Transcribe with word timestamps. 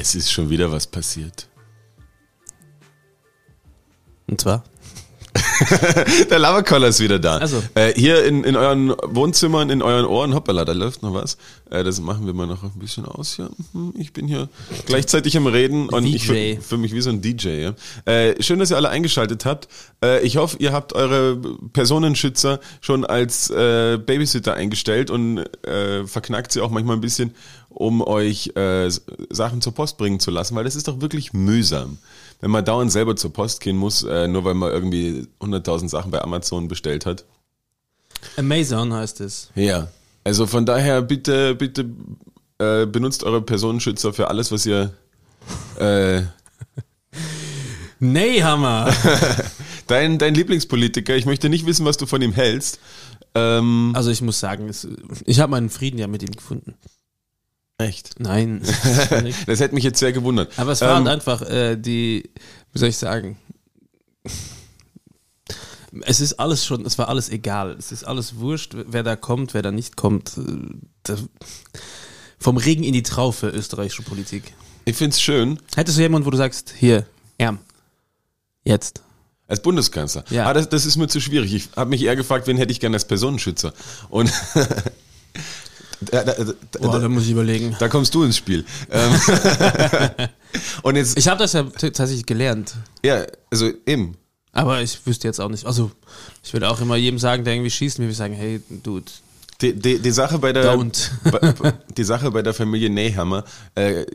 Es 0.00 0.14
ist 0.14 0.30
schon 0.30 0.48
wieder 0.48 0.70
was 0.70 0.86
passiert. 0.86 1.48
Und 4.28 4.40
zwar? 4.40 4.62
Der 6.30 6.38
Lavacoller 6.38 6.86
ist 6.88 7.00
wieder 7.00 7.18
da. 7.18 7.38
Also. 7.38 7.60
Äh, 7.74 7.92
hier 7.94 8.24
in, 8.24 8.44
in 8.44 8.54
euren 8.54 8.90
Wohnzimmern, 9.02 9.70
in 9.70 9.82
euren 9.82 10.06
Ohren, 10.06 10.34
hoppala, 10.34 10.64
da 10.64 10.72
läuft 10.72 11.02
noch 11.02 11.14
was. 11.14 11.36
Äh, 11.68 11.82
das 11.82 12.00
machen 12.00 12.26
wir 12.26 12.32
mal 12.32 12.46
noch 12.46 12.62
ein 12.62 12.78
bisschen 12.78 13.06
aus 13.06 13.34
hier. 13.34 13.50
Mhm, 13.72 13.92
Ich 13.98 14.12
bin 14.12 14.28
hier 14.28 14.48
gleichzeitig 14.86 15.36
am 15.36 15.48
Reden 15.48 15.88
und 15.88 16.04
ich 16.06 16.22
DJ. 16.22 16.26
fühle 16.26 16.60
fühl 16.60 16.78
mich 16.78 16.92
wie 16.92 17.00
so 17.00 17.10
ein 17.10 17.20
DJ. 17.20 17.48
Ja. 17.60 17.74
Äh, 18.04 18.40
schön, 18.40 18.60
dass 18.60 18.70
ihr 18.70 18.76
alle 18.76 18.88
eingeschaltet 18.90 19.44
habt. 19.46 19.66
Äh, 20.02 20.20
ich 20.24 20.36
hoffe, 20.36 20.56
ihr 20.60 20.72
habt 20.72 20.92
eure 20.92 21.36
Personenschützer 21.72 22.60
schon 22.80 23.04
als 23.04 23.50
äh, 23.50 23.98
Babysitter 23.98 24.54
eingestellt 24.54 25.10
und 25.10 25.38
äh, 25.66 26.06
verknackt 26.06 26.52
sie 26.52 26.60
auch 26.60 26.70
manchmal 26.70 26.96
ein 26.96 27.00
bisschen, 27.00 27.34
um 27.68 28.00
euch 28.02 28.52
äh, 28.56 28.90
Sachen 29.30 29.60
zur 29.60 29.74
Post 29.74 29.98
bringen 29.98 30.20
zu 30.20 30.30
lassen, 30.30 30.54
weil 30.56 30.64
das 30.64 30.76
ist 30.76 30.88
doch 30.88 31.00
wirklich 31.00 31.32
mühsam. 31.32 31.98
Wenn 32.40 32.50
man 32.50 32.64
dauernd 32.64 32.92
selber 32.92 33.16
zur 33.16 33.32
Post 33.32 33.60
gehen 33.60 33.76
muss, 33.76 34.02
äh, 34.02 34.28
nur 34.28 34.44
weil 34.44 34.54
man 34.54 34.70
irgendwie 34.72 35.26
100.000 35.40 35.88
Sachen 35.88 36.10
bei 36.10 36.22
Amazon 36.22 36.68
bestellt 36.68 37.06
hat. 37.06 37.24
Amazon 38.36 38.92
heißt 38.92 39.20
es. 39.20 39.50
Ja, 39.54 39.88
also 40.24 40.46
von 40.46 40.66
daher 40.66 41.02
bitte, 41.02 41.54
bitte 41.54 41.86
äh, 42.58 42.86
benutzt 42.86 43.22
eure 43.24 43.42
Personenschützer 43.42 44.12
für 44.12 44.28
alles, 44.28 44.50
was 44.52 44.66
ihr. 44.66 44.92
Äh, 45.78 46.22
Nee, 48.00 48.42
Hammer! 48.42 48.92
dein, 49.88 50.18
dein 50.18 50.34
Lieblingspolitiker, 50.34 51.16
ich 51.16 51.26
möchte 51.26 51.48
nicht 51.48 51.66
wissen, 51.66 51.84
was 51.84 51.96
du 51.96 52.06
von 52.06 52.22
ihm 52.22 52.32
hältst. 52.32 52.78
Ähm, 53.34 53.92
Also 53.94 54.10
ich 54.10 54.22
muss 54.22 54.38
sagen, 54.38 54.68
es, 54.68 54.86
ich 55.26 55.40
habe 55.40 55.50
meinen 55.50 55.68
Frieden 55.68 55.98
ja 55.98 56.06
mit 56.06 56.22
ihm 56.22 56.30
gefunden. 56.30 56.74
Echt. 57.78 58.18
Nein. 58.18 58.62
Das 59.46 59.60
hätte 59.60 59.74
mich 59.74 59.84
jetzt 59.84 59.98
sehr 59.98 60.12
gewundert. 60.12 60.52
Aber 60.58 60.72
es 60.72 60.80
war 60.80 60.98
Ähm, 60.98 61.06
einfach 61.06 61.42
äh, 61.42 61.76
die, 61.76 62.30
wie 62.72 62.78
soll 62.78 62.88
ich 62.88 62.96
sagen? 62.98 63.38
Es 66.02 66.20
ist 66.20 66.34
alles 66.34 66.66
schon, 66.66 66.84
es 66.84 66.98
war 66.98 67.08
alles 67.08 67.30
egal. 67.30 67.74
Es 67.78 67.92
ist 67.92 68.04
alles 68.04 68.36
wurscht, 68.36 68.74
wer 68.76 69.02
da 69.02 69.16
kommt, 69.16 69.54
wer 69.54 69.62
da 69.62 69.70
nicht 69.70 69.96
kommt. 69.96 70.32
Das, 71.02 71.24
vom 72.38 72.56
Regen 72.58 72.84
in 72.84 72.92
die 72.92 73.02
Traufe 73.02 73.48
österreichische 73.48 74.02
Politik. 74.02 74.52
Ich 74.84 74.96
find's 74.96 75.20
schön, 75.20 75.58
Hättest 75.74 75.98
du 75.98 76.02
jemanden, 76.02 76.26
wo 76.26 76.30
du 76.30 76.36
sagst, 76.36 76.72
hier, 76.76 77.06
Erm, 77.38 77.58
jetzt. 78.64 79.02
als 79.48 79.60
Bundeskanzler. 79.62 80.24
Ja. 80.30 80.46
Ah, 80.46 80.52
das, 80.52 80.68
das 80.68 80.84
ist 80.86 80.96
mir 80.96 81.08
zu 81.08 81.20
schwierig. 81.20 81.52
Ich 81.54 81.70
habe 81.76 81.90
mich 81.90 82.02
eher 82.02 82.16
gefragt, 82.16 82.46
wen 82.46 82.56
hätte 82.58 82.72
ich 82.72 82.80
gerne 82.80 82.96
als 82.96 83.06
Personenschützer. 83.06 83.72
Und 84.10 84.30
da, 86.00 86.24
da, 86.24 86.32
da, 86.34 86.52
Boah, 86.80 87.00
da 87.00 87.08
muss 87.08 87.24
ich 87.24 87.30
überlegen. 87.32 87.74
da 87.78 87.88
kommst 87.88 88.14
du 88.14 88.22
ins 88.24 88.36
Spiel. 88.36 88.64
Ähm, 88.90 89.12
Und 90.82 90.96
jetzt, 90.96 91.18
Ich 91.18 91.28
habe 91.28 91.38
das 91.38 91.52
ja 91.52 91.64
tatsächlich 91.64 92.26
gelernt. 92.26 92.74
ja, 93.04 93.24
also 93.50 93.70
eben. 93.86 94.16
Aber 94.52 94.80
ich 94.82 95.04
wüsste 95.06 95.28
jetzt 95.28 95.40
auch 95.40 95.48
nicht. 95.50 95.66
Also, 95.66 95.90
ich 96.42 96.52
würde 96.52 96.68
auch 96.70 96.80
immer 96.80 96.96
jedem 96.96 97.18
sagen, 97.18 97.44
der 97.44 97.54
irgendwie 97.54 97.70
schießt, 97.70 97.98
mir 97.98 98.04
würde 98.06 98.12
ich 98.12 98.16
sagen, 98.18 98.34
hey, 98.34 98.60
Dude, 98.82 99.04
Die, 99.60 99.72
die, 99.74 99.98
die 99.98 100.10
Sache 100.10 100.38
bei 100.38 100.52
der 100.52 100.72
Don't. 100.74 101.10
bei- 101.60 101.74
die 101.96 102.04
Sache 102.04 102.30
bei 102.30 102.42
der 102.42 102.54
Familie 102.54 102.90
Neyhammer 102.90 103.44
äh, 103.74 104.06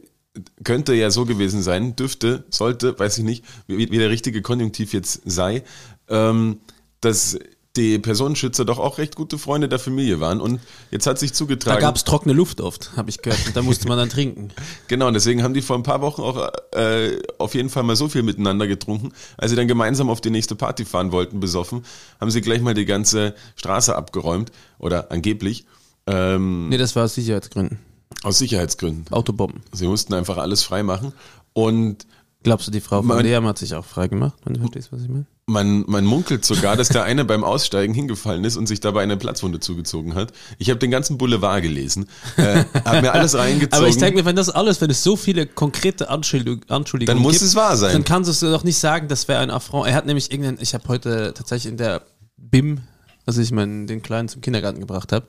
könnte 0.63 0.93
ja 0.95 1.11
so 1.11 1.25
gewesen 1.25 1.61
sein, 1.61 1.95
dürfte, 1.95 2.43
sollte, 2.49 2.97
weiß 2.97 3.19
ich 3.19 3.23
nicht, 3.23 3.45
wie, 3.67 3.91
wie 3.91 3.97
der 3.97 4.09
richtige 4.09 4.41
Konjunktiv 4.41 4.91
jetzt 4.93 5.21
sei, 5.25 5.63
ähm, 6.09 6.59
dass 7.01 7.37
die 7.75 7.97
Personenschützer 7.97 8.65
doch 8.65 8.77
auch 8.77 8.99
recht 8.99 9.15
gute 9.15 9.39
Freunde 9.39 9.67
der 9.67 9.79
Familie 9.79 10.19
waren 10.19 10.39
und 10.39 10.59
jetzt 10.91 11.07
hat 11.07 11.17
sich 11.17 11.31
da 11.31 11.37
zugetragen. 11.37 11.81
gab 11.81 11.95
es 11.95 12.03
trockene 12.03 12.33
Luft 12.33 12.61
oft, 12.61 12.91
habe 12.95 13.09
ich 13.09 13.21
gehört. 13.23 13.47
Und 13.47 13.55
da 13.55 13.63
musste 13.63 13.87
man 13.87 13.97
dann 13.97 14.09
trinken. 14.09 14.49
Genau, 14.87 15.07
und 15.07 15.15
deswegen 15.15 15.41
haben 15.41 15.55
die 15.55 15.61
vor 15.63 15.75
ein 15.75 15.83
paar 15.83 16.01
Wochen 16.01 16.21
auch 16.21 16.49
äh, 16.73 17.19
auf 17.39 17.55
jeden 17.55 17.69
Fall 17.69 17.81
mal 17.83 17.95
so 17.95 18.07
viel 18.09 18.21
miteinander 18.21 18.67
getrunken. 18.67 19.11
Als 19.37 19.49
sie 19.49 19.55
dann 19.55 19.67
gemeinsam 19.67 20.09
auf 20.09 20.21
die 20.21 20.29
nächste 20.29 20.55
Party 20.55 20.85
fahren 20.85 21.11
wollten, 21.11 21.39
besoffen, 21.39 21.83
haben 22.21 22.29
sie 22.29 22.41
gleich 22.41 22.61
mal 22.61 22.75
die 22.75 22.85
ganze 22.85 23.33
Straße 23.55 23.95
abgeräumt 23.95 24.51
oder 24.77 25.11
angeblich 25.11 25.65
ähm, 26.05 26.69
Nee, 26.69 26.77
das 26.77 26.95
war 26.95 27.05
aus 27.05 27.15
Sicherheitsgründen. 27.15 27.79
aus 28.21 28.37
Sicherheitsgründen. 28.37 29.11
Autobomben. 29.11 29.61
Sie 29.71 29.87
mussten 29.87 30.13
einfach 30.13 30.37
alles 30.37 30.63
frei 30.63 30.83
machen. 30.83 31.13
Und 31.53 32.05
Glaubst 32.43 32.67
du, 32.67 32.71
die 32.71 32.81
Frau 32.81 33.01
von 33.01 33.19
Leam 33.23 33.47
hat 33.47 33.57
sich 33.57 33.73
auch 33.73 33.85
frei 33.85 34.09
gemacht, 34.09 34.35
wenn 34.43 34.53
du 34.53 34.59
verstehst, 34.59 34.91
was 34.91 35.01
ich 35.01 35.09
meine? 35.09 35.25
Man, 35.45 35.83
man 35.87 36.05
munkelt 36.05 36.45
sogar, 36.45 36.77
dass 36.77 36.89
der 36.89 37.03
eine 37.03 37.25
beim 37.25 37.43
Aussteigen 37.43 37.93
hingefallen 37.93 38.43
ist 38.45 38.55
und 38.55 38.67
sich 38.67 38.79
dabei 38.79 39.03
eine 39.03 39.17
Platzwunde 39.17 39.59
zugezogen 39.59 40.15
hat. 40.15 40.31
Ich 40.57 40.69
habe 40.69 40.79
den 40.79 40.91
ganzen 40.91 41.17
Boulevard 41.17 41.61
gelesen, 41.61 42.07
äh, 42.37 42.63
habe 42.85 43.01
mir 43.01 43.11
alles 43.11 43.35
reingezogen. 43.35 43.73
Aber 43.77 43.87
ich 43.87 43.97
denke 43.97 44.19
mir, 44.19 44.25
wenn 44.25 44.35
das 44.35 44.49
alles, 44.49 44.79
wenn 44.79 44.89
es 44.89 45.03
so 45.03 45.15
viele 45.15 45.45
konkrete 45.45 46.09
Anschuldig 46.09 46.61
Anschuldigungen 46.69 47.17
Dann 47.17 47.23
muss 47.23 47.33
gibt, 47.33 47.45
es 47.45 47.55
wahr 47.55 47.75
sein. 47.75 47.93
Dann 47.93 48.03
kannst 48.05 48.41
du 48.41 48.51
doch 48.51 48.63
nicht 48.63 48.77
sagen, 48.77 49.07
das 49.07 49.27
wäre 49.27 49.39
ein 49.39 49.51
Affront. 49.51 49.87
Er 49.87 49.95
hat 49.95 50.05
nämlich 50.05 50.31
irgendeinen, 50.31 50.59
ich 50.61 50.73
habe 50.73 50.87
heute 50.87 51.33
tatsächlich 51.35 51.71
in 51.71 51.77
der 51.77 52.03
BIM, 52.37 52.81
als 53.25 53.37
ich 53.37 53.51
meinen, 53.51 53.87
den 53.87 54.01
Kleinen 54.01 54.27
zum 54.29 54.41
Kindergarten 54.41 54.79
gebracht 54.79 55.11
habe, 55.11 55.25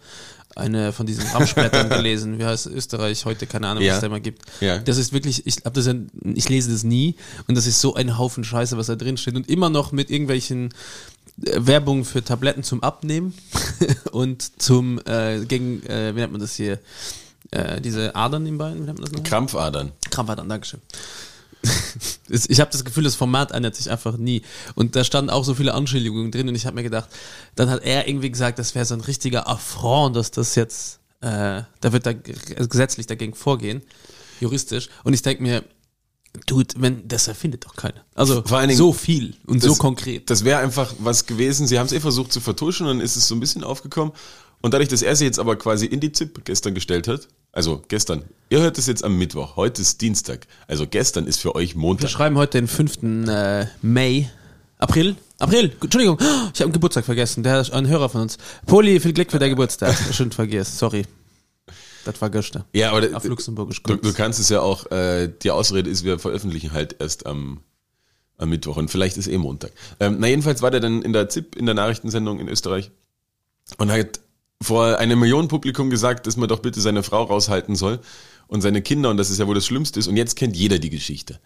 eine 0.57 0.93
von 0.93 1.05
diesen 1.07 1.27
Ramschblättern 1.27 1.89
gelesen. 1.89 2.39
Wie 2.39 2.45
heißt 2.45 2.67
Österreich 2.69 3.25
heute? 3.25 3.47
Keine 3.47 3.67
Ahnung, 3.69 3.83
was 3.83 3.89
Ja. 3.89 3.95
es 3.97 4.01
da 4.01 4.07
immer 4.07 4.21
gibt. 4.21 4.43
Ja. 4.61 4.79
Das 4.79 4.99
ist 4.99 5.13
wirklich, 5.13 5.47
ich 5.47 5.57
hab 5.65 5.75
das 5.75 5.87
ja, 5.87 5.95
ich 6.23 6.49
lese 6.49 6.71
das 6.71 6.85
nie 6.85 7.17
und 7.49 7.57
das 7.57 7.67
ist 7.67 7.81
so 7.81 7.95
ein 7.95 8.19
Haufen 8.19 8.45
Scheiße, 8.45 8.77
was 8.77 8.87
da 8.87 8.95
drin 8.97 9.17
steht 9.17 9.35
und 9.35 9.49
immer 9.49 9.69
noch 9.71 9.91
mit 9.93 10.11
irgendwelchen 10.11 10.73
äh, 11.45 11.57
Werbung 11.67 12.05
für 12.05 12.23
Tabletten 12.23 12.63
zum 12.63 12.83
Abnehmen 12.85 13.35
und 14.13 14.61
zum 14.63 15.01
äh, 15.07 15.45
gegen, 15.45 15.83
äh, 15.87 16.15
wie 16.15 16.21
nennt 16.21 16.33
man 16.33 16.41
das 16.41 16.55
hier? 16.55 16.79
Äh, 17.51 17.81
diese 17.81 18.15
Adern 18.15 18.47
im 18.47 18.57
Bein, 18.59 18.75
wie 18.77 18.87
nennt 18.87 18.99
man 18.99 19.05
das 19.07 19.13
noch? 19.13 19.23
Krampfadern. 19.25 19.91
Krampfadern, 20.11 20.49
Dankeschön. 20.49 20.81
Ich 22.49 22.61
habe 22.61 22.71
das 22.71 22.85
Gefühl, 22.85 23.05
das 23.05 23.15
Format 23.15 23.53
ändert 23.53 23.77
sich 23.77 23.91
einfach 23.91 24.17
nie. 24.17 24.43
Und 24.75 24.97
da 24.97 25.05
standen 25.05 25.31
auch 25.31 25.45
so 25.45 25.55
viele 25.55 25.75
Anschuldigungen 25.75 26.31
drin 26.33 26.49
und 26.49 26.55
ich 26.55 26.67
habe 26.67 26.75
mir 26.77 26.83
gedacht, 26.83 27.09
dann 27.55 27.69
hat 27.71 27.83
er 27.85 28.09
irgendwie 28.09 28.31
gesagt, 28.31 28.59
das 28.59 28.75
wäre 28.75 28.85
so 28.85 28.95
ein 28.95 29.01
richtiger 29.01 29.49
Affront, 29.49 30.17
dass 30.17 30.31
das 30.31 30.55
jetzt, 30.55 31.01
äh, 31.21 31.63
da 31.81 31.93
wird 31.93 32.07
da 32.07 32.13
g- 32.13 32.35
gesetzlich 32.69 33.07
dagegen 33.07 33.35
vorgehen, 33.35 33.83
juristisch. 34.41 34.89
Und 35.05 35.13
ich 35.13 35.23
denke 35.23 35.43
mir, 35.43 35.65
Dude, 36.47 36.75
wenn, 36.79 37.07
das 37.07 37.29
erfindet 37.29 37.65
doch 37.65 37.77
keiner. 37.77 38.05
Also 38.17 38.43
Vor 38.43 38.59
allen 38.59 38.67
Dingen- 38.69 38.79
so 38.79 38.93
viel 38.93 39.37
und 39.47 39.63
so 39.63 39.69
Das- 39.69 39.79
konkret. 39.79 40.29
Das 40.31 40.43
wäre 40.45 40.59
einfach 40.59 40.93
was 40.99 41.27
gewesen. 41.27 41.69
Sie 41.69 41.79
haben 41.79 41.87
es 41.87 41.93
eh 41.93 42.01
versucht 42.01 42.33
zu 42.33 42.41
vertuschen 42.41 42.87
und 42.89 42.97
dann 42.99 43.05
ist 43.05 43.15
es 43.15 43.29
so 43.29 43.37
ein 43.37 43.41
bisschen 43.41 43.63
aufgekommen. 43.63 44.13
Und 44.61 44.75
dadurch, 44.75 44.89
dass 44.89 45.03
er 45.03 45.15
sie 45.15 45.27
jetzt 45.27 45.39
aber 45.39 45.55
quasi 45.57 45.87
in 45.87 46.01
die 46.01 46.11
ZIP 46.11 46.45
gestern 46.45 46.75
gestellt 46.75 47.07
hat, 47.07 47.29
also 47.55 47.83
gestern, 47.89 48.25
ihr 48.51 48.61
hört 48.61 48.77
es 48.79 48.87
jetzt 48.87 49.05
am 49.05 49.17
Mittwoch, 49.17 49.57
heute 49.57 49.81
ist 49.81 50.01
Dienstag, 50.01 50.47
also 50.67 50.87
gestern 50.87 51.27
ist 51.27 51.41
für 51.41 51.55
euch 51.55 51.75
Wir 51.75 51.81
Montag. 51.81 52.11
schreiben 52.11 52.37
heute 52.37 52.59
den 52.59 52.69
5. 52.69 53.29
Äh, 53.29 53.67
Mai. 53.83 54.31
April? 54.79 55.17
April, 55.39 55.73
Entschuldigung, 55.81 56.19
ich 56.21 56.27
habe 56.27 56.65
einen 56.65 56.73
Geburtstag 56.73 57.05
vergessen. 57.05 57.43
Der 57.43 57.61
ist 57.61 57.73
ein 57.73 57.87
Hörer 57.89 58.09
von 58.09 58.23
uns. 58.23 58.39
Poli, 58.67 59.01
viel 59.01 59.13
Glück 59.13 59.31
für 59.31 59.39
deinen 59.39 59.51
Geburtstag. 59.51 59.97
Schön 60.13 60.31
vergisst, 60.33 60.79
sorry. 60.79 61.07
Das 62.05 62.21
war 62.21 62.29
gestern. 62.29 62.65
Ja, 62.73 62.93
aber 62.93 63.17
Auf 63.17 63.25
Luxemburgisch. 63.25 63.83
du, 63.83 63.97
du 63.97 64.13
kannst 64.13 64.39
es 64.39 64.49
ja 64.51 64.61
auch, 64.61 64.91
äh, 64.91 65.29
die 65.43 65.51
Ausrede 65.51 65.89
ist, 65.89 66.05
wir 66.05 66.19
veröffentlichen 66.19 66.73
halt 66.73 66.97
erst 66.99 67.25
am, 67.25 67.61
am 68.37 68.51
Mittwoch 68.51 68.77
und 68.77 68.91
vielleicht 68.91 69.17
ist 69.17 69.27
eh 69.27 69.39
Montag. 69.39 69.73
Ähm, 70.01 70.17
na 70.19 70.27
jedenfalls 70.27 70.61
war 70.61 70.71
der 70.71 70.81
dann 70.81 71.03
in 71.03 71.13
der 71.13 71.29
ZIP, 71.29 71.57
in 71.57 71.67
der 71.67 71.75
Nachrichtensendung 71.75 72.41
in 72.41 72.49
Österreich 72.49 72.91
und 73.79 73.91
hat 73.91 74.21
vor 74.63 74.99
einem 74.99 75.21
Millionen 75.21 75.49
Publikum 75.49 75.91
gesagt, 75.91 76.27
dass 76.27 76.37
man 76.37 76.49
doch 76.49 76.61
bitte 76.61 76.81
seine 76.81 77.03
Frau 77.03 77.25
raushalten 77.25 77.77
soll 77.77 78.01
und 78.47 78.61
seine 78.61 78.83
Kinder 78.83 79.11
und 79.11 79.17
das 79.17 79.31
ist 79.31 79.39
ja 79.39 79.47
wohl 79.47 79.55
das 79.55 79.67
Schlimmste 79.67 80.01
ist 80.01 80.09
und 80.09 80.17
jetzt 80.17 80.37
kennt 80.37 80.57
jeder 80.57 80.79
die 80.79 80.91
Geschichte. 80.91 81.41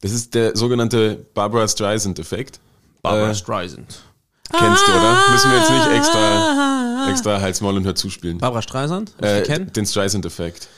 Das 0.00 0.12
ist 0.12 0.34
der 0.34 0.56
sogenannte 0.56 1.26
Barbara 1.34 1.66
Streisand-Effekt. 1.66 2.60
Barbara 3.02 3.30
äh, 3.30 3.34
Streisand. 3.34 4.02
Kennst 4.50 4.86
du, 4.86 4.92
oder? 4.92 5.30
Müssen 5.32 5.50
wir 5.50 5.58
jetzt 5.58 5.70
nicht 5.70 5.88
extra, 5.96 7.08
extra 7.10 7.40
Hals, 7.40 7.60
Maul 7.60 7.76
und 7.76 7.84
Hör 7.84 7.94
zuspielen. 7.94 8.38
Barbara 8.38 8.62
Streisand? 8.62 9.14
Äh, 9.20 9.66
den 9.66 9.86
Streisand-Effekt. 9.86 10.68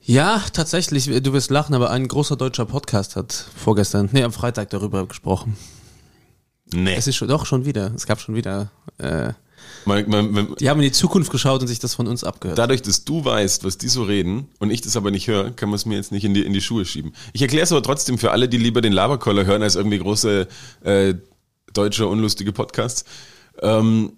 Ja, 0.00 0.42
tatsächlich. 0.52 1.06
Du 1.06 1.32
wirst 1.32 1.50
lachen, 1.50 1.74
aber 1.74 1.90
ein 1.90 2.08
großer 2.08 2.36
deutscher 2.36 2.66
Podcast 2.66 3.16
hat 3.16 3.32
vorgestern, 3.32 4.08
nee, 4.12 4.22
am 4.22 4.32
Freitag 4.32 4.70
darüber 4.70 5.06
gesprochen. 5.06 5.56
Nee. 6.72 6.94
Es 6.94 7.06
ist 7.06 7.16
schon, 7.16 7.28
doch 7.28 7.46
schon 7.46 7.64
wieder. 7.64 7.92
Es 7.94 8.06
gab 8.06 8.20
schon 8.20 8.34
wieder. 8.34 8.70
Äh, 8.98 9.32
Man, 9.84 10.08
man, 10.08 10.30
man, 10.32 10.54
die 10.56 10.68
haben 10.68 10.78
in 10.78 10.84
die 10.84 10.92
Zukunft 10.92 11.30
geschaut 11.30 11.60
und 11.60 11.68
sich 11.68 11.78
das 11.78 11.94
von 11.94 12.06
uns 12.06 12.24
abgehört. 12.24 12.58
dadurch, 12.58 12.82
dass 12.82 13.04
du 13.04 13.24
weißt, 13.24 13.64
was 13.64 13.78
die 13.78 13.88
so 13.88 14.02
reden 14.02 14.48
und 14.58 14.70
ich 14.70 14.80
das 14.80 14.96
aber 14.96 15.10
nicht 15.10 15.28
höre, 15.28 15.50
kann 15.50 15.68
man 15.68 15.76
es 15.76 15.86
mir 15.86 15.96
jetzt 15.96 16.12
nicht 16.12 16.24
in 16.24 16.34
die, 16.34 16.44
in 16.44 16.52
die 16.52 16.60
Schuhe 16.60 16.84
schieben. 16.84 17.12
Ich 17.32 17.42
erkläre 17.42 17.64
es 17.64 17.72
aber 17.72 17.82
trotzdem 17.82 18.18
für 18.18 18.30
alle, 18.30 18.48
die 18.48 18.58
lieber 18.58 18.80
den 18.80 18.92
Laberkoller 18.92 19.46
hören 19.46 19.62
als 19.62 19.76
irgendwie 19.76 19.98
große 19.98 20.48
äh, 20.82 21.14
deutsche 21.72 22.06
unlustige 22.06 22.52
Podcasts. 22.52 23.04
Ähm, 23.60 24.12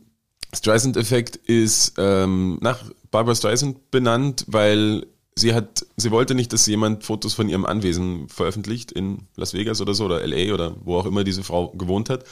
Streisand-Effekt 0.52 1.37
ist 1.37 1.94
ähm, 1.98 2.58
nach 2.60 2.78
Barbara 3.10 3.34
Streisand 3.34 3.90
benannt, 3.90 4.44
weil 4.48 5.06
sie 5.36 5.54
hat, 5.54 5.86
sie 5.96 6.10
wollte 6.10 6.34
nicht, 6.34 6.52
dass 6.52 6.66
jemand 6.66 7.04
Fotos 7.04 7.34
von 7.34 7.48
ihrem 7.48 7.64
Anwesen 7.64 8.28
veröffentlicht 8.28 8.93
in 8.93 9.28
Las 9.36 9.54
Vegas 9.54 9.81
oder 9.81 9.94
so 9.94 10.04
oder 10.04 10.26
LA 10.26 10.52
oder 10.52 10.76
wo 10.84 10.96
auch 10.96 11.06
immer 11.06 11.25
diese 11.25 11.43
Frau 11.43 11.69
gewohnt 11.69 12.10
hat. 12.10 12.25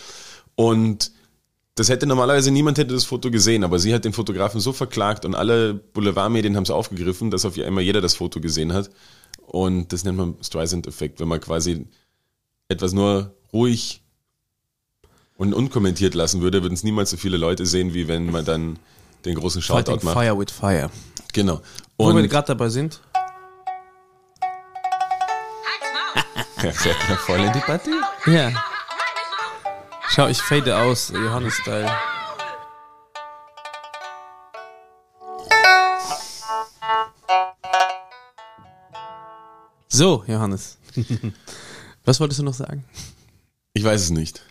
Und 0.55 1.13
das 1.79 1.89
hätte 1.89 2.07
normalerweise 2.07 2.51
niemand 2.51 2.77
hätte 2.79 2.93
das 2.93 3.05
Foto 3.05 3.31
gesehen, 3.31 3.63
aber 3.63 3.79
sie 3.79 3.95
hat 3.95 4.05
den 4.05 4.13
Fotografen 4.13 4.61
so 4.61 4.73
verklagt 4.73 5.25
und 5.25 5.37
alle 5.37 5.75
Boulevardmedien 5.75 6.57
haben 6.57 6.65
es 6.65 6.71
aufgegriffen, 6.71 7.31
dass 7.31 7.45
auf 7.45 7.57
einmal 7.57 7.85
jeder 7.85 8.01
das 8.01 8.17
Foto 8.17 8.41
gesehen 8.41 8.73
hat. 8.73 8.91
und 9.47 9.93
das 9.93 10.05
nennt 10.05 10.19
man 10.19 10.35
Streisand-Effekt, 10.43 11.21
wenn 11.21 11.29
man 11.29 11.41
quasi 11.41 11.87
etwas 12.69 12.93
nur 12.93 13.33
ruhig 13.53 14.03
und 15.37 15.55
unkommentiert 15.55 16.15
lassen 16.15 16.41
würde, 16.41 16.63
würden 16.63 16.75
es 16.75 16.83
niemals 16.83 17.11
so 17.11 17.17
viele 17.17 17.37
Leute 17.37 17.65
sehen, 17.65 17.95
wie 17.95 18.09
wenn 18.09 18.31
man 18.31 18.45
dann 18.45 18.79
den 19.25 19.37
großen 19.37 19.63
Shoutout 19.63 19.93
Fighting 19.93 20.05
macht. 20.05 20.15
Fire 20.19 20.39
with 20.39 20.51
Fire. 20.51 20.91
Genau. 21.33 21.61
Wo 21.97 22.09
wir 22.09 22.15
Und 22.15 22.29
gerade 22.29 22.49
dabei 22.49 22.69
sind. 22.71 23.01
ja, 26.63 26.73
voll 26.73 27.39
in 27.39 27.53
die 27.53 27.61
Partie. 27.61 27.95
Ja. 28.27 28.51
Schau, 30.11 30.27
ich 30.29 30.41
fade 30.41 30.77
aus, 30.77 31.11
Johannes-Style. 31.11 31.91
So, 39.89 40.25
Johannes. 40.27 40.77
Was 42.05 42.21
wolltest 42.21 42.41
du 42.41 42.45
noch 42.45 42.55
sagen? 42.55 42.85
Ich 43.73 43.85
weiß 43.85 44.03
es 44.03 44.11
nicht. 44.11 44.43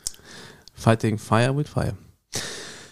Fighting 0.75 1.17
Fire 1.17 1.55
with 1.55 1.67
Fire. 1.69 1.95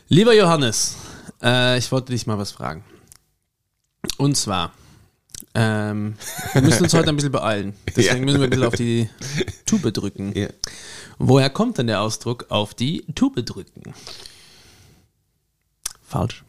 Lieber 0.07 0.33
Johannes, 0.33 0.95
äh, 1.41 1.77
ich 1.77 1.91
wollte 1.91 2.11
dich 2.11 2.27
mal 2.27 2.37
was 2.37 2.51
fragen. 2.51 2.83
Und 4.17 4.35
zwar, 4.37 4.71
ähm, 5.53 6.15
wir 6.53 6.61
müssen 6.61 6.83
uns 6.83 6.93
heute 6.93 7.09
ein 7.09 7.15
bisschen 7.15 7.31
beeilen. 7.31 7.75
Deswegen 7.95 8.19
Ja. 8.19 8.25
müssen 8.25 8.39
wir 8.39 8.43
ein 8.45 8.49
bisschen 8.49 8.65
auf 8.65 8.75
die 8.75 9.09
Tube 9.65 9.91
drücken. 9.93 10.33
Ja. 10.37 10.47
Woher 11.17 11.49
kommt 11.49 11.77
denn 11.77 11.87
der 11.87 12.01
Ausdruck 12.01 12.45
auf 12.49 12.73
die 12.73 13.05
Tube 13.15 13.43
drücken? 13.45 13.93
Falsch. 16.01 16.43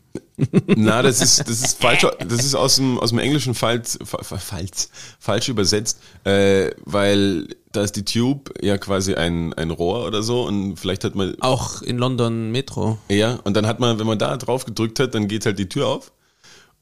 Na, 0.67 1.03
das 1.03 1.21
ist, 1.21 1.41
das 1.41 1.61
ist 1.61 1.79
falsch, 1.81 2.07
das 2.27 2.45
ist 2.45 2.55
aus 2.55 2.77
dem, 2.77 2.99
aus 2.99 3.11
dem 3.11 3.19
Englischen 3.19 3.55
falsch, 3.55 3.99
fa- 4.05 4.23
fa- 4.23 4.39
falsch, 4.39 4.89
falsch 5.19 5.49
übersetzt, 5.49 5.99
äh, 6.25 6.71
weil 6.85 7.49
da 7.73 7.83
ist 7.83 7.97
die 7.97 8.05
Tube 8.05 8.53
ja 8.63 8.79
quasi 8.79 9.15
ein, 9.15 9.53
ein 9.55 9.71
Rohr 9.71 10.07
oder 10.07 10.23
so 10.23 10.45
und 10.47 10.77
vielleicht 10.79 11.05
hat 11.05 11.15
man, 11.15 11.37
Auch 11.41 11.83
in 11.83 11.99
London 11.99 12.51
Metro. 12.51 12.99
ja, 13.09 13.35
und 13.45 13.55
dann 13.55 13.67
hat 13.67 13.79
man, 13.81 13.99
wenn 13.99 14.07
man 14.07 14.19
da 14.19 14.37
drauf 14.39 14.65
gedrückt 14.65 15.01
hat, 15.01 15.15
dann 15.15 15.29
geht 15.29 15.45
halt 15.47 15.59
die 15.59 15.69
Tür 15.69 15.87
auf 15.89 16.13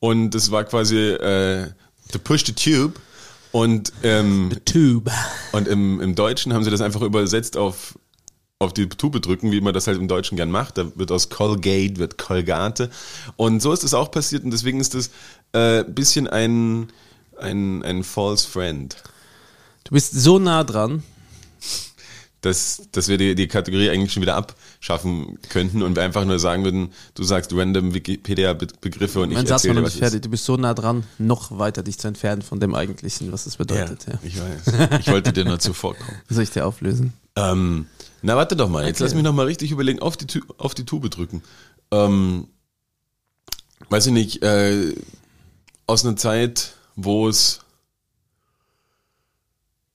und 0.00 0.30
das 0.30 0.50
war 0.52 0.62
quasi, 0.64 0.96
äh, 0.98 1.68
to 2.12 2.18
push 2.20 2.44
the 2.46 2.52
tube 2.52 2.94
und, 3.54 3.92
ähm, 4.02 4.50
Tube. 4.64 5.12
und 5.52 5.68
im, 5.68 6.00
im 6.00 6.16
Deutschen 6.16 6.52
haben 6.52 6.64
sie 6.64 6.72
das 6.72 6.80
einfach 6.80 7.02
übersetzt 7.02 7.56
auf, 7.56 7.96
auf 8.58 8.74
die 8.74 8.88
Tube 8.88 9.22
drücken, 9.22 9.52
wie 9.52 9.60
man 9.60 9.72
das 9.72 9.86
halt 9.86 9.96
im 9.96 10.08
Deutschen 10.08 10.34
gern 10.34 10.50
macht. 10.50 10.76
Da 10.76 10.90
wird 10.96 11.12
aus 11.12 11.28
Colgate, 11.28 11.98
wird 11.98 12.18
Colgate. 12.18 12.90
Und 13.36 13.62
so 13.62 13.72
ist 13.72 13.84
es 13.84 13.94
auch 13.94 14.10
passiert 14.10 14.42
und 14.42 14.50
deswegen 14.50 14.80
ist 14.80 14.94
das 14.94 15.10
äh, 15.52 15.84
bisschen 15.84 16.26
ein, 16.26 16.88
ein, 17.38 17.84
ein 17.84 18.02
false 18.02 18.48
friend. 18.48 18.96
Du 19.84 19.92
bist 19.92 20.14
so 20.14 20.40
nah 20.40 20.64
dran. 20.64 21.04
Dass, 22.40 22.82
dass 22.90 23.06
wir 23.06 23.18
die, 23.18 23.36
die 23.36 23.46
Kategorie 23.46 23.88
eigentlich 23.88 24.12
schon 24.12 24.22
wieder 24.22 24.36
abschaffen 24.84 25.38
könnten 25.48 25.82
und 25.82 25.96
wir 25.96 26.02
einfach 26.02 26.26
nur 26.26 26.38
sagen 26.38 26.62
würden, 26.62 26.92
du 27.14 27.22
sagst 27.24 27.52
random 27.54 27.94
Wikipedia-Begriffe 27.94 29.20
und 29.20 29.30
ich 29.30 29.36
Mein 29.36 29.46
erzähle, 29.46 29.82
was 29.82 29.94
fertig. 29.94 30.20
Du 30.22 30.28
bist 30.28 30.44
so 30.44 30.56
nah 30.58 30.74
dran, 30.74 31.04
noch 31.16 31.58
weiter 31.58 31.82
dich 31.82 31.98
zu 31.98 32.06
entfernen 32.06 32.42
von 32.42 32.60
dem 32.60 32.74
Eigentlichen, 32.74 33.32
was 33.32 33.46
es 33.46 33.56
bedeutet. 33.56 34.04
Ja, 34.06 34.12
Ja. 34.12 34.18
ich 34.22 34.38
weiß. 34.38 35.00
Ich 35.00 35.06
wollte 35.08 35.32
dir 35.32 35.46
nur 35.46 35.58
zuvorkommen. 35.58 36.20
Soll 36.28 36.42
ich 36.42 36.50
dir 36.50 36.66
auflösen? 36.66 37.14
Ähm, 37.34 37.86
na, 38.20 38.36
warte 38.36 38.56
doch 38.56 38.68
mal. 38.68 38.84
Jetzt 38.86 38.96
Okay. 38.98 39.04
lass 39.04 39.14
mich 39.14 39.22
noch 39.24 39.32
mal 39.32 39.46
richtig 39.46 39.70
überlegen. 39.70 40.00
Auf 40.00 40.18
die, 40.18 40.42
auf 40.58 40.74
die 40.74 40.84
Tube 40.84 41.08
drücken. 41.10 41.42
Ähm, 41.90 42.48
weiß 43.88 44.06
ich 44.06 44.12
nicht, 44.12 44.42
äh, 44.42 44.94
aus 45.86 46.04
einer 46.04 46.16
Zeit, 46.16 46.74
wo 46.94 47.26
es... 47.26 47.60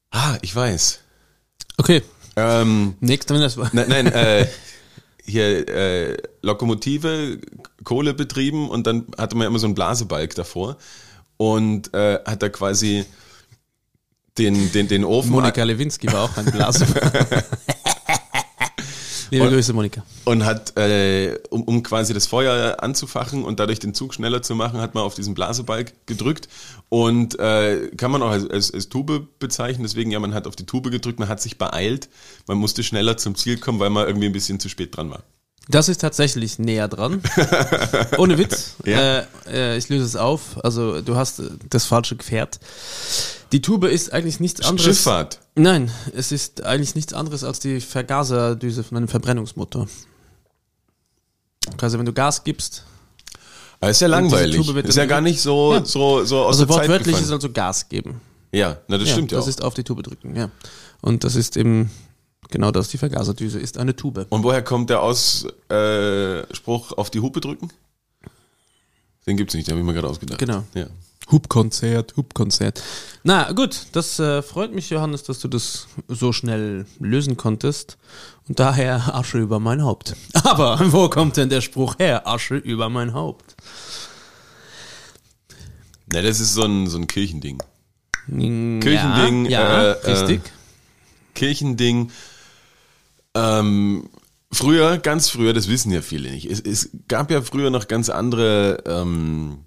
Ah, 0.10 0.38
ich 0.42 0.56
weiß. 0.56 1.00
Okay, 1.78 2.02
Ähm, 2.36 2.96
nächster 3.00 3.38
nein, 3.74 3.86
nein 3.88 4.08
äh, 4.08 4.48
hier 5.30 5.68
äh, 5.70 6.18
Lokomotive, 6.42 7.40
Kohle 7.84 8.14
betrieben 8.14 8.70
und 8.70 8.88
dann 8.88 9.06
hatte 9.18 9.38
man 9.38 9.48
immer 9.48 9.60
so 9.60 9.68
einen 9.68 9.76
Blasebalg 9.76 10.36
davor 10.36 10.78
und 11.38 11.94
äh, 11.94 12.20
hat 12.26 12.42
da 12.42 12.50
quasi 12.50 13.06
den, 14.38 14.72
den, 14.72 14.88
den 14.88 15.04
Ofen 15.04 15.32
Monika 15.32 15.64
Lewinsky 15.64 16.12
war 16.12 16.24
auch 16.24 16.38
ein 16.38 16.46
Blaser. 16.46 16.88
Liebe 19.32 19.46
Und- 19.46 19.52
Grüße, 19.52 19.74
Monika. 19.74 20.04
Und 20.26 20.46
hat, 20.46 20.78
äh, 20.78 21.38
um, 21.50 21.64
um 21.64 21.84
quasi 21.84 22.14
das 22.14 22.28
Feuer 22.28 22.82
anzufachen 22.82 23.44
und 23.44 23.60
dadurch 23.60 23.80
den 23.80 23.94
Zug 23.94 24.14
schneller 24.14 24.42
zu 24.42 24.56
machen, 24.56 24.80
hat 24.82 24.96
man 24.96 25.04
auf 25.04 25.16
diesen 25.16 25.34
Blasebalg 25.34 25.94
gedrückt. 26.06 26.48
Und 26.90 27.38
äh, 27.40 27.90
kann 27.98 28.12
man 28.12 28.22
auch 28.24 28.32
als, 28.32 28.50
als, 28.50 28.74
als 28.74 28.90
Tube 28.90 29.28
bezeichnen. 29.40 29.84
Deswegen, 29.84 30.12
ja, 30.12 30.20
man 30.20 30.34
hat 30.34 30.48
auf 30.48 30.56
die 30.56 30.66
Tube 30.66 30.90
gedrückt, 30.92 31.20
man 31.20 31.28
hat 31.28 31.42
sich 31.42 31.58
beeilt. 31.58 32.10
Man 32.48 32.58
musste 32.58 32.84
schneller 32.84 33.18
zum 33.18 33.36
Ziel 33.36 33.58
kommen, 33.58 33.80
weil 33.80 33.90
man 33.90 34.08
irgendwie 34.08 34.28
ein 34.28 34.34
bisschen 34.34 34.60
zu 34.60 34.70
spät 34.70 34.96
dran 34.96 35.12
war. 35.12 35.24
Das 35.72 35.88
ist 35.88 36.02
tatsächlich 36.02 36.58
näher 36.58 36.88
dran. 36.88 37.22
Ohne 38.18 38.40
Witz. 38.40 38.76
Ja. 38.86 39.20
Äh, 39.20 39.26
äh, 39.48 39.78
ich 39.78 39.88
löse 39.88 40.04
es 40.04 40.16
auf. 40.16 40.64
Also 40.64 41.02
du 41.02 41.16
hast 41.16 41.40
äh, 41.40 41.44
das 41.70 41.86
falsche 41.86 42.16
Gefährt. 42.16 42.60
Die 43.52 43.62
Tube 43.62 43.86
ist 43.86 44.12
eigentlich 44.12 44.40
nichts 44.40 44.62
anderes. 44.62 44.98
Schifffahrt. 44.98 45.40
Nein, 45.56 45.92
es 46.16 46.32
ist 46.32 46.64
eigentlich 46.64 46.96
nichts 46.96 47.14
anderes 47.14 47.44
als 47.44 47.60
die 47.60 47.82
Vergaserdüse 47.82 48.84
von 48.84 48.98
einem 48.98 49.08
Verbrennungsmotor. 49.08 49.88
Also 51.80 52.00
wenn 52.00 52.06
du 52.06 52.14
Gas 52.14 52.44
gibst, 52.44 52.84
Aber 53.80 53.92
ist 53.92 54.02
ja 54.02 54.08
langweilig. 54.08 54.68
Ist 54.86 54.96
ja 54.98 55.06
gar 55.06 55.22
nicht 55.22 55.40
so, 55.40 55.74
Ja. 55.76 55.86
so, 55.86 56.24
so 56.26 56.40
aus 56.46 56.60
also 56.60 56.66
der 56.66 56.76
Zeit 56.78 56.90
wortwörtlich 56.90 57.22
ist 57.22 57.32
also 57.32 57.52
Gas 57.52 57.90
geben. 57.90 58.22
Ja, 58.52 58.78
na, 58.88 58.98
das 58.98 59.10
stimmt 59.10 59.32
ja 59.32 59.38
Das 59.38 59.46
auch. 59.46 59.50
ist 59.50 59.64
auf 59.64 59.76
die 59.76 59.84
Tube 59.84 60.02
drücken, 60.02 60.36
ja. 60.36 60.50
Und 61.02 61.24
das 61.24 61.36
ist 61.36 61.58
eben 61.58 61.92
genau 62.50 62.72
das, 62.72 62.90
die 62.90 62.98
Vergaserdüse 62.98 63.60
ist 63.60 63.78
eine 63.78 63.96
Tube. 63.96 64.28
Und 64.30 64.44
woher 64.44 64.64
kommt 64.64 64.90
der 64.90 65.02
Ausspruch 65.02 65.54
äh, 65.70 66.56
Spruch 66.56 66.92
auf 66.94 67.10
die 67.10 67.20
Hupe 67.20 67.40
drücken? 67.40 67.70
Den 69.26 69.38
gibt's 69.38 69.54
nicht, 69.54 69.68
den 69.68 69.74
habe 69.74 69.82
ich 69.82 69.86
mir 69.86 69.94
gerade 69.94 70.08
ausgedacht. 70.08 70.40
Genau. 70.40 70.64
Ja. 70.74 70.88
Hubkonzert, 71.32 72.16
Hubkonzert. 72.18 72.82
Na 73.24 73.52
gut, 73.52 73.88
das 73.92 74.20
äh, 74.20 74.42
freut 74.42 74.74
mich, 74.74 74.90
Johannes, 74.90 75.24
dass 75.24 75.40
du 75.40 75.48
das 75.48 75.88
so 76.08 76.34
schnell 76.34 76.86
lösen 77.00 77.38
konntest. 77.38 77.98
Und 78.48 78.60
daher 78.60 79.14
Asche 79.14 79.38
über 79.38 79.60
mein 79.60 79.84
Haupt. 79.84 80.16
Aber 80.44 80.80
wo 80.92 81.08
kommt 81.10 81.38
denn 81.38 81.50
der 81.50 81.62
Spruch 81.62 82.00
her? 82.00 82.28
Asche 82.28 82.56
über 82.56 82.90
mein 82.90 83.14
Haupt. 83.14 83.56
Na, 86.12 86.24
das 86.24 86.40
ist 86.40 86.56
so 86.56 86.64
ein, 86.64 86.88
so 86.88 86.98
ein 86.98 87.06
Kirchending. 87.06 87.60
Kirchending, 88.28 89.46
ja, 89.46 89.62
ja 89.62 89.92
äh, 89.92 90.12
richtig. 90.12 90.42
Kirchending. 91.36 92.12
Ähm, 93.36 94.10
früher, 94.52 94.98
ganz 94.98 95.30
früher, 95.30 95.54
das 95.54 95.68
wissen 95.70 95.92
ja 95.92 96.02
viele 96.02 96.32
nicht. 96.32 96.46
Es, 96.50 96.60
es 96.60 96.90
gab 97.08 97.32
ja 97.32 97.42
früher 97.42 97.70
noch 97.70 97.88
ganz 97.88 98.10
andere 98.10 98.84
ähm, 98.86 99.66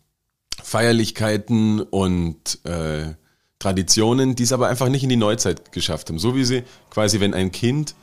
Feierlichkeiten 0.63 1.81
und 1.81 2.65
äh, 2.65 3.15
Traditionen, 3.59 4.35
die 4.35 4.43
es 4.43 4.53
aber 4.53 4.69
einfach 4.69 4.89
nicht 4.89 5.05
in 5.05 5.09
die 5.09 5.17
Neuzeit 5.17 5.71
geschafft 5.73 6.09
haben. 6.09 6.19
So 6.19 6.35
wie 6.35 6.45
sie 6.45 6.65
quasi, 6.91 7.21
wenn 7.21 7.35
ein 7.35 7.53
Kind. 7.53 7.95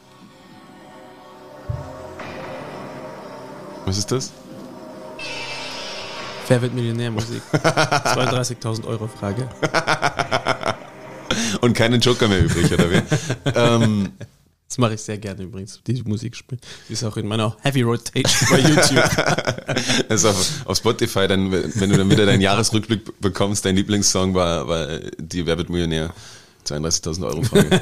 Was 3.86 3.98
ist 3.98 4.12
das? 4.12 4.32
Wer 6.48 6.62
wird 6.62 6.74
Millionärmusik? 6.74 7.42
32.000 7.54 8.86
Euro 8.86 9.08
Frage. 9.08 9.50
Und 11.62 11.74
keinen 11.74 12.00
Joker 12.00 12.28
mehr 12.28 12.44
übrig, 12.44 12.74
oder 12.74 12.90
wie? 12.90 13.02
ähm, 13.56 14.14
Das 14.70 14.78
mache 14.78 14.94
ich 14.94 15.02
sehr 15.02 15.18
gerne 15.18 15.42
übrigens, 15.44 15.82
die 15.86 16.04
Musik 16.04 16.36
spielen. 16.36 16.62
Die 16.88 16.94
ist 16.94 17.04
auch 17.04 17.18
in 17.18 17.28
meiner 17.28 17.58
Heavy 17.62 17.82
Rotation 17.82 18.50
bei 18.52 18.60
YouTube. 18.60 19.04
Also 20.10 20.30
auf, 20.30 20.66
auf 20.66 20.78
Spotify, 20.78 21.28
dann, 21.28 21.52
wenn 21.52 21.90
du 21.90 21.98
dann 21.98 22.10
wieder 22.10 22.26
deinen 22.26 22.42
Jahresrückblick 22.42 23.20
bekommst, 23.20 23.66
dein 23.66 23.76
Lieblingssong 23.76 24.34
war, 24.34 24.68
war 24.68 25.00
die 25.18 25.46
Wer 25.46 25.58
wird 25.58 25.70
Millionär? 25.70 26.14
32.000 26.66 27.26
Euro 27.26 27.42
Frage. 27.44 27.82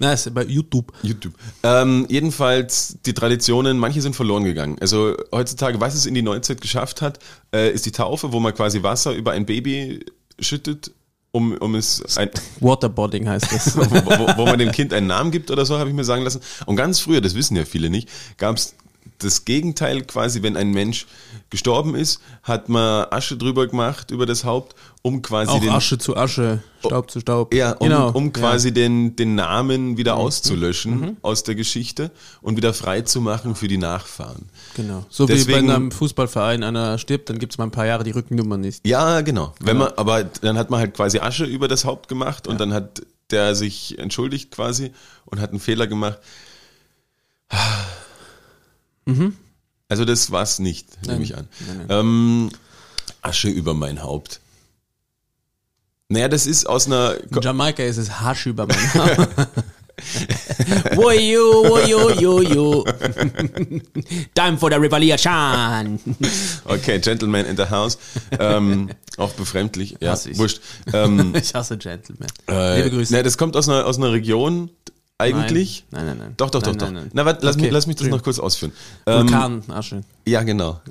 Ist 0.12 0.32
bei 0.34 0.44
YouTube. 0.44 0.92
YouTube. 1.02 1.34
Ähm, 1.62 2.06
jedenfalls, 2.08 2.98
die 3.06 3.14
Traditionen, 3.14 3.78
manche 3.78 4.00
sind 4.00 4.14
verloren 4.14 4.44
gegangen. 4.44 4.76
Also 4.80 5.16
heutzutage, 5.32 5.80
was 5.80 5.94
es 5.94 6.06
in 6.06 6.14
die 6.14 6.22
Neuzeit 6.22 6.60
geschafft 6.60 7.02
hat, 7.02 7.18
äh, 7.52 7.72
ist 7.72 7.86
die 7.86 7.92
Taufe, 7.92 8.32
wo 8.32 8.40
man 8.40 8.54
quasi 8.54 8.82
Wasser 8.82 9.12
über 9.12 9.32
ein 9.32 9.46
Baby 9.46 10.04
schüttet, 10.38 10.92
um, 11.32 11.56
um 11.58 11.74
es 11.74 12.16
ein, 12.16 12.30
Waterboarding 12.60 13.28
heißt 13.28 13.52
das. 13.52 13.76
wo, 13.76 13.82
wo, 13.82 14.36
wo 14.36 14.44
man 14.44 14.58
dem 14.58 14.72
Kind 14.72 14.92
einen 14.92 15.06
Namen 15.06 15.30
gibt 15.30 15.50
oder 15.50 15.64
so, 15.64 15.78
habe 15.78 15.90
ich 15.90 15.96
mir 15.96 16.04
sagen 16.04 16.22
lassen. 16.22 16.40
Und 16.66 16.76
ganz 16.76 17.00
früher, 17.00 17.20
das 17.20 17.34
wissen 17.34 17.56
ja 17.56 17.64
viele 17.64 17.90
nicht, 17.90 18.08
gab 18.36 18.56
es 18.56 18.74
das 19.22 19.44
Gegenteil 19.44 20.02
quasi, 20.02 20.42
wenn 20.42 20.56
ein 20.56 20.70
Mensch 20.70 21.06
gestorben 21.50 21.94
ist, 21.94 22.20
hat 22.42 22.68
man 22.68 23.06
Asche 23.10 23.36
drüber 23.36 23.66
gemacht 23.66 24.10
über 24.10 24.26
das 24.26 24.44
Haupt, 24.44 24.74
um 25.02 25.22
quasi 25.22 25.50
Auch 25.52 25.60
den 25.60 25.70
Asche 25.70 25.98
zu 25.98 26.16
Asche, 26.16 26.62
Staub 26.84 27.10
zu 27.10 27.20
Staub. 27.20 27.54
ja, 27.54 27.72
um, 27.72 27.88
genau. 27.88 28.10
um 28.10 28.32
quasi 28.32 28.68
Ja. 28.68 28.72
Mhm. 28.72 28.74
den, 28.74 29.16
den 29.16 29.34
Namen 29.34 29.96
wieder 29.96 30.16
auszulöschen 30.16 31.16
aus 31.22 31.42
der 31.42 31.54
Geschichte 31.54 32.10
und 32.42 32.56
wieder 32.56 32.74
frei 32.74 33.00
zu 33.02 33.20
machen 33.20 33.54
für 33.54 33.68
die 33.68 33.78
Nachfahren. 33.78 34.48
Genau. 34.74 35.04
So 35.08 35.28
wie 35.28 35.32
Deswegen- 35.34 35.66
bei 35.68 35.74
einem 35.74 35.90
Fußballverein 35.90 36.62
einer 36.62 36.98
stirbt, 36.98 37.30
dann 37.30 37.38
gibt 37.38 37.52
es 37.52 37.58
mal 37.58 37.64
ein 37.64 37.70
paar 37.70 37.86
Jahre 37.86 38.04
die 38.04 38.10
Rückennummer 38.12 38.56
nicht. 38.58 38.86
Ja, 38.86 39.20
genau. 39.22 39.54
Wenn 39.60 39.76
man, 39.78 39.92
aber 39.96 40.24
dann 40.24 40.58
hat 40.58 40.70
man 40.70 40.80
halt 40.80 40.94
quasi 40.94 41.18
Asche 41.18 41.44
über 41.44 41.68
das 41.68 41.84
Haupt 41.84 42.08
gemacht 42.08 42.46
und 42.46 42.60
dann 42.60 42.72
hat 42.72 43.02
der 43.30 43.54
sich 43.54 43.98
entschuldigt 43.98 44.50
quasi 44.50 44.90
und 45.24 45.40
hat 45.40 45.50
einen 45.50 45.60
Fehler 45.60 45.86
gemacht. 45.86 46.18
Also 49.88 50.04
das 50.04 50.30
war's 50.30 50.58
nicht, 50.60 50.86
nehme 51.06 51.22
ich 51.22 51.36
an. 51.36 51.48
Ähm, 51.88 52.50
Asche 53.22 53.48
über 53.48 53.74
mein 53.74 54.02
Haupt. 54.02 54.40
Naja, 56.08 56.28
das 56.28 56.46
ist 56.46 56.64
aus 56.66 56.86
einer. 56.86 57.16
In 57.30 57.40
Jamaika 57.42 57.82
ist 57.82 57.96
es 57.96 58.20
Hasch 58.20 58.46
über 58.46 58.66
mein 58.66 58.94
Haar. 58.94 59.28
Wojo, 60.96 61.68
wojo, 61.68 62.10
jojo. 62.20 62.84
Time 64.34 64.56
for 64.58 64.70
the 64.70 64.76
Revolution. 64.76 65.98
Okay, 66.64 66.98
Gentleman 67.00 67.46
in 67.46 67.56
the 67.56 67.66
House. 67.68 67.98
Ähm, 68.38 68.88
auch 69.18 69.32
befremdlich. 69.32 69.96
Ja, 70.00 70.16
wurscht. 70.34 70.60
Ähm, 70.92 71.34
Ich 71.40 71.54
hasse 71.54 71.76
Gentleman. 71.76 72.28
äh, 72.48 72.78
Liebe 72.82 72.96
Grüße. 72.96 73.12
Ne, 73.12 73.22
das 73.22 73.36
kommt 73.36 73.56
aus 73.56 73.68
einer, 73.68 73.86
aus 73.86 73.98
einer 73.98 74.12
Region 74.12 74.70
eigentlich. 75.20 75.84
Nein, 75.90 76.06
nein, 76.06 76.18
nein. 76.18 76.34
Doch, 76.36 76.50
doch, 76.50 76.62
nein, 76.62 76.78
doch, 76.78 76.86
nein, 76.86 76.94
doch. 76.94 77.00
Nein, 77.02 77.10
Na, 77.12 77.24
warte, 77.24 77.44
lass, 77.46 77.56
Okay. 77.56 77.64
mich, 77.66 77.72
lass 77.72 77.86
mich 77.86 77.96
das 77.96 78.08
noch 78.08 78.22
kurz 78.22 78.38
ausführen. 78.38 78.72
Ähm, 79.06 79.30
Vulkanasche. 79.30 80.00
ja, 80.26 80.42
genau. 80.42 80.80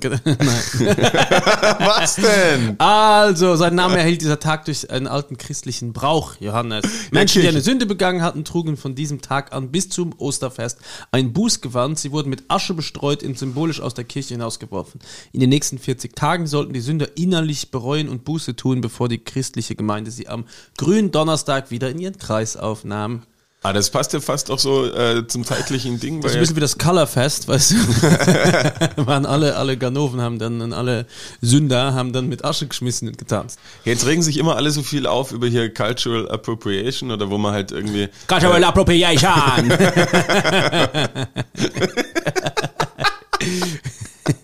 Was 1.78 2.16
denn? 2.16 2.78
Also, 2.78 3.56
sein 3.56 3.74
Name 3.74 3.98
erhielt 3.98 4.20
dieser 4.22 4.38
Tag 4.40 4.64
durch 4.64 4.90
einen 4.90 5.06
alten 5.06 5.36
christlichen 5.36 5.92
Brauch, 5.92 6.34
Johannes. 6.40 6.84
Menschen, 7.10 7.42
die 7.42 7.48
eine 7.48 7.60
Sünde 7.60 7.86
begangen 7.86 8.22
hatten, 8.22 8.44
trugen 8.44 8.76
von 8.76 8.94
diesem 8.94 9.20
Tag 9.20 9.52
an 9.52 9.70
bis 9.70 9.88
zum 9.88 10.14
Osterfest 10.18 10.78
ein 11.10 11.32
Bußgewand. 11.32 11.98
Sie 11.98 12.12
wurden 12.12 12.30
mit 12.30 12.44
Asche 12.48 12.74
bestreut 12.74 13.22
und 13.22 13.38
symbolisch 13.38 13.80
aus 13.80 13.94
der 13.94 14.04
Kirche 14.04 14.34
hinausgeworfen. 14.34 15.00
In 15.32 15.40
den 15.40 15.50
nächsten 15.50 15.78
40 15.78 16.14
Tagen 16.16 16.46
sollten 16.46 16.72
die 16.72 16.80
Sünder 16.80 17.16
innerlich 17.16 17.70
bereuen 17.70 18.08
und 18.08 18.24
Buße 18.24 18.56
tun, 18.56 18.80
bevor 18.80 19.08
die 19.08 19.18
christliche 19.18 19.74
Gemeinde 19.74 20.10
sie 20.10 20.28
am 20.28 20.44
grünen 20.76 21.10
Donnerstag 21.10 21.70
wieder 21.70 21.90
in 21.90 21.98
ihren 21.98 22.18
Kreis 22.18 22.56
aufnahm. 22.56 23.22
Ah, 23.62 23.74
das 23.74 23.90
passt 23.90 24.14
ja 24.14 24.20
fast 24.20 24.50
auch 24.50 24.58
so 24.58 24.86
äh, 24.86 25.26
zum 25.26 25.44
zeitlichen 25.44 26.00
Ding. 26.00 26.22
Das 26.22 26.30
ist 26.30 26.36
ein 26.36 26.40
bisschen 26.40 26.56
wie 26.56 26.60
das 26.60 26.78
Colorfest, 26.78 27.46
weißt 27.46 27.72
du? 27.72 27.76
waren 29.06 29.26
alle, 29.26 29.56
alle 29.56 29.76
Ganoven 29.76 30.22
haben 30.22 30.38
dann, 30.38 30.62
und 30.62 30.72
alle 30.72 31.04
Sünder 31.42 31.92
haben 31.92 32.14
dann 32.14 32.30
mit 32.30 32.42
Asche 32.42 32.66
geschmissen 32.66 33.08
und 33.08 33.18
getanzt. 33.18 33.58
jetzt 33.84 34.06
regen 34.06 34.22
sich 34.22 34.38
immer 34.38 34.56
alle 34.56 34.70
so 34.70 34.82
viel 34.82 35.06
auf 35.06 35.32
über 35.32 35.46
hier 35.46 35.74
Cultural 35.74 36.30
Appropriation 36.30 37.10
oder 37.10 37.28
wo 37.28 37.36
man 37.36 37.52
halt 37.52 37.70
irgendwie. 37.70 38.08
Cultural 38.26 38.64
Appropriation! 38.64 39.70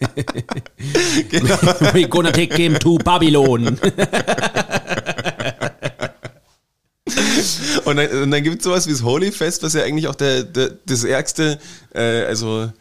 We're 1.95 2.09
gonna 2.09 2.33
take 2.33 2.55
him 2.55 2.79
to 2.81 2.99
Babylon. 2.99 3.79
Und 7.85 7.97
dann, 7.97 8.09
und 8.23 8.31
dann 8.31 8.43
gibt 8.43 8.59
es 8.59 8.65
sowas 8.65 8.87
wie 8.87 8.93
das 8.93 9.03
Holy 9.03 9.31
Fest, 9.31 9.63
was 9.63 9.75
ja 9.75 9.83
eigentlich 9.83 10.09
auch 10.09 10.15
der, 10.15 10.43
der, 10.43 10.71
das 10.87 11.05
Ärgste, 11.05 11.59
äh, 11.95 12.25
also, 12.25 12.73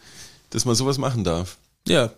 dass 0.49 0.65
man 0.65 0.75
sowas 0.75 0.97
machen 0.97 1.23
darf. 1.23 1.57
Ja. 1.87 2.11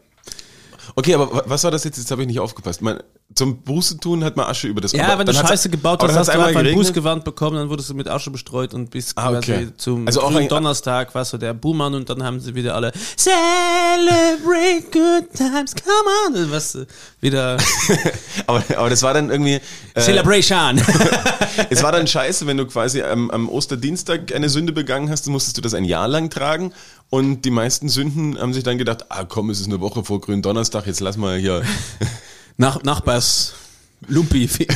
Okay, 0.96 1.14
aber 1.16 1.32
wa- 1.32 1.44
was 1.46 1.64
war 1.64 1.72
das 1.72 1.84
jetzt? 1.84 1.98
Jetzt 1.98 2.12
habe 2.12 2.22
ich 2.22 2.28
nicht 2.28 2.40
aufgepasst. 2.40 2.82
Man, 2.82 3.02
zum 3.36 3.58
Buße 3.62 4.00
tun 4.00 4.24
hat 4.24 4.36
man 4.38 4.48
Asche 4.48 4.68
über 4.68 4.82
das 4.82 4.92
Ja, 4.94 5.06
aber 5.08 5.20
wenn 5.20 5.26
du 5.28 5.34
Scheiße 5.34 5.70
gebaut 5.70 6.02
hast, 6.02 6.10
dann 6.10 6.20
hast 6.20 6.28
du 6.34 6.40
einfach 6.40 6.62
ein. 6.62 6.74
Bußgewand 6.74 7.24
bekommen, 7.24 7.58
dann 7.58 7.70
wurdest 7.70 7.90
du 7.90 7.94
mit 7.94 8.08
Asche 8.08 8.32
bestreut 8.32 8.74
und 8.74 8.90
bis 8.90 9.16
Ah, 9.16 9.30
quasi 9.32 9.52
okay. 9.54 9.68
zum 9.78 10.08
Also 10.08 10.22
auch 10.22 10.48
Donnerstag 10.48 11.14
war 11.14 11.26
so 11.26 11.38
der 11.38 11.54
Buhmann 11.54 11.94
und 11.94 12.10
dann 12.10 12.24
haben 12.24 12.40
sie 12.40 12.56
wieder 12.56 12.74
alle 12.76 12.92
Celebrate 13.18 14.84
good 14.92 15.34
times, 15.36 15.74
come 15.76 16.10
on. 16.28 16.44
Und 16.44 16.52
Was, 16.52 16.78
wieder 17.22 17.58
Aber, 18.48 18.64
aber 18.78 18.90
das 18.90 19.04
war 19.04 19.14
dann 19.14 19.30
irgendwie. 19.30 19.60
Äh, 19.94 20.02
Celebration. 20.02 20.82
es 21.70 21.84
war 21.84 21.92
dann 21.92 22.08
scheiße, 22.08 22.48
wenn 22.48 22.58
du 22.58 22.66
quasi 22.66 23.02
am, 23.02 23.30
am 23.32 23.50
Osterdienstag 23.50 24.34
eine 24.34 24.50
Sünde 24.50 24.72
begangen 24.74 25.10
hast, 25.10 25.26
dann 25.26 25.34
musstest 25.34 25.58
du 25.58 25.62
das 25.62 25.74
ein 25.74 25.84
Jahr 25.86 26.08
lang 26.08 26.30
tragen. 26.30 26.74
Und 27.10 27.44
die 27.44 27.52
meisten 27.52 27.88
Sünden 27.90 28.38
haben 28.38 28.54
sich 28.54 28.64
dann 28.64 28.78
gedacht, 28.78 29.06
ah 29.10 29.24
komm, 29.24 29.50
es 29.50 29.60
ist 29.62 29.68
eine 29.68 29.80
Woche 29.80 30.04
vor 30.04 30.20
grünen 30.20 30.42
Donnerstag, 30.42 30.88
jetzt 30.88 31.00
lass 31.00 31.16
mal 31.18 31.38
hier. 31.38 31.64
Nach, 32.58 32.84
Nachbars 32.84 33.54
Lumpi. 34.08 34.50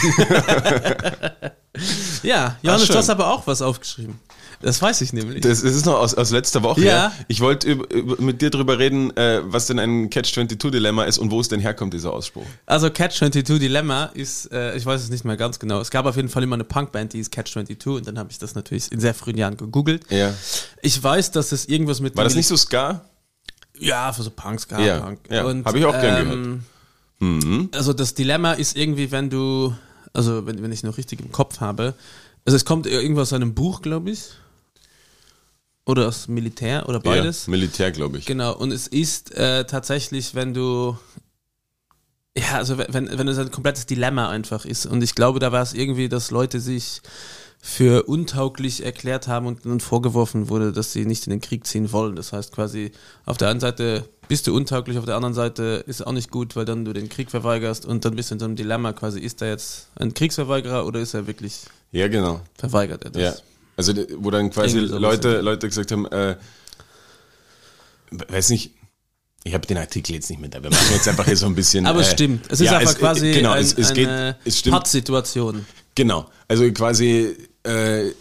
ja, 2.23 2.57
Johannes, 2.61 2.87
du 2.87 2.95
hast 2.95 3.09
aber 3.09 3.31
auch 3.31 3.45
was 3.47 3.61
aufgeschrieben. 3.61 4.19
Das 4.61 4.81
weiß 4.81 5.01
ich 5.01 5.13
nämlich. 5.13 5.41
Das, 5.41 5.61
das 5.61 5.75
ist 5.75 5.85
noch 5.85 5.95
aus, 5.99 6.13
aus 6.13 6.31
letzter 6.31 6.63
Woche. 6.63 6.81
Ja. 6.81 7.11
Ich 7.27 7.41
wollte 7.41 7.75
mit 8.19 8.41
dir 8.41 8.49
drüber 8.49 8.79
reden, 8.79 9.15
äh, 9.17 9.41
was 9.43 9.67
denn 9.67 9.79
ein 9.79 10.09
Catch-22-Dilemma 10.09 11.05
ist 11.05 11.17
und 11.17 11.31
wo 11.31 11.39
es 11.39 11.49
denn 11.49 11.59
herkommt, 11.59 11.93
dieser 11.93 12.13
Ausspruch. 12.13 12.45
Also 12.65 12.87
Catch-22 12.87 13.59
Dilemma 13.59 14.05
ist, 14.05 14.51
äh, 14.51 14.75
ich 14.75 14.85
weiß 14.85 15.01
es 15.01 15.09
nicht 15.09 15.25
mehr 15.25 15.37
ganz 15.37 15.59
genau. 15.59 15.79
Es 15.81 15.91
gab 15.91 16.05
auf 16.05 16.15
jeden 16.15 16.29
Fall 16.29 16.43
immer 16.43 16.55
eine 16.55 16.63
Punkband, 16.63 17.13
die 17.13 17.19
ist 17.19 17.31
Catch-22 17.33 17.97
und 17.97 18.07
dann 18.07 18.19
habe 18.19 18.31
ich 18.31 18.39
das 18.39 18.55
natürlich 18.55 18.91
in 18.91 18.99
sehr 18.99 19.13
frühen 19.13 19.37
Jahren 19.37 19.57
gegoogelt. 19.57 20.03
Ja. 20.09 20.33
Ich 20.81 21.01
weiß, 21.01 21.31
dass 21.31 21.51
es 21.51 21.67
irgendwas 21.67 21.99
mit 21.99 22.15
War 22.15 22.23
das 22.23 22.35
nicht 22.35 22.47
so 22.47 22.57
Ska? 22.57 23.05
Ja, 23.79 24.13
für 24.13 24.21
so 24.23 24.29
Punks, 24.29 24.63
Ska, 24.63 24.79
Ja, 24.79 24.99
Punk. 24.99 25.19
ja, 25.29 25.43
Und, 25.45 25.65
hab 25.65 25.75
ich 25.75 25.85
auch 25.85 25.99
gern 25.99 26.31
ähm, 26.31 26.63
Mhm. 27.21 27.69
Also 27.73 27.93
das 27.93 28.15
Dilemma 28.15 28.53
ist 28.53 28.75
irgendwie, 28.75 29.11
wenn 29.11 29.29
du, 29.29 29.75
also 30.11 30.45
wenn, 30.47 30.61
wenn 30.61 30.71
ich 30.71 30.83
noch 30.83 30.97
richtig 30.97 31.21
im 31.21 31.31
Kopf 31.31 31.59
habe, 31.59 31.93
also 32.45 32.55
es 32.55 32.65
kommt 32.65 32.87
irgendwo 32.87 33.21
aus 33.21 33.31
einem 33.31 33.53
Buch, 33.53 33.81
glaube 33.81 34.09
ich. 34.09 34.29
Oder 35.85 36.07
aus 36.07 36.27
Militär 36.27 36.87
oder 36.87 36.99
beides. 36.99 37.47
Ja, 37.47 37.51
Militär, 37.51 37.91
glaube 37.91 38.19
ich. 38.19 38.25
Genau, 38.25 38.55
und 38.55 38.71
es 38.71 38.87
ist 38.87 39.33
äh, 39.35 39.65
tatsächlich, 39.65 40.35
wenn 40.35 40.53
du. 40.53 40.97
Ja, 42.37 42.53
also 42.57 42.77
wenn, 42.77 42.93
wenn 42.93 43.27
es 43.27 43.37
ein 43.37 43.51
komplettes 43.51 43.87
Dilemma 43.87 44.29
einfach 44.29 44.63
ist. 44.63 44.85
Und 44.85 45.03
ich 45.03 45.15
glaube, 45.15 45.39
da 45.39 45.51
war 45.51 45.61
es 45.63 45.73
irgendwie, 45.73 46.07
dass 46.07 46.31
Leute 46.31 46.59
sich 46.61 47.01
für 47.63 48.03
untauglich 48.03 48.83
erklärt 48.83 49.27
haben 49.27 49.45
und 49.45 49.65
dann 49.65 49.79
vorgeworfen 49.79 50.49
wurde, 50.49 50.71
dass 50.71 50.93
sie 50.93 51.05
nicht 51.05 51.27
in 51.27 51.31
den 51.31 51.41
Krieg 51.41 51.67
ziehen 51.67 51.91
wollen. 51.91 52.15
Das 52.15 52.33
heißt 52.33 52.51
quasi, 52.53 52.91
auf 53.25 53.37
der 53.37 53.49
einen 53.49 53.59
Seite 53.59 54.07
bist 54.27 54.47
du 54.47 54.55
untauglich, 54.55 54.97
auf 54.97 55.05
der 55.05 55.15
anderen 55.15 55.35
Seite 55.35 55.83
ist 55.85 55.99
es 55.99 56.07
auch 56.07 56.13
nicht 56.13 56.31
gut, 56.31 56.55
weil 56.55 56.65
dann 56.65 56.85
du 56.85 56.93
den 56.93 57.07
Krieg 57.09 57.29
verweigerst 57.29 57.85
und 57.85 58.03
dann 58.03 58.15
bist 58.15 58.31
du 58.31 58.35
in 58.35 58.39
so 58.39 58.45
einem 58.45 58.55
Dilemma 58.55 58.93
quasi, 58.93 59.19
ist 59.19 59.41
er 59.43 59.49
jetzt 59.49 59.89
ein 59.95 60.13
Kriegsverweigerer 60.13 60.85
oder 60.87 61.01
ist 61.01 61.13
er 61.13 61.27
wirklich 61.27 61.59
Ja, 61.91 62.07
genau. 62.07 62.41
verweigert? 62.57 63.03
Er 63.03 63.11
das? 63.11 63.21
Ja. 63.21 63.33
Also, 63.89 64.05
wo 64.17 64.31
dann 64.31 64.49
quasi 64.49 64.79
Leute. 64.79 65.41
Leute 65.41 65.67
gesagt 65.67 65.91
haben, 65.91 66.05
äh, 66.07 66.35
weiß 68.11 68.49
nicht, 68.49 68.73
ich 69.43 69.53
habe 69.53 69.65
den 69.65 69.77
Artikel 69.77 70.13
jetzt 70.13 70.29
nicht 70.29 70.39
mit, 70.39 70.55
aber 70.55 70.65
wir 70.65 70.71
machen 70.71 70.93
jetzt 70.93 71.07
einfach 71.07 71.25
hier 71.25 71.37
so 71.37 71.47
ein 71.47 71.55
bisschen. 71.55 71.85
Aber 71.87 72.01
es 72.01 72.09
äh, 72.09 72.13
stimmt. 72.13 72.45
Es 72.51 72.59
ist 72.59 72.67
ja, 72.67 72.77
einfach 72.77 72.93
es- 72.93 72.99
quasi 72.99 73.31
genau, 73.31 73.53
ein, 73.53 73.63
es, 73.63 73.73
es 73.73 73.91
eine. 73.91 74.37
Pattsituation. 74.69 75.65
Genau. 75.95 76.29
Also 76.47 76.71
quasi 76.71 77.35
äh, 77.63 78.11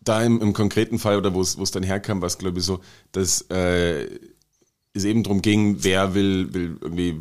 da 0.00 0.22
im, 0.22 0.40
im 0.40 0.52
konkreten 0.54 0.98
Fall 0.98 1.18
oder 1.18 1.34
wo 1.34 1.40
es 1.40 1.56
wo 1.56 1.62
es 1.62 1.70
dann 1.70 1.84
herkam, 1.84 2.20
war 2.20 2.26
es 2.26 2.38
glaube 2.38 2.58
ich 2.58 2.64
so, 2.64 2.80
dass 3.12 3.42
äh, 3.50 4.08
es 4.92 5.04
eben 5.04 5.22
darum 5.22 5.40
ging, 5.40 5.84
wer 5.84 6.14
will, 6.14 6.52
will 6.52 6.76
irgendwie 6.80 7.20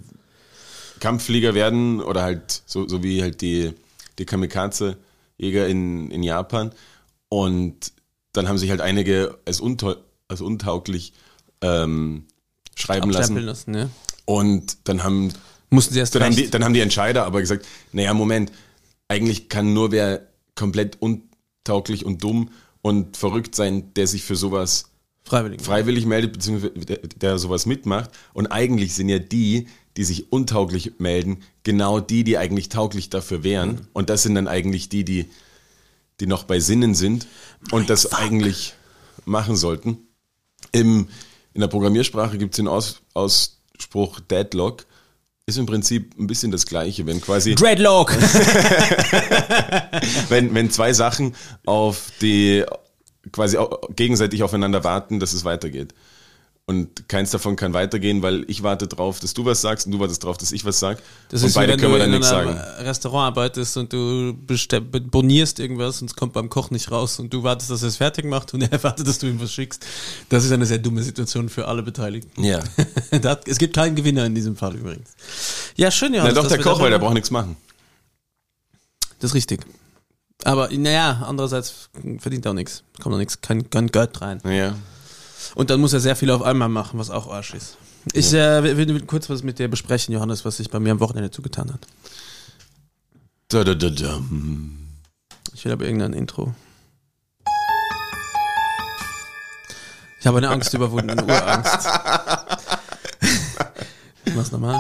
Kampfflieger 1.00 1.54
werden 1.54 2.02
oder 2.02 2.24
halt 2.24 2.64
so, 2.66 2.88
so 2.88 3.04
wie 3.04 3.22
halt 3.22 3.42
die, 3.42 3.74
die 4.18 4.26
Kamikaze-Jäger 4.26 5.68
in, 5.68 6.10
in 6.10 6.24
Japan. 6.24 6.72
Und 7.30 7.94
dann 8.34 8.48
haben 8.48 8.58
sich 8.58 8.70
halt 8.70 8.82
einige 8.82 9.38
als, 9.46 9.60
untau 9.60 9.96
als 10.28 10.42
untauglich 10.42 11.14
ähm, 11.62 12.26
schreiben 12.76 13.10
lassen. 13.10 13.38
lassen, 13.38 13.74
ja. 13.74 13.90
Und 14.26 14.78
dann 14.88 15.04
haben 15.04 15.32
Mussten 15.70 15.94
sie 15.94 16.00
erst 16.00 16.16
dann 16.16 16.24
haben, 16.24 16.36
die, 16.36 16.50
dann 16.50 16.64
haben 16.64 16.74
die 16.74 16.80
Entscheider 16.80 17.26
aber 17.26 17.42
gesagt, 17.42 17.66
naja, 17.92 18.14
Moment, 18.14 18.52
eigentlich 19.08 19.50
kann 19.50 19.74
nur 19.74 19.92
wer 19.92 20.28
komplett 20.56 20.98
untauglich 21.02 22.06
und 22.06 22.24
dumm 22.24 22.50
und 22.82 23.18
verrückt 23.18 23.54
sein, 23.56 23.94
der 23.96 24.08
sich 24.08 24.24
für 24.24 24.36
sowas 24.36 24.92
freiwillig. 25.24 25.62
freiwillig 25.62 26.06
meldet, 26.06 26.34
beziehungsweise 26.34 26.74
der, 26.74 26.98
der 26.98 27.38
sowas 27.38 27.66
mitmacht. 27.66 28.12
Und 28.34 28.48
eigentlich 28.48 28.96
sind 28.96 29.10
ja 29.10 29.20
die, 29.20 29.68
die 29.98 30.06
sich 30.06 30.32
untauglich 30.32 31.00
melden, 31.00 31.40
genau 31.64 32.00
die, 32.00 32.24
die 32.24 32.38
eigentlich 32.38 32.70
tauglich 32.70 33.10
dafür 33.10 33.44
wären. 33.44 33.88
Und 33.94 34.10
das 34.10 34.24
sind 34.24 34.36
dann 34.36 34.48
eigentlich 34.48 34.88
die, 34.88 35.04
die, 35.04 35.26
die 36.20 36.28
noch 36.28 36.44
bei 36.44 36.60
Sinnen 36.60 36.96
sind 36.96 37.28
und 37.72 37.90
das 37.90 38.14
eigentlich 38.14 38.74
machen 39.26 39.56
sollten. 39.56 40.08
Im, 40.72 41.08
in 41.54 41.62
der 41.62 41.68
Programmiersprache 41.68 42.38
gibt 42.38 42.54
es 42.54 42.58
den 42.58 42.68
Aus, 42.68 43.02
Ausspruch 43.14 44.20
Deadlock. 44.20 44.86
Ist 45.46 45.58
im 45.58 45.66
Prinzip 45.66 46.14
ein 46.20 46.28
bisschen 46.28 46.52
das 46.52 46.66
Gleiche, 46.66 47.06
wenn 47.06 47.22
quasi 47.22 47.56
Dreadlock! 47.56 48.12
wenn, 50.30 50.54
wenn 50.54 50.70
zwei 50.72 50.92
Sachen 50.92 51.36
auf 51.66 52.12
die 52.22 52.66
quasi 53.32 53.58
gegenseitig 53.96 54.44
aufeinander 54.44 54.84
warten, 54.84 55.22
dass 55.22 55.32
es 55.34 55.46
weitergeht. 55.46 55.94
Und 56.70 57.08
keins 57.08 57.32
davon 57.32 57.56
kann 57.56 57.74
weitergehen, 57.74 58.22
weil 58.22 58.44
ich 58.50 58.62
warte 58.62 58.88
drauf, 58.88 59.22
dass 59.22 59.34
du 59.34 59.46
was 59.46 59.62
sagst 59.62 59.86
und 59.86 59.94
du 59.94 60.00
wartest 60.02 60.26
drauf, 60.26 60.38
dass 60.38 60.52
ich 60.52 60.66
was 60.66 60.80
sag. 60.80 61.02
Das 61.30 61.42
und 61.42 61.48
ist 61.48 61.54
beide 61.54 61.68
wie 61.70 61.72
wenn 61.76 61.80
können 61.80 61.92
du 61.94 61.98
wir 61.98 62.00
dann 62.04 62.14
in 62.14 62.20
nichts 62.20 62.32
einem 62.34 62.50
sagen. 62.58 62.84
Restaurant 62.86 63.28
arbeitest 63.38 63.78
und 63.78 63.94
du 63.94 64.34
bonierst 65.10 65.60
irgendwas 65.62 66.02
und 66.02 66.10
es 66.12 66.16
kommt 66.18 66.34
beim 66.34 66.50
Koch 66.50 66.70
nicht 66.70 66.92
raus 66.92 67.20
und 67.20 67.34
du 67.34 67.42
wartest, 67.44 67.72
dass 67.72 67.84
er 67.84 67.88
es 67.88 67.96
fertig 67.96 68.26
macht 68.26 68.54
und 68.54 68.62
er 68.70 68.84
wartet, 68.84 69.08
dass 69.08 69.18
du 69.18 69.28
ihm 69.28 69.40
was 69.42 69.54
schickst. 69.54 69.86
Das 70.28 70.44
ist 70.44 70.52
eine 70.52 70.66
sehr 70.66 70.80
dumme 70.80 71.02
Situation 71.04 71.48
für 71.48 71.70
alle 71.70 71.84
Beteiligten. 71.84 72.44
Ja. 72.44 72.60
Da- 73.22 73.40
es 73.48 73.58
gibt 73.60 73.74
keinen 73.74 73.96
Gewinner 73.96 74.26
in 74.26 74.36
diesem 74.36 74.58
Fall 74.58 74.76
übrigens. 74.76 75.10
Ja, 75.78 75.90
schön, 75.90 76.10
Na 76.12 76.18
Johannes. 76.18 76.36
doch, 76.36 76.48
der 76.50 76.60
Koch, 76.60 76.82
weil 76.82 76.92
der 76.92 77.00
braucht 77.00 77.14
nichts 77.14 77.32
machen. 77.32 77.56
Das 79.20 79.32
ist 79.32 79.36
richtig. 79.36 79.62
Aber 80.44 80.68
naja, 80.72 81.24
andererseits 81.26 81.90
verdient 82.20 82.46
er 82.46 82.52
auch 82.52 82.56
nichts. 82.56 82.84
Kommt 83.02 83.16
auch 83.16 83.20
nichts, 83.20 83.40
kein, 83.42 83.70
kein 83.70 83.88
Geld 83.88 84.22
rein. 84.22 84.42
Naja. 84.44 84.76
Und 85.56 85.70
dann 85.70 85.80
muss 85.80 85.94
er 85.94 86.00
sehr 86.00 86.16
viel 86.16 86.32
auf 86.32 86.42
einmal 86.42 86.70
machen, 86.70 87.00
was 87.00 87.10
auch 87.10 87.28
Arsch 87.28 87.54
ist. 87.54 87.78
Ich 88.14 88.34
äh, 88.34 88.64
will, 88.64 88.78
will 88.78 89.02
kurz 89.02 89.30
was 89.30 89.44
mit 89.44 89.60
dir 89.60 89.68
besprechen, 89.68 90.14
Johannes, 90.14 90.46
was 90.46 90.58
sich 90.58 90.70
bei 90.70 90.80
mir 90.80 90.92
am 90.92 91.00
Wochenende 91.00 91.32
zugetan 91.32 91.74
hat. 91.74 91.82
Da, 93.50 93.64
da, 93.64 93.74
da, 93.74 93.90
da. 93.90 94.22
Ich 95.54 95.66
will 95.66 95.72
aber 95.72 95.86
irgendein 95.86 96.14
Intro. 96.14 96.54
Ich 100.20 100.28
habe 100.28 100.40
eine 100.40 100.50
Angst 100.50 100.74
überwunden, 100.74 101.12
eine 101.12 101.24
Urangst. 101.24 101.90
Ich 104.26 104.34
mach's 104.36 104.52
nochmal. 104.52 104.80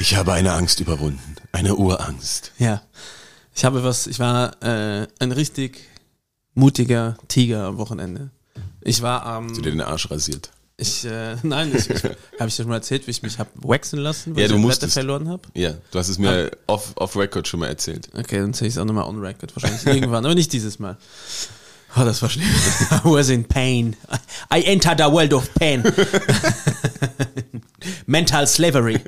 Ich 0.00 0.14
habe 0.14 0.32
eine 0.32 0.52
Angst 0.52 0.80
überwunden. 0.80 1.36
Eine 1.50 1.74
Urangst. 1.74 2.52
Ja. 2.58 2.82
Ich 3.54 3.64
habe 3.64 3.82
was, 3.82 4.06
ich 4.06 4.20
war 4.20 4.62
äh, 4.62 5.08
ein 5.18 5.32
richtig 5.32 5.88
mutiger 6.54 7.16
Tiger 7.26 7.64
am 7.64 7.78
Wochenende. 7.78 8.30
Ich 8.82 9.02
war 9.02 9.24
am. 9.26 9.48
Du 9.54 9.60
dir 9.62 9.70
den 9.72 9.80
Arsch 9.80 10.10
rasiert. 10.10 10.50
Ich, 10.80 11.04
äh, 11.04 11.34
nein, 11.42 11.72
ich, 11.76 11.90
ich, 11.90 12.02
habe 12.38 12.48
ich 12.48 12.56
dir 12.56 12.62
schon 12.62 12.68
mal 12.68 12.76
erzählt, 12.76 13.06
wie 13.06 13.10
ich 13.10 13.22
mich 13.22 13.38
hab 13.38 13.48
waxen 13.54 13.98
lassen, 13.98 14.34
weil 14.36 14.42
Ja, 14.42 14.46
ich 14.46 14.52
du 14.52 14.58
die 14.58 14.62
musstest. 14.64 14.94
Verloren 14.94 15.28
habe? 15.28 15.42
Ja, 15.54 15.74
du 15.90 15.98
hast 15.98 16.08
es 16.08 16.18
mir 16.18 16.50
off, 16.68 16.92
off 16.96 17.16
Record 17.16 17.48
schon 17.48 17.60
mal 17.60 17.66
erzählt. 17.68 18.08
Okay, 18.14 18.38
dann 18.38 18.54
zähle 18.54 18.68
ich 18.68 18.74
es 18.74 18.78
auch 18.78 18.84
nochmal 18.84 19.04
on 19.04 19.18
record, 19.20 19.54
wahrscheinlich 19.56 19.84
irgendwann, 19.86 20.24
aber 20.24 20.34
nicht 20.36 20.52
dieses 20.52 20.78
Mal. 20.78 20.96
Oh, 21.96 22.04
das 22.04 22.20
war 22.22 22.28
schlimm. 22.30 22.46
I 23.04 23.08
was 23.08 23.28
in 23.30 23.44
pain. 23.44 23.96
I 24.54 24.60
entered 24.62 25.00
a 25.00 25.10
world 25.10 25.32
of 25.32 25.52
pain. 25.54 25.82
Mental 28.06 28.46
slavery. 28.46 29.00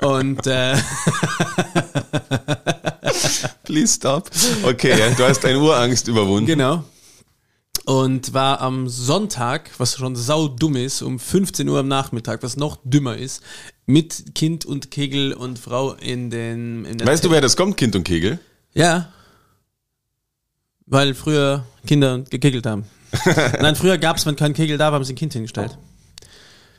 Und 0.00 0.46
äh, 0.46 0.76
Please 3.64 3.94
stop. 3.94 4.30
Okay, 4.62 4.96
du 5.16 5.24
hast 5.24 5.44
eine 5.44 5.58
Urangst 5.58 6.08
überwunden. 6.08 6.46
genau. 6.46 6.84
Und 7.86 8.34
war 8.34 8.60
am 8.60 8.88
Sonntag, 8.88 9.70
was 9.78 9.96
schon 9.96 10.14
sau 10.14 10.48
dumm 10.48 10.76
ist, 10.76 11.02
um 11.02 11.18
15 11.18 11.68
Uhr 11.68 11.80
am 11.80 11.88
Nachmittag, 11.88 12.42
was 12.42 12.56
noch 12.56 12.78
dümmer 12.84 13.16
ist, 13.16 13.42
mit 13.86 14.34
Kind 14.34 14.64
und 14.64 14.90
Kegel 14.90 15.32
und 15.32 15.58
Frau 15.58 15.94
in 15.94 16.30
den. 16.30 16.84
In 16.84 17.04
Weißt 17.04 17.24
du, 17.24 17.30
wer 17.30 17.40
das 17.40 17.56
kommt, 17.56 17.76
Kind 17.76 17.96
und 17.96 18.04
Kegel? 18.04 18.38
Ja. 18.74 19.10
Weil 20.86 21.14
früher 21.14 21.64
Kinder 21.86 22.20
gekegelt 22.30 22.66
haben. 22.66 22.84
Nein, 23.60 23.76
früher 23.76 23.98
gab 23.98 24.16
es, 24.16 24.26
wenn 24.26 24.36
kein 24.36 24.54
Kegel 24.54 24.76
da 24.78 24.86
war, 24.86 24.92
haben 24.94 25.04
sie 25.04 25.12
ein 25.14 25.16
Kind 25.16 25.32
hingestellt. 25.32 25.76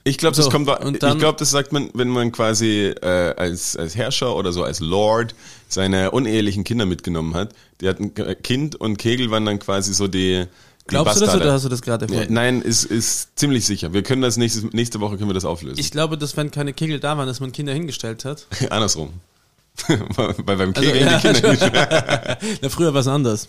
Ich 0.04 0.18
glaube, 0.18 0.36
das 0.36 0.46
So, 0.46 0.52
kommt. 0.52 0.68
dann- 0.68 0.96
ich 0.96 1.20
glaube, 1.20 1.38
das 1.38 1.52
sagt 1.52 1.72
man, 1.74 1.90
wenn 1.94 2.08
man 2.10 2.32
quasi 2.32 2.86
äh, 3.02 3.34
als 3.38 3.76
als 3.76 3.96
Herrscher 3.96 4.36
oder 4.36 4.52
so 4.52 4.64
als 4.64 4.80
Lord 4.80 5.36
seine 5.68 6.12
unehelichen 6.12 6.64
Kinder 6.64 6.86
mitgenommen 6.88 7.36
hat. 7.36 7.54
Die 7.82 7.88
hatten 7.88 8.14
Kind 8.42 8.76
und 8.76 8.98
Kegel 8.98 9.30
waren 9.30 9.46
dann 9.46 9.60
quasi 9.60 9.94
so 9.94 10.08
die. 10.08 10.46
Glaubst 10.88 11.16
du 11.22 11.26
das 11.26 11.36
oder 11.36 11.54
hast 11.54 11.64
du 11.66 11.70
das 11.70 11.82
gerade 11.82 12.06
erfunden? 12.06 12.34
nein, 12.34 12.62
ist 12.62 12.84
ist 12.84 13.38
ziemlich 13.38 13.66
sicher. 13.66 13.94
Wir 13.94 14.04
können 14.04 14.22
das 14.22 14.38
nächste 14.38 14.66
nächste 14.76 15.00
Woche 15.00 15.18
können 15.18 15.30
wir 15.30 15.34
das 15.34 15.46
auflösen. 15.46 15.80
Ich 15.80 15.92
glaube, 15.92 16.18
dass 16.18 16.36
wenn 16.38 16.52
keine 16.52 16.74
Kegel 16.74 17.00
da 17.00 17.18
waren, 17.18 17.28
dass 17.28 17.40
man 17.40 17.52
Kinder 17.52 17.74
hingestellt 17.74 18.26
hat. 18.26 18.48
Andersrum. 18.70 19.14
Weil 19.88 20.34
beim 20.58 20.74
Also, 20.76 20.82
Kegeln 20.82 21.08
ja, 21.08 21.18
die 21.20 21.28
Kinder 21.32 21.52
nicht. 21.52 21.72
Na, 22.62 22.70
früher 22.70 22.94
war 22.94 23.02
es 23.02 23.08
anders. 23.08 23.48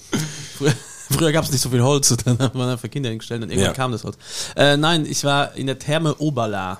Früher, 0.56 0.72
früher 1.10 1.32
gab 1.32 1.44
es 1.44 1.50
nicht 1.50 1.60
so 1.60 1.70
viel 1.70 1.82
Holz 1.82 2.10
und 2.12 2.26
dann 2.26 2.38
hat 2.38 2.54
man 2.54 2.68
einfach 2.68 2.88
Kinder 2.90 3.10
hingestellt 3.10 3.42
und 3.42 3.50
irgendwann 3.50 3.70
Ja. 3.72 3.74
kam 3.76 3.90
das 3.92 4.04
Holz. 4.04 4.16
Äh, 4.54 4.76
nein, 4.76 5.04
ich 5.04 5.24
war 5.24 5.54
in 5.56 5.66
der 5.66 5.78
Therme 5.78 6.14
Oberla. 6.16 6.78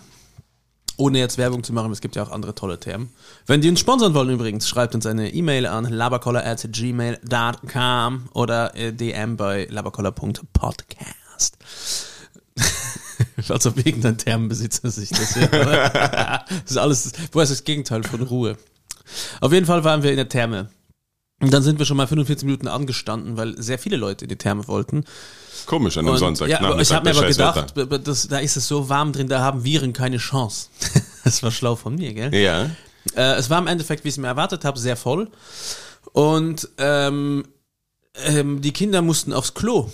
Ohne 1.03 1.19
jetzt 1.19 1.37
Werbung 1.37 1.65
zu 1.65 1.73
machen, 1.73 1.91
es 1.91 2.01
gibt 2.01 2.15
ja 2.15 2.23
auch 2.23 2.31
andere 2.31 2.55
tolle 2.55 2.79
Thermen. 2.79 3.09
Wenn 3.47 3.61
die 3.61 3.69
uns 3.69 3.81
sponsern 3.81 4.15
wollen 4.15 4.31
übrigens, 4.31 4.69
schreibt 4.69 4.95
uns 4.95 5.05
eine 5.05 5.35
E-Mail 5.35 5.67
an 5.67 5.85
labercoller.gmail.com 5.85 8.29
oder 8.35 8.77
äh, 8.77 8.93
DM 8.93 9.37
bei 9.37 9.67
labercoller.podcast. 9.69 11.59
Als 13.49 13.67
ob 13.67 13.85
irgendein 13.85 14.17
Thermenbesitzer 14.17 14.93
sich 14.93 15.11
das 15.11 15.35
hört, 15.35 15.53
oder? 15.53 16.45
Das 16.49 16.71
ist 16.71 16.77
alles, 16.77 17.11
woher 17.33 17.43
ist 17.43 17.51
das 17.51 17.65
Gegenteil 17.65 18.05
von 18.05 18.23
Ruhe? 18.23 18.57
Auf 19.41 19.53
jeden 19.53 19.67
Fall 19.67 19.83
waren 19.83 20.05
wir 20.05 20.11
in 20.11 20.19
der 20.19 20.29
Therme. 20.29 20.71
Und 21.43 21.53
dann 21.53 21.63
sind 21.63 21.79
wir 21.81 21.87
schon 21.87 21.97
mal 21.97 22.07
45 22.07 22.47
Minuten 22.47 22.69
angestanden, 22.69 23.37
weil 23.37 23.61
sehr 23.61 23.79
viele 23.79 23.97
Leute 23.97 24.27
in 24.27 24.29
die 24.29 24.37
Therme 24.37 24.69
wollten. 24.69 25.05
Komisch 25.67 25.99
an 25.99 26.07
einem 26.07 26.17
Sonntag. 26.17 26.49
ja, 26.49 26.61
aber 26.61 26.81
ich 26.81 26.93
habe 26.93 27.11
mir 27.11 27.17
aber 27.17 27.27
gedacht, 27.27 27.75
das, 28.07 28.29
da 28.29 28.39
ist 28.39 28.57
es 28.57 28.69
so 28.69 28.89
warm 28.89 29.13
drin, 29.13 29.29
da 29.29 29.41
haben 29.41 29.65
Viren 29.65 29.93
keine 29.93 30.19
Chance. 30.19 30.69
das 31.25 31.43
war 31.43 31.51
schlau 31.51 31.75
von 31.75 31.97
mir, 31.97 32.15
gell? 32.15 32.33
Ja. 32.35 32.71
Äh, 33.17 33.35
es 33.35 33.51
war 33.51 33.59
im 33.59 33.67
Endeffekt, 33.67 34.05
wie 34.05 34.09
ich 34.09 34.15
es 34.15 34.19
mir 34.19 34.29
erwartet 34.29 34.65
habe, 34.65 34.79
sehr 34.79 34.97
voll. 34.97 35.29
Und 36.13 36.69
ähm, 36.79 37.45
ähm, 38.25 38.61
die 38.61 38.73
Kinder 38.73 39.03
mussten 39.03 39.33
aufs 39.33 39.55
Klo. 39.55 39.91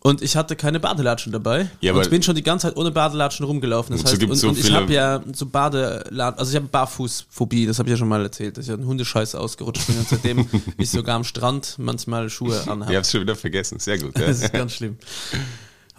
Und 0.00 0.20
ich 0.20 0.36
hatte 0.36 0.56
keine 0.56 0.80
Badelatschen 0.80 1.32
dabei. 1.32 1.70
Ja, 1.80 1.92
und 1.92 2.00
aber- 2.00 2.08
bin 2.08 2.22
schon 2.22 2.34
die 2.34 2.42
ganze 2.42 2.68
Zeit 2.68 2.76
ohne 2.76 2.90
Badelatschen 2.90 3.46
rumgelaufen. 3.46 3.96
Das 3.96 4.04
heißt, 4.04 4.22
und, 4.22 4.34
so 4.34 4.48
und 4.48 4.58
ich 4.58 4.72
habe 4.72 4.92
ja 4.92 5.22
so 5.32 5.46
Badelatschen, 5.46 6.38
also 6.38 6.50
ich 6.50 6.56
habe 6.56 6.66
Barfußphobie, 6.66 7.66
das 7.66 7.78
habe 7.78 7.88
ich 7.88 7.92
ja 7.92 7.96
schon 7.96 8.08
mal 8.08 8.22
erzählt, 8.22 8.56
dass 8.58 8.66
ich 8.66 8.72
einen 8.72 8.86
Hundescheiß 8.86 9.34
ausgerutscht 9.36 9.86
bin 9.86 9.98
und 9.98 10.08
seitdem 10.08 10.46
ich 10.78 10.90
sogar 10.90 11.16
am 11.16 11.24
Strand 11.24 11.76
manchmal 11.78 12.28
Schuhe 12.30 12.60
anhabe. 12.68 12.92
Ich 12.92 12.96
hab's 12.96 13.10
schon 13.10 13.20
wieder 13.22 13.36
vergessen. 13.36 13.78
Sehr 13.78 13.98
gut. 13.98 14.12
Ja. 14.18 14.26
Das 14.26 14.42
ist 14.42 14.52
ganz 14.52 14.72
schlimm. 14.72 14.96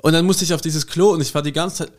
Und 0.01 0.13
dann 0.13 0.25
musste 0.25 0.43
ich 0.43 0.53
auf 0.53 0.61
dieses 0.61 0.87
Klo 0.87 1.09
und 1.11 1.21
ich 1.21 1.33
war 1.33 1.41
die 1.41 1.51
ganze 1.53 1.85
Zeit. 1.85 1.91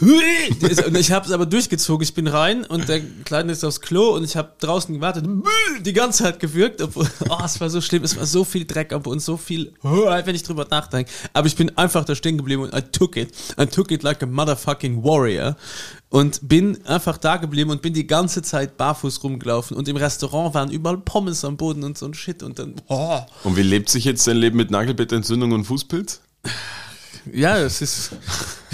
Und 0.00 0.96
ich 0.96 1.12
habe 1.12 1.26
es 1.26 1.32
aber 1.32 1.46
durchgezogen. 1.46 2.02
Ich 2.04 2.14
bin 2.14 2.26
rein 2.26 2.64
und 2.64 2.88
der 2.88 3.00
Kleine 3.24 3.52
ist 3.52 3.64
aufs 3.64 3.80
Klo 3.80 4.14
und 4.14 4.24
ich 4.24 4.36
habe 4.36 4.52
draußen 4.58 4.94
gewartet, 4.94 5.26
die 5.80 5.92
ganze 5.92 6.24
Zeit 6.24 6.40
gewürgt. 6.40 6.80
Obwohl, 6.80 7.06
oh, 7.28 7.38
es 7.44 7.60
war 7.60 7.68
so 7.70 7.80
schlimm, 7.80 8.02
es 8.04 8.16
war 8.16 8.26
so 8.26 8.44
viel 8.44 8.64
Dreck 8.64 8.92
ab 8.92 9.06
und 9.06 9.20
so 9.20 9.36
viel, 9.36 9.74
wenn 9.82 10.34
ich 10.34 10.42
drüber 10.42 10.66
nachdenke. 10.70 11.10
Aber 11.32 11.46
ich 11.46 11.56
bin 11.56 11.76
einfach 11.76 12.04
da 12.04 12.14
stehen 12.14 12.38
geblieben 12.38 12.62
und 12.62 12.74
I 12.74 12.82
took 12.82 13.16
it. 13.16 13.32
I 13.60 13.66
took 13.66 13.90
it 13.90 14.02
like 14.02 14.22
a 14.22 14.26
motherfucking 14.26 15.02
warrior. 15.02 15.56
Und 16.08 16.48
bin 16.48 16.86
einfach 16.86 17.18
da 17.18 17.36
geblieben 17.38 17.70
und 17.70 17.82
bin 17.82 17.92
die 17.92 18.06
ganze 18.06 18.42
Zeit 18.42 18.76
barfuß 18.76 19.24
rumgelaufen. 19.24 19.76
Und 19.76 19.88
im 19.88 19.96
Restaurant 19.96 20.54
waren 20.54 20.70
überall 20.70 20.98
Pommes 20.98 21.44
am 21.44 21.56
Boden 21.56 21.82
und 21.82 21.98
so 21.98 22.06
ein 22.06 22.14
Shit. 22.14 22.44
Und 22.44 22.60
dann, 22.60 22.76
oh. 22.86 23.18
Und 23.42 23.56
wie 23.56 23.62
lebt 23.62 23.90
sich 23.90 24.04
jetzt 24.04 24.26
dein 24.26 24.36
Leben 24.36 24.56
mit 24.56 24.70
Nagelbettentzündung 24.70 25.50
und 25.50 25.64
Fußpilz? 25.64 26.20
Ja, 27.32 27.58
es 27.58 27.80
ist 27.80 28.10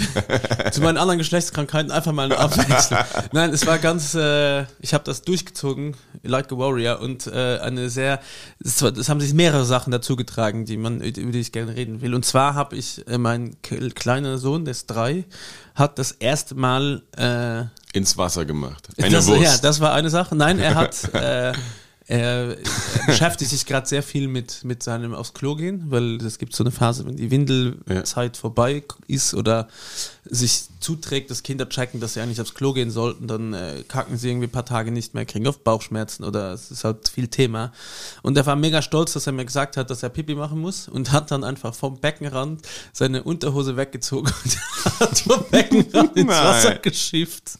zu 0.71 0.81
meinen 0.81 0.97
anderen 0.97 1.17
Geschlechtskrankheiten 1.19 1.91
einfach 1.91 2.11
mal 2.11 2.25
eine 2.25 2.37
Abwechslung. 2.37 2.99
Nein, 3.31 3.51
es 3.51 3.65
war 3.65 3.77
ganz, 3.77 4.13
äh, 4.15 4.63
ich 4.79 4.93
habe 4.93 5.03
das 5.03 5.21
durchgezogen, 5.21 5.95
like 6.23 6.51
a 6.51 6.57
warrior 6.57 6.99
und 6.99 7.27
äh, 7.27 7.59
eine 7.59 7.89
sehr, 7.89 8.19
es, 8.63 8.81
es 8.81 9.09
haben 9.09 9.21
sich 9.21 9.33
mehrere 9.33 9.65
Sachen 9.65 9.91
dazu 9.91 10.15
getragen, 10.15 10.65
die 10.65 10.77
man 10.77 11.01
über 11.01 11.31
die 11.31 11.39
ich 11.39 11.51
gerne 11.51 11.75
reden 11.75 12.01
will. 12.01 12.13
Und 12.13 12.25
zwar 12.25 12.55
habe 12.55 12.75
ich 12.75 13.07
äh, 13.07 13.17
mein 13.17 13.55
kleiner 13.61 14.37
Sohn, 14.37 14.65
der 14.65 14.71
ist 14.71 14.87
drei, 14.87 15.25
hat 15.75 15.97
das 15.99 16.11
erste 16.11 16.55
Mal 16.55 17.03
äh, 17.17 17.65
Ins 17.93 18.17
Wasser 18.17 18.45
gemacht. 18.45 18.87
Eine 18.97 19.09
das, 19.09 19.27
Wurst. 19.27 19.41
Ja, 19.41 19.57
das 19.57 19.81
war 19.81 19.93
eine 19.93 20.09
Sache. 20.09 20.35
Nein, 20.35 20.59
er 20.59 20.75
hat, 20.75 21.03
äh, 21.13 21.51
er, 22.11 22.57
er 22.57 23.05
beschäftigt 23.05 23.51
sich 23.51 23.65
gerade 23.65 23.87
sehr 23.87 24.03
viel 24.03 24.27
mit, 24.27 24.65
mit 24.65 24.83
seinem 24.83 25.13
aufs 25.13 25.33
Klo 25.33 25.55
gehen, 25.55 25.85
weil 25.87 26.17
es 26.17 26.37
gibt 26.37 26.53
so 26.53 26.61
eine 26.61 26.71
Phase, 26.71 27.05
wenn 27.05 27.15
die 27.15 27.31
Windelzeit 27.31 28.35
vorbei 28.35 28.83
ist 29.07 29.33
oder 29.33 29.69
sich 30.25 30.63
zuträgt, 30.81 31.31
dass 31.31 31.41
Kinder 31.41 31.69
checken, 31.69 32.01
dass 32.01 32.15
sie 32.15 32.21
eigentlich 32.21 32.41
aufs 32.41 32.53
Klo 32.53 32.73
gehen 32.73 32.91
sollten, 32.91 33.27
dann 33.27 33.53
äh, 33.53 33.83
kacken 33.87 34.17
sie 34.17 34.29
irgendwie 34.29 34.47
ein 34.47 34.51
paar 34.51 34.65
Tage 34.65 34.91
nicht 34.91 35.13
mehr, 35.13 35.25
kriegen 35.25 35.47
oft 35.47 35.63
Bauchschmerzen 35.63 36.25
oder 36.25 36.51
es 36.51 36.69
ist 36.69 36.83
halt 36.83 37.07
viel 37.07 37.29
Thema. 37.29 37.71
Und 38.23 38.35
er 38.35 38.45
war 38.45 38.57
mega 38.57 38.81
stolz, 38.81 39.13
dass 39.13 39.25
er 39.27 39.33
mir 39.33 39.45
gesagt 39.45 39.77
hat, 39.77 39.89
dass 39.89 40.03
er 40.03 40.09
Pipi 40.09 40.35
machen 40.35 40.59
muss 40.59 40.89
und 40.89 41.13
hat 41.13 41.31
dann 41.31 41.45
einfach 41.45 41.73
vom 41.73 41.97
Beckenrand 41.97 42.67
seine 42.91 43.23
Unterhose 43.23 43.77
weggezogen 43.77 44.33
und 44.43 44.57
hat 44.99 45.19
vom 45.19 45.45
Beckenrand 45.49 46.17
ins. 46.17 46.27
Wasser 46.27 46.75
geschifft. 46.75 47.57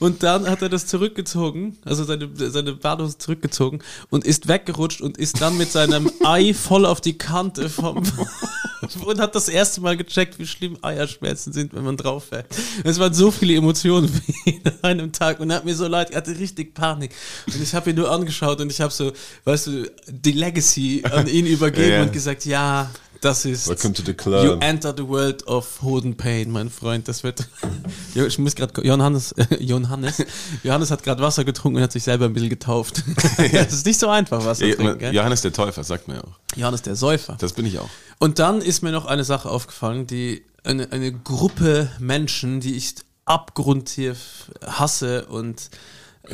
Und 0.00 0.22
dann 0.22 0.48
hat 0.48 0.62
er 0.62 0.68
das 0.68 0.86
zurückgezogen, 0.86 1.78
also 1.84 2.04
seine, 2.04 2.28
seine 2.34 2.74
Badehose 2.74 3.18
zurückgezogen 3.18 3.80
und 4.10 4.24
ist 4.24 4.48
weggerutscht 4.48 5.00
und 5.00 5.18
ist 5.18 5.40
dann 5.40 5.56
mit 5.56 5.70
seinem 5.72 6.10
Ei 6.24 6.54
voll 6.54 6.86
auf 6.86 7.00
die 7.00 7.18
Kante 7.18 7.68
vom 7.68 8.02
und 9.04 9.20
hat 9.20 9.34
das 9.34 9.48
erste 9.48 9.80
Mal 9.80 9.96
gecheckt, 9.96 10.38
wie 10.38 10.46
schlimm 10.46 10.78
Eierschmerzen 10.82 11.52
sind, 11.52 11.74
wenn 11.74 11.84
man 11.84 11.96
drauf 11.96 12.24
fällt. 12.26 12.46
Es 12.84 12.98
waren 12.98 13.12
so 13.12 13.30
viele 13.30 13.54
Emotionen 13.56 14.08
wie 14.44 14.50
in 14.50 14.62
einem 14.82 15.12
Tag 15.12 15.40
und 15.40 15.50
er 15.50 15.56
hat 15.56 15.64
mir 15.64 15.74
so 15.74 15.86
leid, 15.86 16.10
er 16.10 16.18
hatte 16.18 16.38
richtig 16.38 16.74
Panik. 16.74 17.12
Und 17.46 17.60
ich 17.60 17.74
habe 17.74 17.90
ihn 17.90 17.96
nur 17.96 18.10
angeschaut 18.10 18.60
und 18.60 18.70
ich 18.70 18.80
habe 18.80 18.92
so, 18.92 19.12
weißt 19.44 19.66
du, 19.66 19.90
die 20.08 20.32
Legacy 20.32 21.02
an 21.10 21.26
ihn 21.26 21.46
übergeben 21.46 21.90
Ja. 21.90 22.02
und 22.02 22.12
gesagt, 22.12 22.44
ja, 22.44 22.90
Das 23.20 23.44
ist. 23.44 23.68
Welcome 23.68 23.94
to 23.94 24.02
the 24.02 24.10
You 24.12 24.16
club. 24.16 24.62
enter 24.62 24.94
the 24.96 25.06
world 25.06 25.46
of 25.46 25.82
Hoden 25.82 26.16
Pain, 26.16 26.50
mein 26.50 26.70
Freund. 26.70 27.08
Das 27.08 27.22
wird. 27.24 27.48
Ich 28.14 28.38
muss 28.38 28.54
gerade. 28.54 28.84
Johannes, 28.84 29.34
Johannes, 29.60 30.24
Johannes 30.64 30.90
hat 30.90 31.02
gerade 31.02 31.22
Wasser 31.22 31.44
getrunken 31.44 31.76
und 31.76 31.82
hat 31.82 31.92
sich 31.92 32.02
selber 32.02 32.24
ein 32.24 32.32
bisschen 32.32 32.48
getauft. 32.48 33.02
das 33.52 33.72
ist 33.72 33.86
nicht 33.86 33.98
so 33.98 34.08
einfach, 34.08 34.44
Wasser 34.44 34.66
Ja, 34.66 34.74
trinken. 34.74 34.98
Gell? 34.98 35.14
Johannes 35.14 35.42
der 35.42 35.52
Täufer, 35.52 35.84
sagt 35.84 36.08
man 36.08 36.16
ja 36.16 36.24
auch. 36.24 36.56
Johannes 36.56 36.82
der 36.82 36.96
Säufer. 36.96 37.36
Das 37.38 37.52
bin 37.52 37.66
ich 37.66 37.78
auch. 37.78 37.88
Und 38.18 38.38
dann 38.38 38.60
ist 38.60 38.82
mir 38.82 38.90
noch 38.92 39.06
eine 39.06 39.24
Sache 39.24 39.48
aufgefallen, 39.50 40.06
die 40.06 40.42
eine, 40.64 40.90
eine 40.90 41.12
Gruppe 41.12 41.90
Menschen, 42.00 42.60
die 42.60 42.76
ich 42.76 42.94
abgrundtief 43.24 44.50
hasse 44.66 45.26
und 45.26 45.70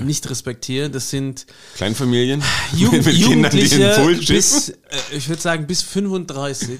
nicht 0.01 0.29
respektiere, 0.31 0.91
das 0.91 1.11
sind 1.11 1.47
Kleinfamilien 1.77 2.43
Jugend, 2.77 3.05
mit 3.07 3.15
Kindern, 3.17 3.51
die 3.51 3.59
Jugendliche 3.61 3.79
den 3.79 3.95
Pool 4.03 4.15
schiffen. 4.23 4.35
bis, 4.35 4.69
äh, 4.71 4.77
ich 5.17 5.29
würde 5.29 5.43
sagen, 5.43 5.67
bis 5.67 5.83
35. 5.83 6.79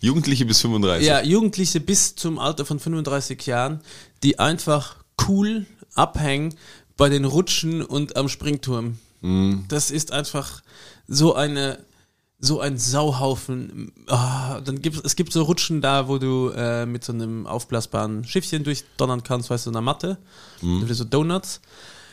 Jugendliche 0.00 0.44
bis 0.46 0.60
35. 0.60 1.06
Ja, 1.06 1.22
Jugendliche 1.22 1.80
bis 1.80 2.14
zum 2.14 2.38
Alter 2.38 2.64
von 2.64 2.78
35 2.78 3.44
Jahren, 3.46 3.80
die 4.22 4.38
einfach 4.38 4.96
cool 5.28 5.66
abhängen 5.94 6.54
bei 6.96 7.08
den 7.08 7.24
Rutschen 7.24 7.82
und 7.82 8.16
am 8.16 8.28
Springturm. 8.28 8.98
Mhm. 9.20 9.64
Das 9.68 9.90
ist 9.90 10.12
einfach 10.12 10.62
so 11.08 11.34
eine 11.34 11.78
so 12.40 12.60
ein 12.60 12.78
Sauhaufen. 12.78 13.90
Ah, 14.06 14.60
dann 14.60 14.80
gibt 14.80 15.04
es 15.04 15.16
gibt 15.16 15.32
so 15.32 15.42
Rutschen 15.42 15.80
da, 15.80 16.06
wo 16.06 16.18
du 16.18 16.50
äh, 16.50 16.86
mit 16.86 17.02
so 17.04 17.12
einem 17.12 17.48
aufblasbaren 17.48 18.24
Schiffchen 18.24 18.62
durchdonnern 18.62 19.24
kannst, 19.24 19.50
weißt 19.50 19.66
du, 19.66 19.70
so 19.70 19.72
einer 19.72 19.80
Matte, 19.84 20.18
Mhm. 20.62 20.86
so 20.94 21.02
Donuts. 21.02 21.60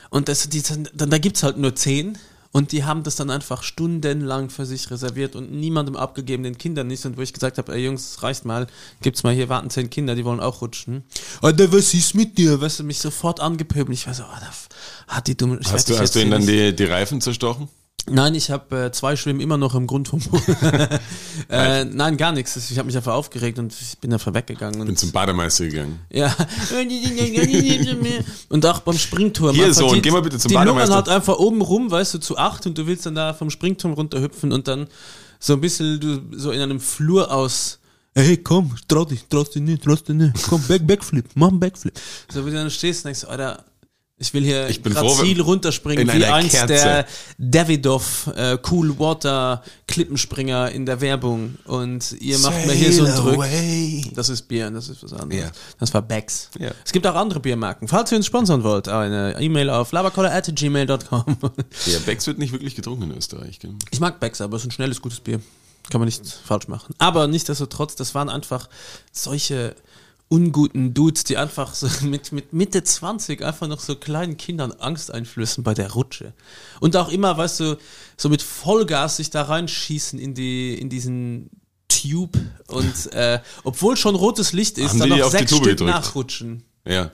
Und 0.09 0.29
das, 0.29 0.49
die, 0.49 0.61
dann, 0.61 1.09
da 1.09 1.17
gibt's 1.17 1.43
halt 1.43 1.57
nur 1.57 1.75
zehn. 1.75 2.17
Und 2.51 2.71
die 2.71 2.85
haben 2.85 3.03
das 3.03 3.17
dann 3.17 3.29
einfach 3.31 3.63
stundenlang 3.63 4.49
für 4.49 4.65
sich 4.65 4.89
reserviert 4.89 5.35
und 5.35 5.51
niemandem 5.51 5.97
abgegeben, 5.97 6.43
den 6.43 6.57
Kindern 6.57 6.87
nicht. 6.87 7.05
Und 7.05 7.17
wo 7.17 7.21
ich 7.21 7.33
gesagt 7.33 7.57
habe, 7.57 7.73
ey 7.73 7.83
Jungs, 7.83 8.23
reicht 8.23 8.45
mal, 8.45 8.67
gibt's 9.01 9.23
mal 9.23 9.33
hier, 9.33 9.49
warten 9.49 9.69
zehn 9.69 9.89
Kinder, 9.89 10.15
die 10.15 10.23
wollen 10.23 10.39
auch 10.39 10.61
rutschen. 10.61 11.03
Alter, 11.41 11.73
was 11.73 11.93
ist 11.93 12.15
mit 12.15 12.37
dir? 12.37 12.61
Weißt 12.61 12.79
du, 12.79 12.85
mich 12.85 12.99
sofort 12.99 13.41
angepöbelt. 13.41 13.97
Ich 13.97 14.07
war 14.07 14.13
so, 14.13 14.23
Alter, 14.23 14.49
hat 15.09 15.27
die 15.27 15.35
dumme... 15.35 15.59
hast 15.69 15.89
du, 15.89 15.99
hast 15.99 16.15
du 16.15 16.21
ihnen 16.21 16.31
dann 16.31 16.47
die, 16.47 16.73
die 16.73 16.85
Reifen 16.85 17.19
zerstochen? 17.19 17.67
Nein, 18.07 18.35
ich 18.35 18.51
habe 18.51 18.85
äh, 18.85 18.91
zwei 18.91 19.15
Schwimmen 19.15 19.39
immer 19.39 19.57
noch 19.57 19.73
im 19.73 19.87
Grund 19.87 20.07
vom 20.07 20.19
Pool. 20.19 20.39
äh, 21.49 21.85
nein, 21.85 22.17
gar 22.17 22.31
nichts. 22.31 22.55
Ich 22.55 22.77
habe 22.77 22.85
mich 22.85 22.95
einfach 22.95 23.13
aufgeregt 23.13 23.57
und 23.57 23.73
ich 23.73 23.97
bin 23.97 24.13
einfach 24.13 24.33
weggegangen. 24.33 24.79
Und 24.79 24.87
Bin 24.87 24.95
zum 24.95 25.11
Bademeister 25.11 25.65
gegangen. 25.65 25.99
ja. 26.11 26.35
und 28.49 28.65
auch 28.65 28.81
beim 28.81 28.97
Springturm. 28.97 29.55
Hier, 29.55 29.73
Sohn, 29.73 29.95
die, 29.95 30.01
geh 30.01 30.11
mal 30.11 30.21
bitte 30.21 30.37
zum 30.37 30.49
die 30.49 30.55
Bademeister. 30.55 30.89
Die 30.89 30.95
halt 30.95 31.09
einfach 31.09 31.37
oben 31.37 31.61
rum, 31.61 31.89
weißt 31.89 32.13
du, 32.13 32.19
zu 32.19 32.37
acht 32.37 32.67
und 32.67 32.77
du 32.77 32.85
willst 32.85 33.07
dann 33.07 33.15
da 33.15 33.33
vom 33.33 33.49
Springturm 33.49 33.93
runterhüpfen 33.93 34.51
und 34.51 34.67
dann 34.67 34.87
so 35.39 35.53
ein 35.53 35.61
bisschen 35.61 35.99
du, 35.99 36.37
so 36.37 36.51
in 36.51 36.61
einem 36.61 36.79
Flur 36.79 37.31
aus 37.31 37.79
Hey, 38.17 38.37
komm, 38.37 38.73
trau 38.87 39.03
dich, 39.03 39.25
trau 39.29 39.43
dich 39.43 39.61
nicht, 39.61 39.83
trau 39.83 39.93
dich 39.93 40.07
nicht. 40.07 40.47
Komm, 40.47 40.61
back, 40.69 40.87
backflip, 40.87 41.25
mach 41.35 41.49
einen 41.49 41.59
Backflip. 41.59 41.99
So, 42.31 42.45
wie 42.45 42.51
du 42.51 42.55
dann 42.55 42.69
stehst 42.69 43.03
und 43.03 43.09
denkst, 43.09 43.25
Alter, 43.25 43.65
ich 44.17 44.33
will 44.33 44.43
hier 44.43 44.69
Ich 44.69 44.79
froh, 44.79 45.13
Ziel 45.13 45.41
runterspringen, 45.41 46.07
in 46.07 46.19
wie 46.19 46.25
eins 46.25 46.53
Kerze. 46.53 46.67
der 46.67 47.05
Davidoff 47.37 48.27
äh, 48.35 48.57
Cool 48.69 48.97
Water 48.97 49.61
Klippenspringer 49.87 50.71
in 50.71 50.85
der 50.85 51.01
Werbung 51.01 51.57
und 51.65 52.13
ihr 52.21 52.39
macht 52.39 52.65
mir 52.65 52.71
hier 52.71 52.93
so 52.93 53.03
einen 53.03 53.15
Drück. 53.15 53.35
Away. 53.35 54.09
Das 54.15 54.29
ist 54.29 54.43
Bier, 54.43 54.71
das 54.71 54.87
ist 54.87 55.03
was 55.03 55.11
anderes. 55.11 55.43
Ja. 55.43 55.51
Das 55.79 55.93
war 55.93 56.01
Becks. 56.01 56.49
Ja. 56.57 56.71
Es 56.85 56.93
gibt 56.93 57.05
auch 57.07 57.15
andere 57.15 57.41
Biermarken. 57.41 57.89
Falls 57.89 58.09
ihr 58.13 58.17
uns 58.17 58.25
sponsern 58.25 58.63
wollt, 58.63 58.87
eine 58.87 59.35
E-Mail 59.39 59.69
auf 59.69 59.91
labercoller.gmail.com. 59.91 61.37
Ja, 61.85 61.99
Becks 62.05 62.25
wird 62.25 62.37
nicht 62.37 62.53
wirklich 62.53 62.75
getrunken 62.75 63.11
in 63.11 63.17
Österreich. 63.17 63.59
Gell? 63.59 63.75
Ich 63.91 63.99
mag 63.99 64.19
Becks, 64.19 64.39
aber 64.39 64.55
es 64.55 64.63
ist 64.63 64.69
ein 64.69 64.71
schnelles, 64.71 65.01
gutes 65.01 65.19
Bier. 65.19 65.41
Kann 65.89 65.99
man 65.99 66.05
nicht 66.05 66.25
falsch 66.25 66.67
machen. 66.67 66.95
Aber 66.97 67.27
nichtsdestotrotz, 67.27 67.95
das 67.95 68.15
waren 68.15 68.29
einfach 68.29 68.69
solche 69.11 69.75
unguten 70.27 70.93
Dudes, 70.93 71.23
die 71.23 71.37
einfach 71.37 71.73
so 71.75 71.87
mit, 72.05 72.31
mit 72.31 72.51
Mitte 72.53 72.83
20 72.83 73.43
einfach 73.43 73.67
noch 73.67 73.79
so 73.79 73.95
kleinen 73.95 74.37
Kindern 74.37 74.71
Angst 74.73 75.11
einflößen 75.13 75.63
bei 75.63 75.73
der 75.73 75.91
Rutsche. 75.91 76.33
Und 76.79 76.95
auch 76.97 77.09
immer, 77.09 77.37
weißt 77.37 77.59
du, 77.59 77.77
so 78.17 78.29
mit 78.29 78.41
Vollgas 78.41 79.17
sich 79.17 79.29
da 79.29 79.43
reinschießen 79.43 80.17
in 80.19 80.33
die, 80.33 80.73
in 80.75 80.89
diesen 80.89 81.49
Tube 81.87 82.37
und 82.67 83.05
äh, 83.13 83.39
obwohl 83.63 83.95
schon 83.97 84.15
rotes 84.15 84.51
Licht 84.53 84.77
ist, 84.77 84.89
Haben 84.89 84.99
dann 84.99 85.09
die 85.11 85.19
noch 85.19 85.29
sechs 85.31 85.51
Stück 85.55 85.63
gedrückt? 85.63 85.89
nachrutschen. 85.91 86.63
Ja, 86.87 87.11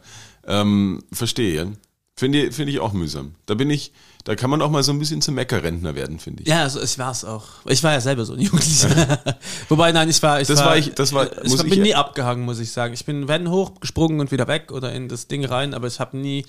ähm, 0.47 1.03
verstehe. 1.11 1.73
Finde 2.15 2.45
ich- 2.47 2.55
finde 2.55 2.71
ich 2.71 2.79
auch 2.79 2.93
mühsam. 2.93 3.35
Da 3.45 3.53
bin 3.55 3.69
ich, 3.69 3.93
da 4.23 4.35
kann 4.35 4.49
man 4.49 4.61
auch 4.61 4.69
mal 4.69 4.83
so 4.83 4.91
ein 4.91 4.99
bisschen 4.99 5.21
zum 5.21 5.35
Meckerrentner 5.35 5.95
werden, 5.95 6.19
finde 6.19 6.43
ich. 6.43 6.49
Ja, 6.49 6.63
also 6.63 6.81
ich 6.81 6.97
war 6.99 7.11
es 7.11 7.25
auch. 7.25 7.43
Ich 7.65 7.81
war 7.83 7.93
ja 7.93 8.01
selber 8.01 8.23
so 8.25 8.33
ein 8.33 8.39
Jugendlicher. 8.39 9.19
Wobei, 9.69 9.91
nein, 9.91 10.09
ich 10.09 10.21
war, 10.21 10.39
ich 10.41 10.47
Das 10.47 10.59
war, 10.59 10.65
war 10.67 10.77
ich- 10.77 10.93
das 10.93 11.11
war- 11.13 11.29
ich 11.43 11.49
muss 11.49 11.63
bin 11.63 11.73
ich- 11.73 11.79
nie 11.79 11.95
abgehangen, 11.95 12.45
muss 12.45 12.59
ich 12.59 12.71
sagen. 12.71 12.93
Ich 12.93 13.05
bin 13.05 13.27
wenn 13.27 13.49
hochgesprungen 13.49 14.19
und 14.19 14.31
wieder 14.31 14.47
weg 14.47 14.71
oder 14.71 14.93
in 14.93 15.07
das 15.09 15.27
Ding 15.27 15.43
rein, 15.45 15.73
aber 15.73 15.87
ich 15.87 15.99
habe 15.99 16.17
nie, 16.17 16.45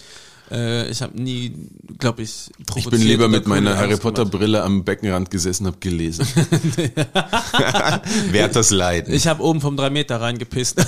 äh, 0.51 0.87
ich 0.91 1.01
habe 1.01 1.21
nie, 1.21 1.55
glaube 1.99 2.23
ich, 2.23 2.51
Ich 2.77 2.89
bin 2.91 3.01
lieber 3.01 3.29
mit 3.29 3.47
meiner 3.47 3.77
Harry 3.79 3.97
Potter. 3.97 4.25
Brille 4.27 4.63
am 4.63 4.85
Beckenrand 4.85 5.31
gesessen, 5.31 5.67
hab 5.67 5.81
gelesen. 5.81 6.27
Wert 8.31 8.55
das 8.57 8.71
Leiden. 8.71 9.15
Ich 9.15 9.27
habe 9.27 9.43
oben 9.43 9.61
vom 9.61 9.77
3 9.77 9.89
Meter 9.91 10.21
reingepisst. 10.21 10.85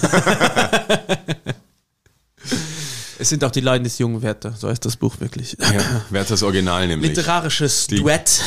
Es 3.18 3.29
sind 3.29 3.44
auch 3.44 3.50
die 3.50 3.61
Leiden 3.61 3.85
des 3.85 3.98
jungen 3.98 4.22
Werther, 4.22 4.53
so 4.53 4.68
heißt 4.68 4.85
das 4.85 4.96
Buch 4.96 5.20
wirklich. 5.20 5.57
ja, 5.61 6.03
Wert 6.11 6.31
das 6.31 6.42
Original 6.42 6.87
nämlich. 6.87 7.11
Literarisches 7.16 7.87
Die- 7.87 7.96
Duett. 8.00 8.40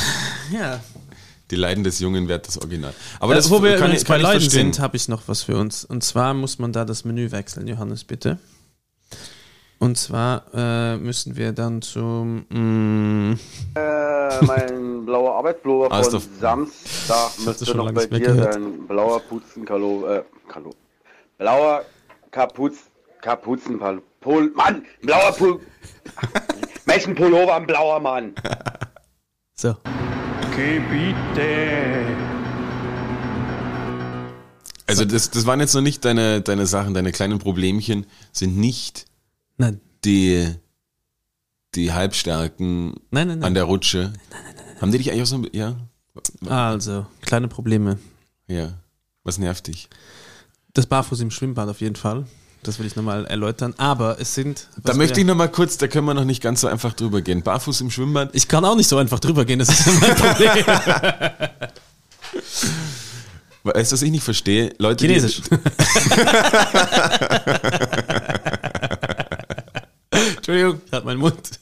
Ja. 0.51 0.79
Die 1.49 1.55
Leiden 1.55 1.83
des 1.85 1.99
Jungen 1.99 2.27
Wert 2.27 2.45
das 2.47 2.57
Original. 2.57 2.93
Aber 3.21 3.33
Das, 3.33 3.45
das 3.45 3.51
wo 3.51 3.63
wir 3.63 3.71
kann, 3.75 3.79
übrigens 3.85 4.01
ich, 4.01 4.07
kann 4.07 4.17
bei 4.21 4.21
Leiden 4.33 4.49
sind, 4.49 4.79
habe 4.81 4.97
ich 4.97 5.07
noch 5.07 5.21
was 5.27 5.43
für 5.43 5.55
uns. 5.55 5.85
Und 5.85 6.03
zwar 6.03 6.33
muss 6.33 6.59
man 6.59 6.73
da 6.73 6.83
das 6.83 7.05
Menü 7.05 7.31
wechseln, 7.31 7.67
Johannes, 7.67 8.03
bitte. 8.03 8.37
Und 9.79 9.97
zwar 9.97 10.43
äh, 10.53 10.97
müssen 10.97 11.37
wir 11.37 11.51
dann 11.53 11.81
zum. 11.83 12.45
mm, 12.49 13.39
Äh, 13.75 14.45
mein 14.45 15.05
blauer 15.05 15.35
Arbeitspullover 15.37 15.91
Ah, 15.91 16.01
von 16.03 16.13
doch- 16.13 16.21
Samstag 16.41 17.31
müsste 17.45 17.65
schon 17.65 17.77
noch 17.77 17.85
lange 17.85 17.95
bei 18.07 18.07
dir 18.07 18.19
gehört. 18.25 18.53
sein. 18.55 18.87
Blauer 18.87 19.19
Puzenkalo, 19.21 20.07
äh, 20.07 20.23
Kalo. 20.49 20.71
Blauer 21.37 21.85
Kapuz, 22.31 22.73
Kapuzenpal, 23.21 24.01
Pol, 24.19 24.51
Mann, 24.55 24.83
blauer 25.01 25.31
Pul, 25.33 25.59
Menschenpullover, 26.85 27.55
ein 27.55 27.67
blauer 27.67 27.99
Mann. 27.99 28.33
so. 29.53 29.75
Also 34.87 35.03
das, 35.05 35.29
das 35.31 35.45
waren 35.45 35.59
jetzt 35.59 35.73
noch 35.75 35.81
nicht 35.81 36.03
deine, 36.05 36.41
deine 36.41 36.65
Sachen, 36.65 36.93
deine 36.93 37.11
kleinen 37.11 37.39
Problemchen 37.39 38.05
sind 38.31 38.57
nicht 38.57 39.05
Nein. 39.57 39.81
die, 40.05 40.47
die 41.75 41.91
Halbstärken 41.91 42.91
Nein, 43.11 43.27
nein, 43.27 43.39
nein. 43.39 43.43
an 43.43 43.53
der 43.53 43.65
Rutsche. 43.65 44.13
Haben 44.79 44.91
die 44.91 44.97
dich 44.99 45.11
eigentlich 45.11 45.23
auch 45.23 45.27
so, 45.27 45.35
ein- 45.37 45.49
ja, 45.51 45.75
Also, 46.49 47.05
kleine 47.21 47.47
Probleme. 47.47 47.99
ja. 48.47 48.73
Was 49.23 49.37
nervt 49.39 49.67
dich? 49.67 49.89
Das 50.73 50.85
Barfuß 50.85 51.19
im 51.19 51.31
Schwimmbad 51.31 51.67
auf 51.67 51.81
jeden 51.81 51.97
Fall. 51.97 52.25
Das 52.63 52.79
will 52.79 52.85
ich 52.85 52.95
nochmal 52.95 53.25
erläutern. 53.25 53.73
Aber 53.77 54.19
es 54.19 54.33
sind. 54.33 54.67
Da 54.83 54.93
möchte 54.93 55.19
ich 55.19 55.25
noch 55.25 55.35
mal 55.35 55.47
kurz, 55.47 55.77
da 55.77 55.87
können 55.87 56.05
wir 56.05 56.13
noch 56.13 56.25
nicht 56.25 56.41
ganz 56.41 56.61
so 56.61 56.67
einfach 56.67 56.93
drüber 56.93 57.21
gehen. 57.21 57.41
Barfuß 57.43 57.81
im 57.81 57.91
Schwimmbad. 57.91 58.29
Ich 58.33 58.47
kann 58.47 58.65
auch 58.65 58.75
nicht 58.75 58.87
so 58.87 58.97
einfach 58.97 59.19
drüber 59.19 59.45
gehen, 59.45 59.59
das 59.59 59.69
ist 59.69 60.01
mein 60.01 60.15
Problem. 60.15 60.65
Weißt 63.63 63.91
du, 63.91 63.95
was 63.95 64.01
ich 64.01 64.11
nicht 64.11 64.23
verstehe? 64.23 64.73
Leute, 64.77 65.05
Chinesisch. 65.05 65.41
Entschuldigung, 70.37 70.81
hat 70.91 71.03
meinen 71.03 71.19
Mund. 71.19 71.59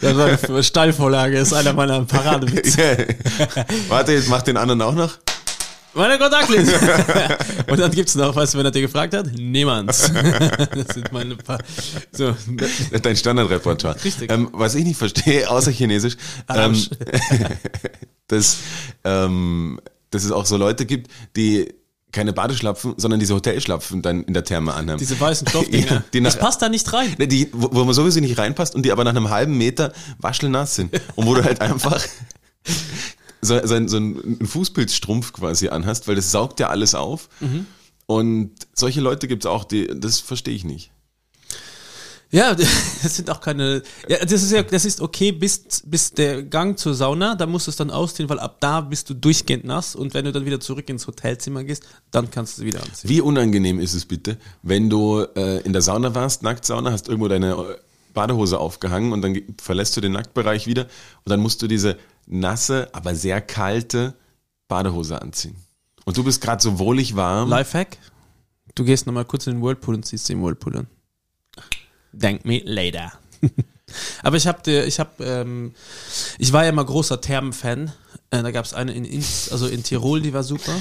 Das 0.00 0.16
war 0.16 0.38
eine 0.48 0.64
Steilvorlage, 0.64 1.38
ist 1.38 1.52
einer 1.52 1.72
meiner 1.74 2.02
Paradewitze. 2.04 3.08
Warte, 3.88 4.12
jetzt 4.12 4.28
mach 4.28 4.42
den 4.42 4.56
anderen 4.56 4.80
auch 4.82 4.94
noch. 4.94 5.18
Meine 5.98 6.18
Kontaktlinsen. 6.18 6.74
Und 7.68 7.78
dann 7.80 7.90
gibt's 7.90 8.14
noch, 8.14 8.34
weißt 8.34 8.54
du, 8.54 8.58
wenn 8.58 8.64
er 8.64 8.70
dir 8.70 8.82
gefragt 8.82 9.14
hat? 9.14 9.26
Niemand. 9.36 9.88
Das 9.88 10.94
sind 10.94 11.12
meine 11.12 11.34
paar. 11.36 11.58
So. 12.12 12.34
Dein 13.02 13.16
Standardrepertoire. 13.16 13.96
Richtig. 14.04 14.30
Ähm, 14.30 14.48
was 14.52 14.74
ich 14.74 14.84
nicht 14.84 14.96
verstehe, 14.96 15.50
außer 15.50 15.70
Chinesisch, 15.72 16.16
ähm, 16.54 16.76
dass, 18.28 18.58
ähm, 19.04 19.80
dass 20.10 20.24
es 20.24 20.30
auch 20.32 20.46
so 20.46 20.56
Leute 20.56 20.86
gibt, 20.86 21.10
die 21.36 21.74
keine 22.12 22.32
Badeschlapfen, 22.32 22.94
sondern 22.96 23.20
diese 23.20 23.34
Hotelschlapfen 23.34 24.02
dann 24.02 24.22
in 24.24 24.34
der 24.34 24.44
Therme 24.44 24.72
anhaben. 24.74 24.98
Diese 24.98 25.18
weißen 25.18 25.46
Stoffdinger. 25.48 25.86
Ja, 25.86 26.04
die 26.12 26.20
nach- 26.20 26.32
das 26.32 26.40
passt 26.40 26.62
da 26.62 26.68
nicht 26.68 26.90
rein. 26.92 27.14
Die, 27.18 27.48
wo, 27.52 27.68
wo 27.72 27.84
man 27.84 27.94
sowieso 27.94 28.20
nicht 28.20 28.38
reinpasst 28.38 28.74
und 28.74 28.84
die 28.84 28.92
aber 28.92 29.04
nach 29.04 29.10
einem 29.10 29.30
halben 29.30 29.58
Meter 29.58 29.92
waschelnass 30.18 30.74
sind. 30.76 30.92
Und 31.16 31.26
wo 31.26 31.34
du 31.34 31.44
halt 31.44 31.60
einfach 31.60 32.02
so, 33.40 33.64
so, 33.66 33.74
ein, 33.74 33.88
so 33.88 33.96
einen 33.96 34.46
Fußpilzstrumpf 34.46 35.32
quasi 35.32 35.68
anhast, 35.68 36.08
weil 36.08 36.16
das 36.16 36.30
saugt 36.30 36.60
ja 36.60 36.68
alles 36.68 36.94
auf. 36.94 37.28
Mhm. 37.40 37.66
Und 38.06 38.52
solche 38.74 39.00
Leute 39.00 39.28
gibt's 39.28 39.46
auch, 39.46 39.64
die, 39.64 39.86
das 39.86 40.20
verstehe 40.20 40.54
ich 40.54 40.64
nicht. 40.64 40.90
Ja, 42.30 42.54
das 43.02 43.16
sind 43.16 43.30
auch 43.30 43.40
keine. 43.40 43.82
Ja, 44.08 44.18
das 44.18 44.42
ist 44.42 44.52
ja, 44.52 44.62
das 44.62 44.84
ist 44.84 45.00
okay, 45.00 45.32
bis, 45.32 45.82
bis 45.86 46.12
der 46.12 46.42
Gang 46.42 46.78
zur 46.78 46.94
Sauna, 46.94 47.34
da 47.34 47.46
musst 47.46 47.66
du 47.66 47.70
es 47.70 47.76
dann 47.76 47.90
ausziehen, 47.90 48.28
weil 48.28 48.38
ab 48.38 48.58
da 48.60 48.80
bist 48.80 49.08
du 49.08 49.14
durchgehend 49.14 49.64
nass 49.64 49.96
und 49.96 50.14
wenn 50.14 50.24
du 50.24 50.32
dann 50.32 50.44
wieder 50.44 50.60
zurück 50.60 50.88
ins 50.90 51.06
Hotelzimmer 51.06 51.64
gehst, 51.64 51.84
dann 52.10 52.30
kannst 52.30 52.58
du 52.58 52.62
es 52.62 52.66
wieder 52.66 52.82
anziehen. 52.82 53.08
Wie 53.08 53.20
unangenehm 53.20 53.80
ist 53.80 53.94
es 53.94 54.04
bitte, 54.04 54.36
wenn 54.62 54.90
du 54.90 55.20
äh, 55.36 55.60
in 55.62 55.72
der 55.72 55.82
Sauna 55.82 56.14
warst, 56.14 56.42
Nacktsauna, 56.42 56.92
hast 56.92 57.08
irgendwo 57.08 57.28
deine 57.28 57.52
äh, 57.52 57.76
Badehose 58.12 58.58
aufgehangen 58.58 59.12
und 59.12 59.22
dann 59.22 59.40
verlässt 59.62 59.96
du 59.96 60.00
den 60.00 60.12
Nacktbereich 60.12 60.66
wieder 60.66 60.82
und 60.82 61.30
dann 61.30 61.40
musst 61.40 61.62
du 61.62 61.66
diese 61.66 61.96
nasse, 62.28 62.88
aber 62.92 63.14
sehr 63.14 63.40
kalte 63.40 64.14
Badehose 64.68 65.20
anziehen. 65.20 65.56
Und 66.04 66.16
du 66.16 66.24
bist 66.24 66.40
gerade 66.40 66.62
so 66.62 66.78
wohlig 66.78 67.16
warm. 67.16 67.48
Lifehack: 67.48 67.98
Du 68.74 68.84
gehst 68.84 69.06
nochmal 69.06 69.24
kurz 69.24 69.46
in 69.46 69.54
den 69.54 69.62
Whirlpool 69.62 69.94
und 69.94 70.04
ziehst 70.04 70.28
den 70.28 70.42
Whirlpool 70.42 70.76
an. 70.76 70.86
Thank 72.18 72.44
me 72.44 72.62
later. 72.64 73.12
Aber 74.22 74.36
ich 74.36 74.46
habe, 74.46 74.70
ich 74.84 75.00
habe, 75.00 75.24
ähm, 75.24 75.74
ich 76.38 76.52
war 76.52 76.64
ja 76.64 76.72
mal 76.72 76.84
großer 76.84 77.20
Thermen-Fan. 77.20 77.92
Äh, 78.30 78.42
da 78.42 78.50
gab 78.50 78.64
es 78.64 78.74
eine 78.74 78.92
in, 78.92 79.04
in, 79.04 79.24
also 79.50 79.66
in 79.66 79.82
Tirol, 79.82 80.20
die 80.20 80.32
war 80.32 80.42
super. 80.42 80.74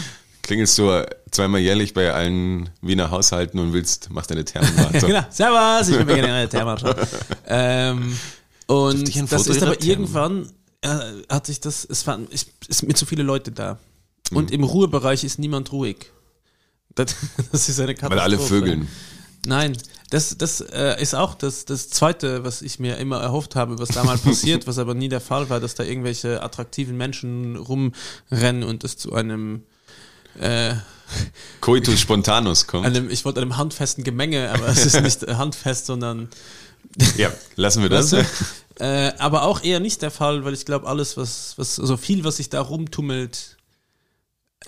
Klingelst 0.43 0.77
du 0.77 1.05
zweimal 1.31 1.61
jährlich 1.61 1.93
bei 1.93 2.13
allen 2.13 2.69
Wiener 2.81 3.11
Haushalten 3.11 3.59
und 3.59 3.73
willst, 3.73 4.09
machst 4.09 4.31
deine 4.31 4.45
Thermenwarte. 4.45 4.99
genau. 5.07 5.25
Servus, 5.29 5.89
ich 5.89 5.97
bin 5.97 6.07
mir 6.07 6.15
gerne 6.15 6.33
eine 6.33 6.49
Therme 6.49 6.71
anschauen. 6.71 6.95
ähm, 7.47 8.17
und 8.67 9.31
das 9.31 9.47
ist 9.47 9.63
aber 9.63 9.81
irgendwann 9.81 10.49
äh, 10.87 11.23
hat 11.29 11.45
sich 11.45 11.59
das, 11.59 11.85
es 11.89 12.07
waren, 12.07 12.27
es 12.31 12.47
sind 12.67 12.87
mir 12.87 12.93
zu 12.93 13.05
viele 13.05 13.23
Leute 13.23 13.51
da. 13.51 13.77
Mhm. 14.31 14.37
Und 14.37 14.51
im 14.51 14.63
Ruhebereich 14.63 15.23
ist 15.23 15.39
niemand 15.39 15.71
ruhig. 15.71 16.11
Das, 16.95 17.15
das 17.51 17.69
ist 17.69 17.79
eine 17.79 17.95
Katastrophe. 17.95 18.15
Weil 18.15 18.19
alle 18.19 18.39
vögeln. 18.39 18.87
Nein, 19.45 19.77
das, 20.09 20.37
das 20.37 20.61
äh, 20.61 21.01
ist 21.01 21.15
auch 21.15 21.35
das, 21.35 21.65
das 21.65 21.89
Zweite, 21.89 22.43
was 22.43 22.61
ich 22.61 22.79
mir 22.79 22.97
immer 22.97 23.19
erhofft 23.21 23.55
habe, 23.55 23.79
was 23.79 23.89
da 23.89 24.03
mal 24.03 24.17
passiert, 24.23 24.67
was 24.67 24.77
aber 24.77 24.93
nie 24.93 25.09
der 25.09 25.21
Fall 25.21 25.49
war, 25.49 25.59
dass 25.59 25.75
da 25.75 25.83
irgendwelche 25.83 26.41
attraktiven 26.41 26.97
Menschen 26.97 27.55
rumrennen 27.55 28.63
und 28.63 28.83
es 28.83 28.97
zu 28.97 29.13
einem, 29.13 29.63
äh, 30.39 30.75
Coitus 31.61 31.99
spontanus 31.99 32.67
kommt. 32.67 32.85
einem 32.85 33.09
ich 33.09 33.23
wollte 33.23 33.41
einem 33.41 33.55
handfesten 33.55 34.03
Gemenge, 34.03 34.51
aber 34.51 34.67
es 34.67 34.85
ist 34.85 35.01
nicht 35.01 35.25
handfest, 35.25 35.85
sondern 35.85 36.29
Ja, 37.15 37.31
lassen 37.55 37.81
wir 37.81 37.89
das. 37.89 38.11
Weißt 38.11 38.27
du? 38.41 38.45
Äh, 38.79 39.11
aber 39.17 39.43
auch 39.43 39.63
eher 39.63 39.79
nicht 39.79 40.01
der 40.01 40.11
Fall, 40.11 40.45
weil 40.45 40.53
ich 40.53 40.65
glaube, 40.65 40.87
alles, 40.87 41.17
was, 41.17 41.53
was, 41.57 41.75
so 41.75 41.97
viel, 41.97 42.23
was 42.23 42.37
sich 42.37 42.49
da 42.49 42.61
rumtummelt, 42.61 43.57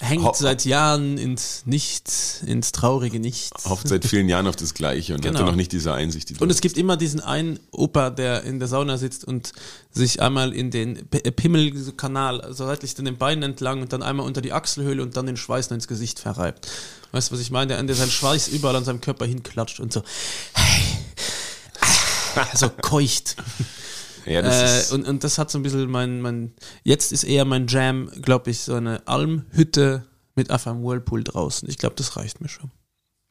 hängt 0.02 0.24
Ho- 0.24 0.34
seit 0.36 0.66
Jahren 0.66 1.18
ins 1.18 1.64
Nichts, 1.66 2.42
ins 2.46 2.72
traurige 2.72 3.20
Nichts. 3.20 3.66
Hofft 3.66 3.88
seit 3.88 4.06
vielen 4.06 4.30
Jahren 4.30 4.48
auf 4.48 4.56
das 4.56 4.74
Gleiche 4.74 5.14
und 5.16 5.22
Genau. 5.22 5.40
hatte 5.40 5.46
noch 5.50 5.56
nicht 5.56 5.72
diese 5.72 5.94
Einsicht. 5.94 6.30
Die 6.30 6.36
Und 6.38 6.50
es 6.50 6.58
hast. 6.58 6.62
gibt 6.62 6.78
immer 6.78 6.96
diesen 6.96 7.20
einen 7.20 7.60
Opa, 7.72 8.10
der 8.10 8.44
in 8.44 8.60
der 8.60 8.68
Sauna 8.68 8.98
sitzt 8.98 9.26
und 9.26 9.52
sich 9.92 10.22
einmal 10.22 10.54
in 10.54 10.72
den 10.72 11.08
äh, 11.12 11.32
Pimmelkanal, 11.32 12.40
also 12.42 12.66
seitlich 12.66 12.98
an 13.00 13.06
den 13.06 13.18
Beinen 13.18 13.44
entlang 13.44 13.82
und 13.82 13.92
dann 13.92 14.02
einmal 14.04 14.26
unter 14.26 14.42
die 14.42 14.54
Achselhöhle 14.54 15.02
und 15.04 15.18
dann 15.18 15.26
den 15.26 15.38
Schweiß 15.38 15.70
noch 15.70 15.76
ins 15.76 15.88
Gesicht 15.88 16.20
verreibt. 16.20 16.68
Weißt 17.12 17.30
du, 17.30 17.34
was 17.34 17.42
ich 17.42 17.52
meine? 17.52 17.68
Der, 17.74 17.84
der 17.84 17.96
seinen 17.96 18.12
Schweiß 18.12 18.48
überall 18.50 18.76
an 18.76 18.86
seinem 18.86 19.02
Körper 19.02 19.26
hinklatscht 19.26 19.80
und 19.80 19.92
so, 19.92 20.04
so 22.54 22.70
keucht. 22.70 23.36
Ja, 24.26 24.42
das 24.42 24.92
Äh, 24.92 24.96
und, 24.96 25.08
und 25.08 25.24
das 25.24 25.38
hat 25.38 25.52
so 25.52 25.60
ein 25.60 25.64
bisschen 25.64 25.90
mein, 25.90 26.22
mein, 26.22 26.54
jetzt 26.84 27.12
ist 27.12 27.24
eher 27.24 27.46
mein 27.46 27.68
Jam, 27.68 28.10
glaube 28.22 28.52
ich, 28.52 28.60
so 28.60 28.76
eine 28.76 29.08
Almhütte 29.08 30.06
mit 30.36 30.52
einfach 30.52 30.72
einem 30.72 30.84
Whirlpool 30.84 31.24
draußen. 31.24 31.70
Ich 31.70 31.78
glaube, 31.78 31.96
das 31.96 32.16
reicht 32.16 32.42
mir 32.42 32.50
schon. 32.50 32.72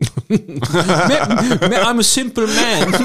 I'm 0.29 1.99
a 1.99 2.03
simple 2.03 2.47
man. 2.47 2.93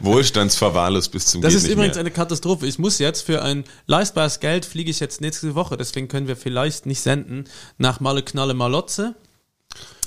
Wohlstandsverwahrlos 0.00 1.10
bis 1.10 1.26
zum 1.26 1.42
Das 1.42 1.52
geht 1.52 1.64
ist 1.64 1.68
übrigens 1.68 1.96
mehr. 1.96 2.00
eine 2.00 2.10
Katastrophe. 2.10 2.66
Ich 2.66 2.78
muss 2.78 2.98
jetzt 2.98 3.20
für 3.22 3.42
ein 3.42 3.64
leistbares 3.86 4.40
Geld 4.40 4.64
fliege 4.64 4.90
ich 4.90 5.00
jetzt 5.00 5.20
nächste 5.20 5.54
Woche, 5.54 5.76
deswegen 5.76 6.08
können 6.08 6.28
wir 6.28 6.36
vielleicht 6.36 6.86
nicht 6.86 7.02
senden 7.02 7.44
nach 7.76 8.00
Malle 8.00 8.22
Knalle 8.22 8.54
Malotze, 8.54 9.14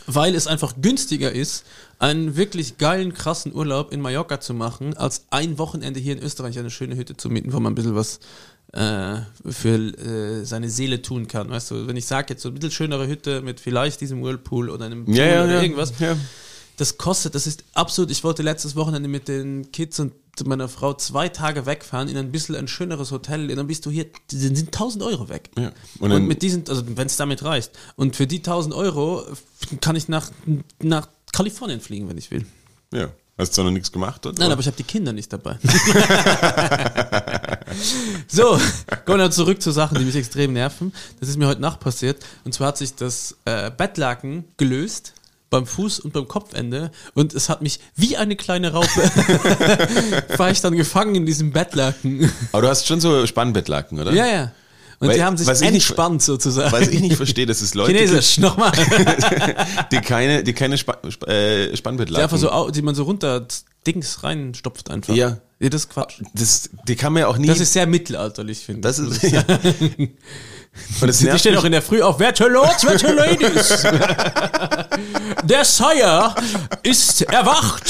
weil 0.07 0.33
es 0.33 0.47
einfach 0.47 0.73
günstiger 0.81 1.31
ist, 1.31 1.65
einen 1.99 2.35
wirklich 2.35 2.77
geilen, 2.77 3.13
krassen 3.13 3.53
Urlaub 3.53 3.91
in 3.91 4.01
Mallorca 4.01 4.39
zu 4.39 4.53
machen, 4.53 4.95
als 4.95 5.25
ein 5.29 5.57
Wochenende 5.57 5.99
hier 5.99 6.13
in 6.13 6.23
Österreich 6.23 6.57
eine 6.57 6.71
schöne 6.71 6.95
Hütte 6.95 7.17
zu 7.17 7.29
mieten, 7.29 7.53
wo 7.53 7.59
man 7.59 7.73
ein 7.73 7.75
bisschen 7.75 7.95
was 7.95 8.19
äh, 8.73 9.17
für 9.45 9.77
äh, 9.77 10.45
seine 10.45 10.69
Seele 10.69 11.01
tun 11.01 11.27
kann. 11.27 11.49
Weißt 11.49 11.71
du, 11.71 11.87
wenn 11.87 11.97
ich 11.97 12.05
sage 12.05 12.27
jetzt 12.29 12.41
so 12.41 12.49
ein 12.49 12.55
bisschen 12.55 12.71
schönere 12.71 13.07
Hütte 13.07 13.41
mit 13.41 13.59
vielleicht 13.59 14.01
diesem 14.01 14.23
Whirlpool 14.23 14.69
oder 14.69 14.85
einem 14.85 15.05
Pool 15.05 15.15
ja, 15.15 15.25
ja, 15.25 15.43
oder 15.43 15.55
ja, 15.55 15.61
irgendwas, 15.61 15.93
Ja. 15.99 16.15
Das 16.77 16.97
kostet, 16.97 17.35
das 17.35 17.47
ist 17.47 17.63
absolut, 17.73 18.11
ich 18.11 18.23
wollte 18.23 18.43
letztes 18.43 18.75
Wochenende 18.75 19.09
mit 19.09 19.27
den 19.27 19.71
Kids 19.71 19.99
und 19.99 20.13
meiner 20.45 20.69
Frau 20.69 20.93
zwei 20.93 21.29
Tage 21.29 21.65
wegfahren 21.65 22.07
in 22.07 22.17
ein 22.17 22.31
bisschen 22.31 22.55
ein 22.55 22.67
schöneres 22.67 23.11
Hotel, 23.11 23.47
dann 23.55 23.65
bist 23.65 23.87
du 23.87 23.89
hier, 23.89 24.05
die 24.29 24.37
sind 24.37 24.59
1000 24.59 25.03
Euro 25.03 25.29
weg. 25.29 25.49
Ja. 25.57 25.71
Und, 25.99 26.11
Und 26.11 26.27
mit 26.27 26.43
diesen, 26.43 26.69
also 26.69 26.83
wenn 26.95 27.07
es 27.07 27.17
damit 27.17 27.43
reicht. 27.43 27.71
Und 27.95 28.15
für 28.15 28.27
die 28.27 28.37
1000 28.37 28.75
Euro 28.75 29.23
kann 29.81 29.95
ich 29.95 30.07
nach, 30.07 30.29
nach 30.79 31.07
Kalifornien 31.33 31.81
fliegen, 31.81 32.07
wenn 32.07 32.17
ich 32.17 32.29
will. 32.29 32.45
ja. 32.93 33.09
Hast 33.39 33.55
du 33.55 33.61
noch 33.61 33.69
nichts 33.69 33.91
gemacht 33.91 34.25
dort? 34.25 34.39
Nein, 34.39 34.51
aber 34.51 34.61
ich 34.61 34.65
habe 34.65 34.77
die 34.77 34.83
Kinder 34.83 35.13
nicht 35.13 35.31
dabei. 35.31 35.59
so, 38.27 38.59
kommen 39.05 39.19
wir 39.19 39.29
zurück 39.29 39.61
zu 39.61 39.69
Sachen, 39.69 39.99
die 39.99 40.05
mich 40.05 40.15
extrem 40.15 40.53
nerven. 40.53 40.91
Das 41.19 41.29
ist 41.29 41.37
mir 41.37 41.45
heute 41.45 41.61
Nacht 41.61 41.79
passiert. 41.79 42.25
Und 42.45 42.55
zwar 42.55 42.69
hat 42.69 42.79
sich 42.79 42.95
das 42.95 43.37
äh, 43.45 43.69
Bettlaken 43.69 44.45
gelöst 44.57 45.13
beim 45.49 45.65
Fuß 45.65 45.99
und 45.99 46.13
beim 46.13 46.27
Kopfende 46.27 46.91
und 47.13 47.33
es 47.33 47.47
hat 47.49 47.61
mich 47.61 47.79
wie 47.95 48.17
eine 48.17 48.35
kleine 48.35 48.73
Raupe 48.73 48.87
war 50.37 50.51
ich 50.51 50.61
dann 50.61 50.75
gefangen 50.75 51.15
in 51.15 51.25
diesem 51.25 51.51
Bettlaken. 51.51 52.31
aber 52.51 52.63
du 52.63 52.67
hast 52.69 52.85
schon 52.87 52.99
so 52.99 53.25
Spannbettlaken, 53.25 53.99
oder? 53.99 54.11
ja, 54.13 54.25
ja. 54.27 54.51
Und 54.99 55.09
Weil- 55.09 55.17
die 55.17 55.23
haben 55.23 55.37
sich 55.37 55.47
ich 55.47 55.59
nicht- 55.61 55.73
entspannt 55.73 56.23
sozusagen. 56.23 56.71
Was 56.71 56.87
ich 56.87 56.99
nicht 57.01 57.17
verstehe, 57.17 57.45
dass 57.45 57.61
es 57.61 57.75
Leute 57.75 57.93
Chinesisch, 57.93 58.37
nochmal. 58.39 58.71
die 59.91 59.99
keine, 60.01 60.43
die 60.43 60.53
keine 60.53 60.73
Sp 60.81 60.89
äh, 61.27 61.69
Die 61.69 61.77
Spannbettlaken 61.77 62.23
einfach 62.23 62.37
so, 62.39 62.71
die 62.71 62.81
man 62.81 62.95
so 62.95 63.03
runter 63.03 63.45
Dings 63.85 64.23
reinstopft 64.23 64.89
einfach. 64.89 65.13
Ja. 65.13 65.37
Ja, 65.59 65.69
das 65.69 65.81
ist 65.85 65.89
Quatsch. 65.89 66.21
das, 66.33 66.69
die 66.87 66.95
kann 66.95 67.13
man 67.13 67.21
ja 67.21 67.27
auch 67.27 67.37
nie. 67.37 67.47
Das 67.47 67.59
ist 67.59 67.73
sehr 67.73 67.87
mittelalterlich, 67.87 68.59
finde 68.59 68.81
das 68.81 68.99
ist 68.99 69.23
ja. 69.23 69.43
Und 71.01 71.19
Die 71.19 71.25
nervt 71.25 71.39
stehen 71.39 71.57
auch 71.57 71.63
in 71.63 71.71
der 71.71 71.81
Früh 71.81 72.01
auf, 72.01 72.19
werte 72.19 72.47
Lords, 72.47 72.85
werte 72.85 73.13
Ladies. 73.13 73.83
Der 75.43 75.63
Sire 75.63 76.33
ist 76.83 77.21
erwacht. 77.21 77.83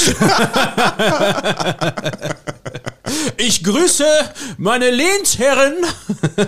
Ich 3.38 3.64
grüße 3.64 4.04
meine 4.58 4.90
Lehnsherren, 4.90 5.74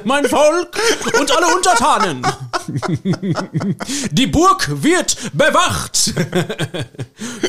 mein 0.04 0.26
Volk 0.26 0.78
und 1.18 1.34
alle 1.34 1.46
Untertanen. 1.54 2.22
Die 4.10 4.26
Burg 4.26 4.68
wird 4.82 5.16
bewacht. 5.32 6.12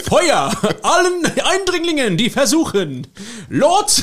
Feuer 0.08 0.52
allen 0.84 1.26
Eindringlingen, 1.44 2.18
die 2.18 2.30
versuchen. 2.30 3.08
Lord. 3.50 4.02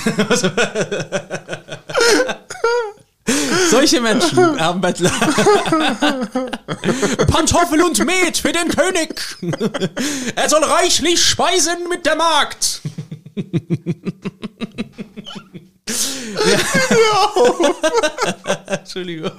Solche 3.70 4.00
Menschen 4.00 4.60
haben 4.60 4.80
Bettler. 4.80 5.10
Pantoffel 7.30 7.82
und 7.82 8.04
Met 8.04 8.38
für 8.38 8.52
den 8.52 8.68
König. 8.68 9.20
Er 10.34 10.48
soll 10.48 10.64
reichlich 10.64 11.22
speisen 11.22 11.88
mit 11.88 12.04
der 12.06 12.16
Magd. 12.16 12.80
Ja. 16.34 16.58
Entschuldigung. 18.66 19.32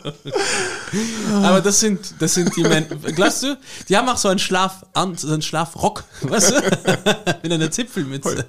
Aber 1.44 1.62
das 1.62 1.80
sind, 1.80 2.14
das 2.20 2.34
sind 2.34 2.56
die 2.56 2.64
Menschen. 2.64 3.02
Glaubst 3.16 3.44
du? 3.44 3.58
Die 3.88 3.98
haben 3.98 4.10
auch 4.10 4.18
so 4.18 4.30
einen 4.30 4.40
Schlaf, 4.40 4.86
so 5.16 5.28
einen 5.28 5.42
Schlafrock, 5.42 6.04
weißt 6.22 6.52
du? 6.52 6.56
Mit 7.44 7.52
einer 7.52 7.72
Zipfelmütze. 7.72 8.46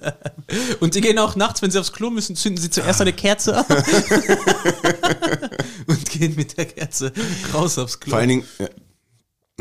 Und 0.81 0.95
die 0.95 1.01
gehen 1.01 1.19
auch 1.19 1.37
nachts, 1.37 1.63
wenn 1.63 1.71
sie 1.71 1.79
aufs 1.79 1.93
Klo 1.93 2.11
müssen, 2.11 2.37
zünden 2.37 2.61
sie 2.63 2.71
zuerst 2.71 3.01
eine 3.01 3.13
Kerze 3.13 3.57
an. 3.57 3.65
Und 5.87 6.11
gehen 6.11 6.35
mit 6.37 6.57
der 6.57 6.67
Kerze 6.67 7.13
raus 7.53 7.79
aufs 7.79 7.99
Klo. 7.99 8.11
Vor 8.11 8.19
allen 8.21 8.29
Dingen. 8.29 8.45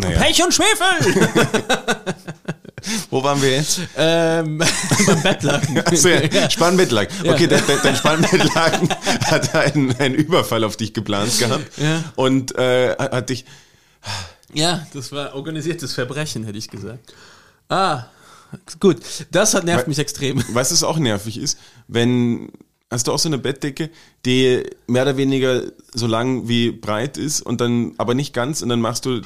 Ja. 0.01 0.09
Naja, 0.09 0.19
Pech 0.21 0.43
und 0.43 0.53
Schwefel! 0.53 1.29
wo 3.09 3.23
waren 3.23 3.41
wir 3.41 3.51
jetzt? 3.51 3.81
ähm, 3.97 4.57
beim 5.05 5.23
Bettlaken. 5.23 5.79
Also, 5.79 6.09
ja, 6.09 6.49
Spannbettlaken. 6.49 7.29
Okay, 7.29 7.47
dein, 7.47 7.63
dein, 7.67 7.79
dein 7.83 7.95
Spannbettlaken 7.95 8.89
hat 9.25 9.55
einen, 9.55 9.95
einen 9.99 10.15
Überfall 10.15 10.63
auf 10.63 10.77
dich 10.77 10.93
geplant 10.93 11.37
gehabt. 11.39 11.65
Ja. 11.77 12.03
Und 12.15 12.55
äh, 12.57 12.95
hat 12.97 13.29
dich. 13.29 13.45
Ja, 14.53 14.87
das 14.93 15.11
war 15.11 15.35
organisiertes 15.35 15.93
Verbrechen, 15.93 16.43
hätte 16.45 16.57
ich 16.57 16.69
gesagt. 16.69 17.13
Ah, 17.67 18.05
gut. 18.79 18.97
Das 19.31 19.53
hat 19.53 19.63
nervt 19.63 19.83
Weil- 19.83 19.89
mich 19.89 19.99
extrem. 19.99 20.43
Was 20.53 20.83
auch 20.83 20.97
nervig 20.97 21.37
ist? 21.37 21.57
Wenn. 21.87 22.51
Hast 22.91 23.05
du 23.05 23.11
auch 23.11 23.19
so 23.19 23.29
eine 23.29 23.37
Bettdecke, 23.37 23.91
die 24.25 24.63
mehr 24.87 25.03
oder 25.03 25.15
weniger 25.15 25.61
so 25.93 26.07
lang 26.07 26.47
wie 26.47 26.71
breit 26.71 27.17
ist 27.19 27.39
und 27.39 27.61
dann 27.61 27.93
aber 27.99 28.15
nicht 28.15 28.33
ganz 28.33 28.63
und 28.63 28.69
dann 28.69 28.81
machst 28.81 29.05
du 29.05 29.21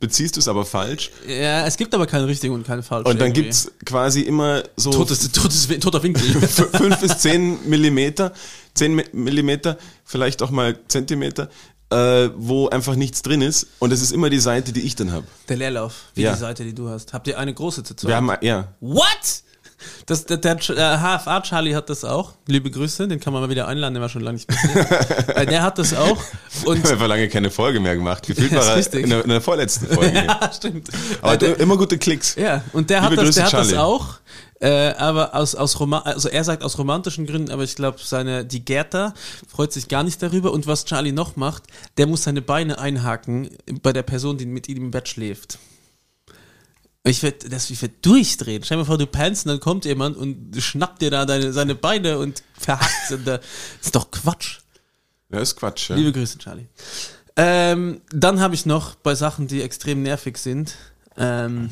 beziehst 0.00 0.36
du 0.36 0.40
es 0.40 0.48
aber 0.48 0.64
falsch. 0.64 1.10
Ja, 1.26 1.66
es 1.66 1.76
gibt 1.76 1.94
aber 1.94 2.06
kein 2.06 2.24
richtig 2.24 2.50
und 2.50 2.66
kein 2.66 2.82
falsch. 2.82 3.06
Und 3.06 3.20
dann 3.20 3.28
irgendwie. 3.28 3.42
gibt's 3.42 3.70
quasi 3.84 4.20
immer 4.22 4.62
so 4.76 4.90
totes, 4.90 5.30
totes, 5.32 5.68
toter 5.80 6.02
Winkel. 6.02 6.24
f- 6.42 6.68
fünf 6.72 6.98
bis 7.00 7.18
zehn 7.18 7.58
Millimeter, 7.68 8.32
zehn 8.74 8.94
Mi- 8.94 9.06
Millimeter, 9.12 9.78
vielleicht 10.04 10.42
auch 10.42 10.50
mal 10.50 10.78
Zentimeter, 10.88 11.48
äh, 11.90 12.28
wo 12.36 12.68
einfach 12.68 12.94
nichts 12.96 13.22
drin 13.22 13.40
ist. 13.42 13.66
Und 13.78 13.92
es 13.92 14.02
ist 14.02 14.12
immer 14.12 14.30
die 14.30 14.40
Seite, 14.40 14.72
die 14.72 14.82
ich 14.82 14.94
dann 14.96 15.10
habe. 15.12 15.26
Der 15.48 15.56
Leerlauf, 15.56 15.94
wie 16.14 16.22
Ja. 16.22 16.32
die 16.34 16.38
Seite, 16.38 16.64
die 16.64 16.74
du 16.74 16.88
hast. 16.88 17.12
Habt 17.12 17.26
ihr 17.28 17.38
eine 17.38 17.54
große 17.54 17.82
zu 17.84 17.94
zweit? 17.94 18.08
Wir 18.10 18.16
haben, 18.16 18.30
ja, 18.42 18.74
What? 18.80 19.42
Das, 20.06 20.26
der, 20.26 20.38
der 20.38 20.58
HFA 20.58 21.40
Charlie 21.42 21.74
hat 21.74 21.88
das 21.88 22.04
auch. 22.04 22.34
Liebe 22.46 22.70
Grüße, 22.70 23.06
den 23.06 23.20
kann 23.20 23.32
man 23.32 23.42
mal 23.42 23.50
wieder 23.50 23.68
einladen, 23.68 23.94
der 23.94 24.02
war 24.02 24.08
schon 24.08 24.22
lange 24.22 24.38
nicht 24.38 24.48
äh, 25.34 25.46
der 25.46 25.62
hat 25.62 25.78
das 25.78 25.94
auch. 25.94 26.18
Und 26.64 26.82
wir 26.88 26.98
haben 26.98 27.06
lange 27.06 27.28
keine 27.28 27.50
Folge 27.50 27.80
mehr 27.80 27.94
gemacht. 27.94 28.26
Gefühlt 28.26 28.52
war 28.52 28.64
er 28.64 28.94
in 28.94 29.10
der, 29.10 29.22
in 29.22 29.30
der 29.30 29.40
vorletzten 29.40 29.86
Folge. 29.86 30.14
ja, 30.26 30.50
stimmt. 30.52 30.88
Aber 31.22 31.36
der, 31.36 31.58
immer 31.60 31.76
gute 31.76 31.98
Klicks. 31.98 32.34
ja, 32.34 32.62
und 32.72 32.90
der 32.90 33.02
hat 33.02 33.10
Liebe 33.10 33.24
das, 33.24 33.36
Grüße, 33.36 33.40
der 33.40 33.46
hat 33.46 33.72
das 33.72 33.74
auch. 33.74 34.18
Äh, 34.60 34.94
aber 34.98 35.36
aus, 35.36 35.54
aus 35.54 35.78
Roma 35.78 36.00
also 36.00 36.28
er 36.28 36.42
sagt 36.42 36.64
aus 36.64 36.78
romantischen 36.78 37.26
Gründen, 37.26 37.52
aber 37.52 37.62
ich 37.62 37.76
glaube, 37.76 37.98
seine, 38.02 38.44
die 38.44 38.64
Gerda 38.64 39.14
freut 39.46 39.72
sich 39.72 39.86
gar 39.86 40.02
nicht 40.02 40.20
darüber. 40.20 40.52
Und 40.52 40.66
was 40.66 40.84
Charlie 40.84 41.12
noch 41.12 41.36
macht, 41.36 41.64
der 41.96 42.06
muss 42.06 42.24
seine 42.24 42.42
Beine 42.42 42.78
einhaken 42.78 43.50
bei 43.82 43.92
der 43.92 44.02
Person, 44.02 44.36
die 44.36 44.46
mit 44.46 44.68
ihm 44.68 44.78
im 44.78 44.90
Bett 44.90 45.08
schläft. 45.08 45.58
Ich 47.08 47.22
werd, 47.22 47.50
das, 47.52 47.70
ich 47.70 47.80
werd 47.82 48.04
durchdrehen. 48.04 48.62
Stell 48.64 48.76
dir 48.76 48.82
mal 48.82 48.86
vor, 48.86 48.98
du 48.98 49.06
pennst 49.06 49.46
und 49.46 49.50
dann 49.52 49.60
kommt 49.60 49.84
jemand 49.84 50.16
und 50.16 50.54
schnappt 50.58 51.02
dir 51.02 51.10
da 51.10 51.24
deine, 51.26 51.52
seine 51.52 51.74
Beine 51.74 52.18
und 52.18 52.42
verhackt 52.58 53.08
sie. 53.08 53.14
Und 53.14 53.26
da- 53.26 53.38
Das 53.38 53.46
ist 53.82 53.94
doch 53.94 54.10
Quatsch. 54.10 54.58
Ja, 55.30 55.40
ist 55.40 55.56
Quatsch. 55.56 55.90
Ja. 55.90 55.96
Liebe 55.96 56.12
Grüße, 56.12 56.38
Charlie. 56.38 56.66
Ähm, 57.36 58.00
dann 58.10 58.40
habe 58.40 58.54
ich 58.54 58.66
noch 58.66 58.94
bei 58.96 59.14
Sachen, 59.14 59.46
die 59.46 59.62
extrem 59.62 60.02
nervig 60.02 60.38
sind. 60.38 60.74
Ähm, 61.16 61.70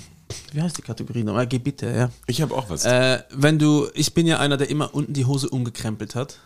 wie 0.52 0.60
heißt 0.62 0.76
die 0.78 0.82
Kategorie 0.82 1.22
nochmal? 1.24 1.46
Geh 1.46 1.58
bitte, 1.58 1.86
ja. 1.90 2.10
Ich 2.26 2.42
habe 2.42 2.54
auch 2.54 2.68
was. 2.70 2.84
Äh, 2.84 3.22
wenn 3.30 3.58
du, 3.58 3.88
ich 3.94 4.12
bin 4.14 4.26
ja 4.26 4.38
einer, 4.38 4.56
der 4.56 4.70
immer 4.70 4.94
unten 4.94 5.12
die 5.12 5.24
Hose 5.24 5.48
umgekrempelt 5.48 6.14
hat. 6.14 6.38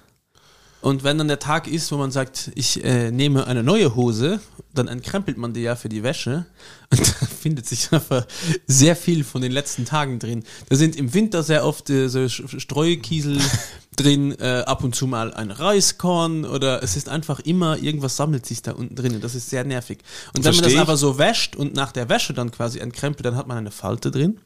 Und 0.81 1.05
wenn 1.05 1.19
dann 1.19 1.29
der 1.29 1.39
Tag 1.39 1.67
ist, 1.67 1.93
wo 1.93 1.97
man 1.97 2.11
sagt, 2.11 2.51
ich 2.55 2.83
äh, 2.85 3.11
nehme 3.11 3.47
eine 3.47 3.63
neue 3.63 3.95
Hose, 3.97 4.41
dann 4.73 4.89
entkrempelt 4.89 5.37
man 5.37 5.53
die 5.53 5.61
ja 5.61 5.77
für 5.77 5.89
die 5.89 6.03
Wäsche. 6.03 6.47
Und 6.91 7.01
da 7.01 7.27
findet 7.27 7.67
sich 7.67 7.93
einfach 7.93 8.27
sehr 8.67 8.97
viel 8.97 9.23
von 9.25 9.43
den 9.43 9.53
letzten 9.53 9.85
Tagen 9.85 10.19
drin. 10.19 10.43
Da 10.69 10.77
sind 10.77 10.97
im 10.97 11.13
Winter 11.13 11.43
sehr 11.43 11.65
oft 11.65 11.91
äh, 11.91 12.09
so 12.09 12.29
Streukiesel 12.29 13.39
drin, 13.97 14.35
äh, 14.41 14.63
ab 14.67 14.83
und 14.83 14.95
zu 14.95 15.07
mal 15.07 15.35
ein 15.35 15.51
Reiskorn 15.51 16.45
oder 16.47 16.83
es 16.83 16.97
ist 16.97 17.09
einfach 17.09 17.41
immer, 17.41 17.79
irgendwas 17.79 18.17
sammelt 18.17 18.47
sich 18.47 18.63
da 18.63 18.73
unten 18.73 18.97
drin 18.97 19.15
und 19.15 19.23
das 19.23 19.35
ist 19.35 19.51
sehr 19.51 19.65
nervig. 19.65 19.99
Und 20.35 20.45
wenn 20.45 20.55
man 20.55 20.63
Versteh 20.63 20.63
das 20.63 20.73
ich. 20.73 20.81
aber 20.81 20.97
so 20.97 21.19
wäscht 21.19 21.57
und 21.57 21.75
nach 21.75 21.93
der 21.93 22.09
Wäsche 22.09 22.33
dann 22.33 22.51
quasi 22.51 22.79
entkrempelt, 22.79 23.27
dann 23.27 23.37
hat 23.37 23.47
man 23.47 23.59
eine 23.59 23.71
Falte 23.71 24.11
drin 24.11 24.41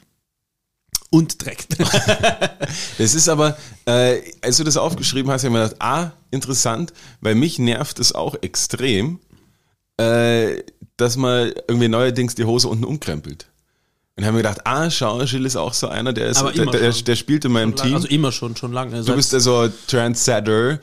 und 1.11 1.45
Dreck. 1.45 1.67
Das 2.99 3.14
ist 3.14 3.29
aber, 3.29 3.57
äh, 3.87 4.21
als 4.40 4.57
du 4.57 4.64
das 4.64 4.77
aufgeschrieben 4.77 5.31
hast, 5.31 5.45
habe 5.45 5.55
ich 5.55 5.61
mir 5.61 5.64
gedacht, 5.64 5.81
ah, 5.83 6.12
interessant, 6.31 6.93
weil 7.21 7.35
mich 7.35 7.59
nervt 7.59 7.99
es 8.01 8.12
auch 8.12 8.37
extrem, 8.40 9.21
äh, 9.97 10.62
dass 10.97 11.17
man 11.17 11.53
irgendwie 11.69 11.88
neuerdings 11.88 12.35
die 12.35 12.45
Hose 12.45 12.69
unten 12.69 12.85
umkrempelt. 12.85 13.47
Und 14.17 14.25
haben 14.25 14.35
mir 14.35 14.43
gedacht, 14.43 14.61
ah, 14.64 14.90
schau, 14.90 15.19
Gilles 15.25 15.53
ist 15.55 15.57
auch 15.57 15.75
so 15.75 15.88
einer, 15.88 16.12
der 16.12 16.29
ist, 16.29 16.40
der, 16.40 16.55
immer 16.55 16.71
der, 16.73 16.93
schon. 16.93 17.05
der 17.05 17.17
spielt 17.17 17.45
in 17.45 17.53
meinem 17.53 17.75
Team. 17.75 17.95
Also 17.95 18.07
immer 18.09 18.31
schon, 18.31 18.55
schon 18.57 18.73
lange. 18.73 19.03
du 19.03 19.14
bist 19.17 19.35
also 19.35 19.69
Trendsetter. 19.88 20.79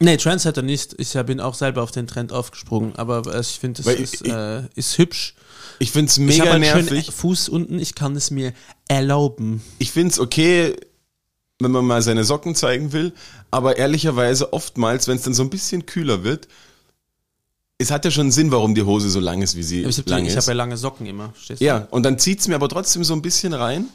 nee, 0.00 0.16
Trendsetter 0.18 0.60
nicht. 0.62 0.94
Ich 0.98 1.14
bin 1.24 1.40
auch 1.40 1.54
selber 1.54 1.82
auf 1.82 1.92
den 1.92 2.06
Trend 2.06 2.32
aufgesprungen, 2.32 2.94
aber 2.96 3.34
äh, 3.34 3.40
ich 3.40 3.58
finde, 3.58 3.80
es 3.80 3.86
ist, 3.86 4.26
ich- 4.26 4.32
äh, 4.32 4.62
ist 4.74 4.98
hübsch. 4.98 5.34
Ich 5.78 5.90
find's 5.92 6.16
Ich 6.16 6.24
mega 6.24 6.44
habe 6.44 6.52
einen 6.52 6.64
schönen 6.64 6.84
nervig. 6.86 7.10
Fuß 7.12 7.48
unten, 7.48 7.78
ich 7.78 7.94
kann 7.94 8.16
es 8.16 8.30
mir 8.30 8.52
erlauben. 8.88 9.62
Ich 9.78 9.90
find's 9.92 10.18
okay, 10.18 10.74
wenn 11.60 11.70
man 11.70 11.84
mal 11.84 12.02
seine 12.02 12.24
Socken 12.24 12.54
zeigen 12.54 12.92
will, 12.92 13.12
aber 13.50 13.76
ehrlicherweise 13.76 14.52
oftmals, 14.52 15.08
wenn 15.08 15.16
es 15.16 15.22
dann 15.22 15.34
so 15.34 15.42
ein 15.42 15.50
bisschen 15.50 15.86
kühler 15.86 16.22
wird, 16.24 16.48
es 17.78 17.90
hat 17.90 18.04
ja 18.06 18.10
schon 18.10 18.30
Sinn, 18.30 18.50
warum 18.52 18.74
die 18.74 18.82
Hose 18.82 19.10
so 19.10 19.20
lang 19.20 19.42
ist, 19.42 19.54
wie 19.56 19.62
sie 19.62 19.82
Ich 19.82 19.98
habe 19.98 20.08
lang 20.10 20.22
ich 20.24 20.30
ist. 20.32 20.36
hab 20.38 20.46
ja 20.46 20.54
lange 20.54 20.76
Socken 20.78 21.06
immer, 21.06 21.30
verstehst 21.34 21.60
du? 21.60 21.64
Ja, 21.64 21.86
und 21.90 22.04
dann 22.04 22.18
zieht's 22.18 22.48
mir 22.48 22.54
aber 22.54 22.68
trotzdem 22.70 23.04
so 23.04 23.12
ein 23.14 23.20
bisschen 23.22 23.52
rein. 23.52 23.86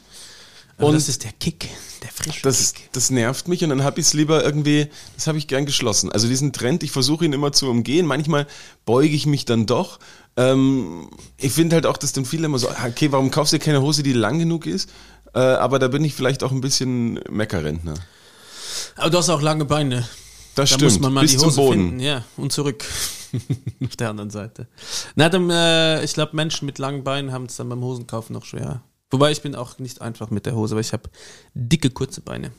Aber 0.78 0.88
und 0.88 0.94
das 0.94 1.08
ist 1.08 1.22
der 1.24 1.32
Kick, 1.32 1.68
der 2.02 2.08
frische 2.10 2.42
Das, 2.42 2.74
Kick. 2.74 2.88
das 2.92 3.10
nervt 3.10 3.46
mich 3.48 3.62
und 3.62 3.70
dann 3.70 3.84
hab 3.84 3.98
ich's 3.98 4.14
lieber 4.14 4.42
irgendwie, 4.44 4.86
das 5.16 5.26
habe 5.26 5.36
ich 5.36 5.46
gern 5.48 5.66
geschlossen. 5.66 6.10
Also 6.10 6.28
diesen 6.28 6.52
Trend, 6.52 6.82
ich 6.82 6.90
versuche 6.92 7.24
ihn 7.24 7.32
immer 7.32 7.52
zu 7.52 7.68
umgehen. 7.68 8.06
Manchmal 8.06 8.46
beuge 8.84 9.14
ich 9.14 9.26
mich 9.26 9.44
dann 9.44 9.66
doch. 9.66 9.98
Ähm, 10.36 11.10
ich 11.36 11.52
finde 11.52 11.76
halt 11.76 11.86
auch, 11.86 11.96
dass 11.96 12.12
dann 12.12 12.24
viele 12.24 12.46
immer 12.46 12.58
so, 12.58 12.68
ah, 12.68 12.86
okay, 12.88 13.12
warum 13.12 13.30
kaufst 13.30 13.52
du 13.52 13.58
dir 13.58 13.64
keine 13.64 13.82
Hose, 13.82 14.02
die 14.02 14.12
lang 14.12 14.38
genug 14.38 14.66
ist? 14.66 14.90
Äh, 15.34 15.40
aber 15.40 15.78
da 15.78 15.88
bin 15.88 16.04
ich 16.04 16.14
vielleicht 16.14 16.42
auch 16.42 16.52
ein 16.52 16.60
bisschen 16.60 17.20
Meckerrentner. 17.30 17.94
Aber 18.96 19.10
du 19.10 19.18
hast 19.18 19.28
auch 19.28 19.42
lange 19.42 19.64
Beine. 19.64 20.06
Das 20.54 20.70
Da 20.70 20.76
stimmt. 20.76 20.82
muss 20.82 21.00
man 21.00 21.12
mal 21.12 21.20
bis 21.22 21.32
die 21.32 21.38
Hose 21.38 21.62
finden, 21.70 22.00
ja, 22.00 22.24
und 22.36 22.52
zurück. 22.52 22.84
Auf 23.84 23.96
der 23.96 24.10
anderen 24.10 24.30
Seite. 24.30 24.68
Na, 25.14 25.30
dann, 25.30 25.48
äh, 25.48 26.04
ich 26.04 26.12
glaube, 26.12 26.36
Menschen 26.36 26.66
mit 26.66 26.78
langen 26.78 27.04
Beinen 27.04 27.32
haben 27.32 27.46
es 27.46 27.56
dann 27.56 27.68
beim 27.70 27.80
Hosenkaufen 27.82 28.34
noch 28.34 28.44
schwer. 28.44 28.82
Wobei 29.10 29.30
ich 29.30 29.40
bin 29.40 29.54
auch 29.54 29.78
nicht 29.78 30.02
einfach 30.02 30.30
mit 30.30 30.44
der 30.44 30.54
Hose, 30.54 30.74
weil 30.74 30.82
ich 30.82 30.92
habe 30.92 31.08
dicke, 31.54 31.90
kurze 31.90 32.20
Beine. 32.20 32.52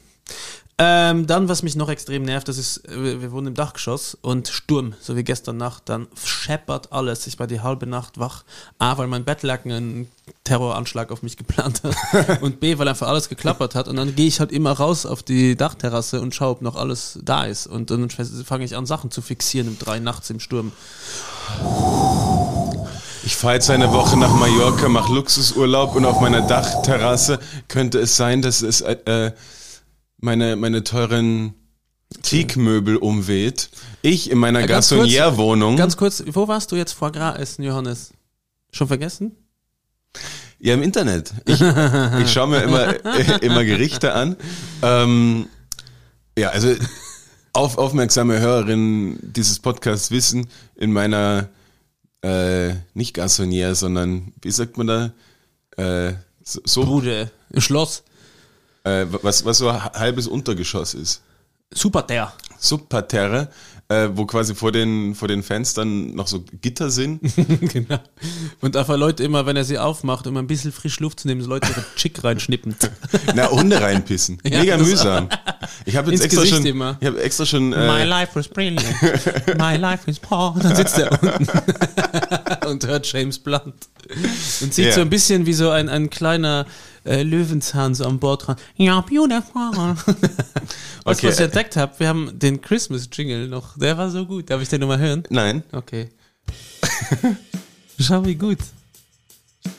Ähm, 0.80 1.28
dann, 1.28 1.50
was 1.50 1.62
mich 1.62 1.76
noch 1.76 1.90
extrem 1.90 2.24
nervt, 2.24 2.48
das 2.48 2.58
ist, 2.58 2.88
äh, 2.90 3.22
wir 3.22 3.32
wohnen 3.32 3.48
im 3.48 3.54
Dachgeschoss 3.54 4.18
und 4.22 4.48
Sturm, 4.48 4.96
so 5.00 5.16
wie 5.16 5.24
gestern 5.24 5.58
Nacht, 5.58 5.84
dann 5.86 6.08
scheppert 6.26 6.92
alles. 6.92 7.28
Ich 7.28 7.38
war 7.38 7.46
die 7.46 7.62
halbe 7.62 7.86
Nacht 7.86 8.18
wach. 8.18 8.44
A, 8.80 8.98
weil 8.98 9.06
mein 9.06 9.24
Bettlaken 9.24 9.72
einen 9.72 10.12
Terroranschlag 10.44 11.12
auf 11.12 11.22
mich 11.22 11.38
geplant 11.38 11.84
hat 11.84 12.42
und 12.42 12.60
B, 12.60 12.80
weil 12.80 12.88
einfach 12.88 13.08
alles 13.08 13.30
geklappert 13.30 13.76
hat 13.76 13.88
und 13.88 13.98
dann 13.98 14.16
gehe 14.16 14.28
ich 14.28 14.40
halt 14.40 14.52
immer 14.52 14.72
raus 14.72 15.06
auf 15.06 15.22
die 15.22 15.56
Dachterrasse 15.56 16.22
und 16.22 16.34
schaue, 16.34 16.52
ob 16.52 16.62
noch 16.64 16.76
alles 16.76 17.20
da 17.22 17.44
ist 17.44 17.68
und 17.68 17.92
dann 17.92 18.10
fange 18.10 18.66
ich 18.66 18.76
an, 18.76 18.86
Sachen 18.88 19.12
zu 19.12 19.22
fixieren 19.22 19.68
um 19.68 19.78
drei 19.78 20.00
nachts 20.00 20.32
im 20.32 20.40
Sturm. 20.40 20.72
Ich 23.26 23.36
fahre 23.36 23.54
jetzt 23.54 23.70
eine 23.70 23.92
Woche 23.92 24.18
nach 24.18 24.34
Mallorca, 24.34 24.90
mache 24.90 25.14
Luxusurlaub 25.14 25.96
und 25.96 26.06
auf 26.06 26.20
meiner 26.20 26.42
Dachterrasse 26.42 27.40
könnte 27.68 28.00
es 28.00 28.18
sein, 28.18 28.42
dass 28.42 28.62
es 28.62 28.82
äh, 28.82 28.98
äh, 29.06 29.32
meine, 30.24 30.56
meine 30.56 30.84
teuren 30.84 31.54
Teakmöbel 32.22 32.96
umweht. 32.96 33.70
Ich 34.02 34.32
in 34.32 34.38
meiner 34.38 34.62
Ja, 34.62 34.68
ganz 34.68 34.90
kurz, 34.90 35.02
Garçonnière-Wohnung. 35.10 35.76
Ganz 35.76 35.98
kurz, 35.98 36.24
wo 36.28 36.48
warst 36.48 36.72
du 36.72 36.76
jetzt 36.76 36.94
vor 36.94 37.12
Gras 37.12 37.38
essen, 37.38 37.64
Johannes? 37.64 38.14
Schon 38.72 38.88
vergessen? 38.88 39.36
Ja, 40.60 40.76
im 40.76 40.82
Internet. 40.82 41.34
Ich, 41.46 41.62
ich 42.22 42.32
schaue 42.32 42.48
mir 42.48 42.62
immer, 42.62 42.96
immer 43.44 43.66
Gerichte 43.66 44.14
an. 44.14 44.38
Ähm, 44.82 45.48
ja, 46.38 46.50
also 46.50 46.74
auf, 47.52 47.78
aufmerksame 47.78 48.40
Hörerinnen 48.40 49.20
dieses 49.22 49.60
Podcasts 49.60 50.10
wissen, 50.10 50.48
in 50.76 50.94
meiner 50.94 51.50
äh, 52.22 52.76
nicht 52.94 53.18
Garçonnière, 53.18 53.76
sondern 53.76 54.32
wie 54.42 54.52
sagt 54.52 54.78
man 54.78 54.88
da? 54.88 55.14
Äh, 55.76 56.14
so, 56.44 56.62
so 56.64 56.86
Bruder, 56.86 57.30
Schloss. 57.58 58.04
Äh, 58.84 59.06
was, 59.22 59.46
was 59.46 59.58
so 59.58 59.70
ein 59.70 59.84
halbes 59.84 60.28
Untergeschoss 60.28 60.94
ist. 60.94 61.22
Super 61.74 62.04
der. 62.04 62.32
Subparterre, 62.60 63.50
äh, 63.90 64.08
wo 64.14 64.26
quasi 64.26 64.56
vor 64.56 64.72
den, 64.72 65.16
vor 65.16 65.28
den 65.28 65.44
Fenstern 65.44 66.16
noch 66.16 66.28
so 66.28 66.46
Gitter 66.62 66.90
sind. 66.90 67.20
genau. 67.74 68.00
Und 68.62 68.78
einfach 68.78 68.96
Leute 68.96 69.24
immer, 69.24 69.46
wenn 69.46 69.58
er 69.58 69.66
sie 69.66 69.78
aufmacht, 69.78 70.28
um 70.28 70.38
ein 70.38 70.48
bisschen 70.48 70.72
frisch 70.72 71.00
Luft 71.02 71.20
zu 71.20 71.28
nehmen, 71.28 71.42
so 71.42 71.50
Leute 71.50 71.68
ihre 71.70 71.84
Chick 71.98 72.24
reinschnippen. 72.24 72.76
Na, 73.36 73.50
Hunde 73.50 73.82
reinpissen. 73.82 74.38
Ja, 74.46 74.60
Mega 74.60 74.78
mühsam. 74.78 75.28
Ich 75.86 75.98
habe 75.98 76.12
jetzt 76.12 76.22
Ins 76.24 76.26
extra 76.26 76.42
Gesicht 76.44 76.58
schon, 76.58 76.66
immer. 76.68 76.98
ich 77.02 77.08
habe 77.08 77.22
extra 77.22 77.46
schon, 77.46 77.74
äh, 77.74 78.06
life 78.06 78.32
was 78.36 78.48
brilliant. 78.48 78.86
My 79.58 79.76
life 79.76 80.10
is 80.10 80.20
poor. 80.20 80.56
Dann 80.64 80.76
sitzt 80.76 80.98
er 80.98 81.12
unten 81.22 81.48
und 82.68 82.88
hört 82.88 83.12
James 83.12 83.40
Blunt. 83.40 83.88
Und 84.62 84.74
sieht 84.74 84.86
Ja. 84.86 84.92
so 84.94 85.02
ein 85.02 85.10
bisschen 85.10 85.46
wie 85.46 85.54
so 85.54 85.70
ein, 85.70 85.90
ein 85.90 86.10
kleiner 86.10 86.66
äh, 87.06 87.24
Löwenzahn 87.24 87.96
so 87.96 88.06
am 88.06 88.20
Bord 88.20 88.48
dran. 88.48 88.56
Ja, 88.76 89.02
beautiful. 89.02 89.72
du, 90.06 90.14
Okay, 91.06 91.28
was 91.28 91.36
ich 91.36 91.40
äh, 91.40 91.44
entdeckt 91.46 91.76
habe? 91.76 91.94
Wir 92.00 92.08
haben 92.08 92.38
den 92.40 92.62
Christmas-Jingle 92.62 93.48
noch. 93.48 93.78
Der 93.78 93.98
war 93.98 94.10
so 94.10 94.26
gut. 94.26 94.50
Darf 94.50 94.62
ich 94.62 94.70
den 94.70 94.82
nochmal 94.82 95.00
hören? 95.00 95.24
nein, 95.30 95.64
Okay. 95.72 96.10
Schau, 98.00 98.26
wie 98.26 98.36
gut. 98.36 98.58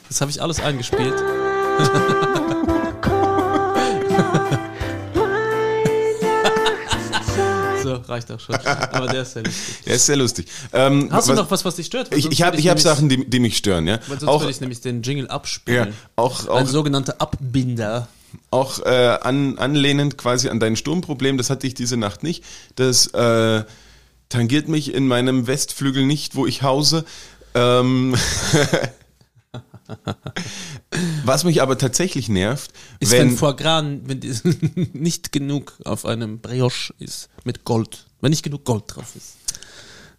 Das 0.09 0.21
habe 0.21 0.31
ich 0.31 0.41
alles 0.41 0.61
eingespielt. 0.61 1.15
reicht 8.09 8.31
auch 8.33 8.41
schon. 8.41 8.55
Aber 8.55 9.07
der 9.09 9.23
ist 9.23 9.33
sehr 9.35 9.43
lustig. 9.45 9.77
der 9.87 9.95
ist 9.95 10.07
sehr 10.07 10.17
lustig. 10.17 10.47
Ähm, 10.73 11.09
Hast 11.11 11.29
was, 11.29 11.37
du 11.37 11.43
noch 11.43 11.51
was, 11.51 11.65
was 11.65 11.77
dich 11.77 11.87
stört? 11.87 12.11
Weil 12.11 12.19
Ich, 12.19 12.31
ich 12.31 12.43
habe 12.43 12.57
hab 12.59 12.81
Sachen, 12.81 13.09
die, 13.09 13.29
die 13.29 13.41
mich 13.41 13.57
stören, 13.57 13.87
ja. 13.87 13.99
Weil 14.07 14.19
sonst 14.21 14.25
Auch, 14.31 14.41
würde 14.43 14.53
ich 14.53 14.61
nämlich 14.61 14.81
den 14.81 15.03
Jingle 15.03 15.27
ja, 15.27 15.31
abspielen. 15.31 15.95
auch, 16.17 16.43
Ein 16.45 16.49
auch, 16.49 16.67
sogenannter 16.67 17.21
Abbinder. 17.21 18.09
auch 18.51 18.81
äh, 18.85 19.19
an, 19.21 19.59
anlehnend 19.59 20.19
quasi 20.19 20.49
an 20.49 20.61
dein 20.61 20.77
Sturmproblem, 20.77 21.39
das 21.39 21.51
hatte 21.51 21.67
ich 21.67 21.75
diese 21.75 21.97
Nacht 21.97 22.23
nicht. 22.23 22.45
Das 22.77 23.07
äh, 23.09 23.65
tangiert 24.29 24.69
mich 24.69 24.93
in 24.95 25.07
meinem 25.07 25.47
Westflügel 25.47 26.05
nicht, 26.07 26.35
wo 26.35 26.47
ich 26.47 26.63
hause. 26.63 27.05
Ähm, 27.55 28.15
Was 31.25 31.45
mich 31.45 31.63
aber 31.63 31.79
tatsächlich 31.79 32.29
nervt, 32.29 32.73
Ist 33.01 33.13
wenn, 33.13 33.31
wenn, 33.31 33.37
Foie 33.37 33.57
Gras 33.57 33.85
wenn 34.05 34.21
nicht 34.93 35.33
genug 35.33 35.75
auf 35.85 36.07
einem 36.07 36.41
Brioche 36.41 36.95
ist 36.99 37.29
mit 37.45 37.65
Gold. 37.65 38.07
Wenn 38.21 38.31
nicht 38.31 38.43
genug 38.43 38.65
Gold 38.65 38.85
drauf 38.87 39.15
ist. 39.17 39.37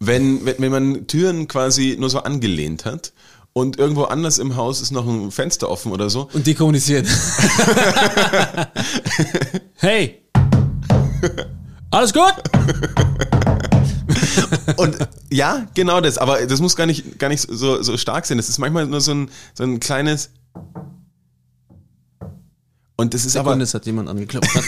wenn, 0.00 0.44
wenn, 0.44 0.56
wenn 0.58 0.70
man 0.70 1.06
Türen 1.06 1.48
quasi 1.48 1.96
nur 1.98 2.10
so 2.10 2.20
angelehnt 2.20 2.84
hat 2.84 3.12
und 3.52 3.78
irgendwo 3.78 4.04
anders 4.04 4.38
im 4.38 4.56
Haus 4.56 4.82
ist 4.82 4.90
noch 4.90 5.06
ein 5.06 5.30
Fenster 5.30 5.70
offen 5.70 5.90
oder 5.90 6.10
so. 6.10 6.28
Und 6.32 6.46
die 6.46 6.54
kommunizieren. 6.54 7.06
hey! 9.76 10.22
Alles 11.90 12.12
gut? 12.12 12.34
Und 14.76 14.98
ja, 15.30 15.66
genau 15.74 16.00
das. 16.00 16.18
Aber 16.18 16.46
das 16.46 16.60
muss 16.60 16.76
gar 16.76 16.86
nicht, 16.86 17.18
gar 17.18 17.28
nicht 17.28 17.46
so, 17.48 17.82
so 17.82 17.96
stark 17.96 18.26
sein. 18.26 18.36
Das 18.36 18.48
ist 18.48 18.58
manchmal 18.58 18.86
nur 18.86 19.00
so 19.00 19.12
ein, 19.12 19.30
so 19.54 19.64
ein 19.64 19.80
kleines. 19.80 20.30
Und 22.96 23.14
das 23.14 23.24
ist 23.24 23.36
aber. 23.36 23.50
Sekunde, 23.50 23.64
es 23.64 23.74
hat 23.74 23.86
jemand 23.86 24.08
angeklopft. 24.08 24.54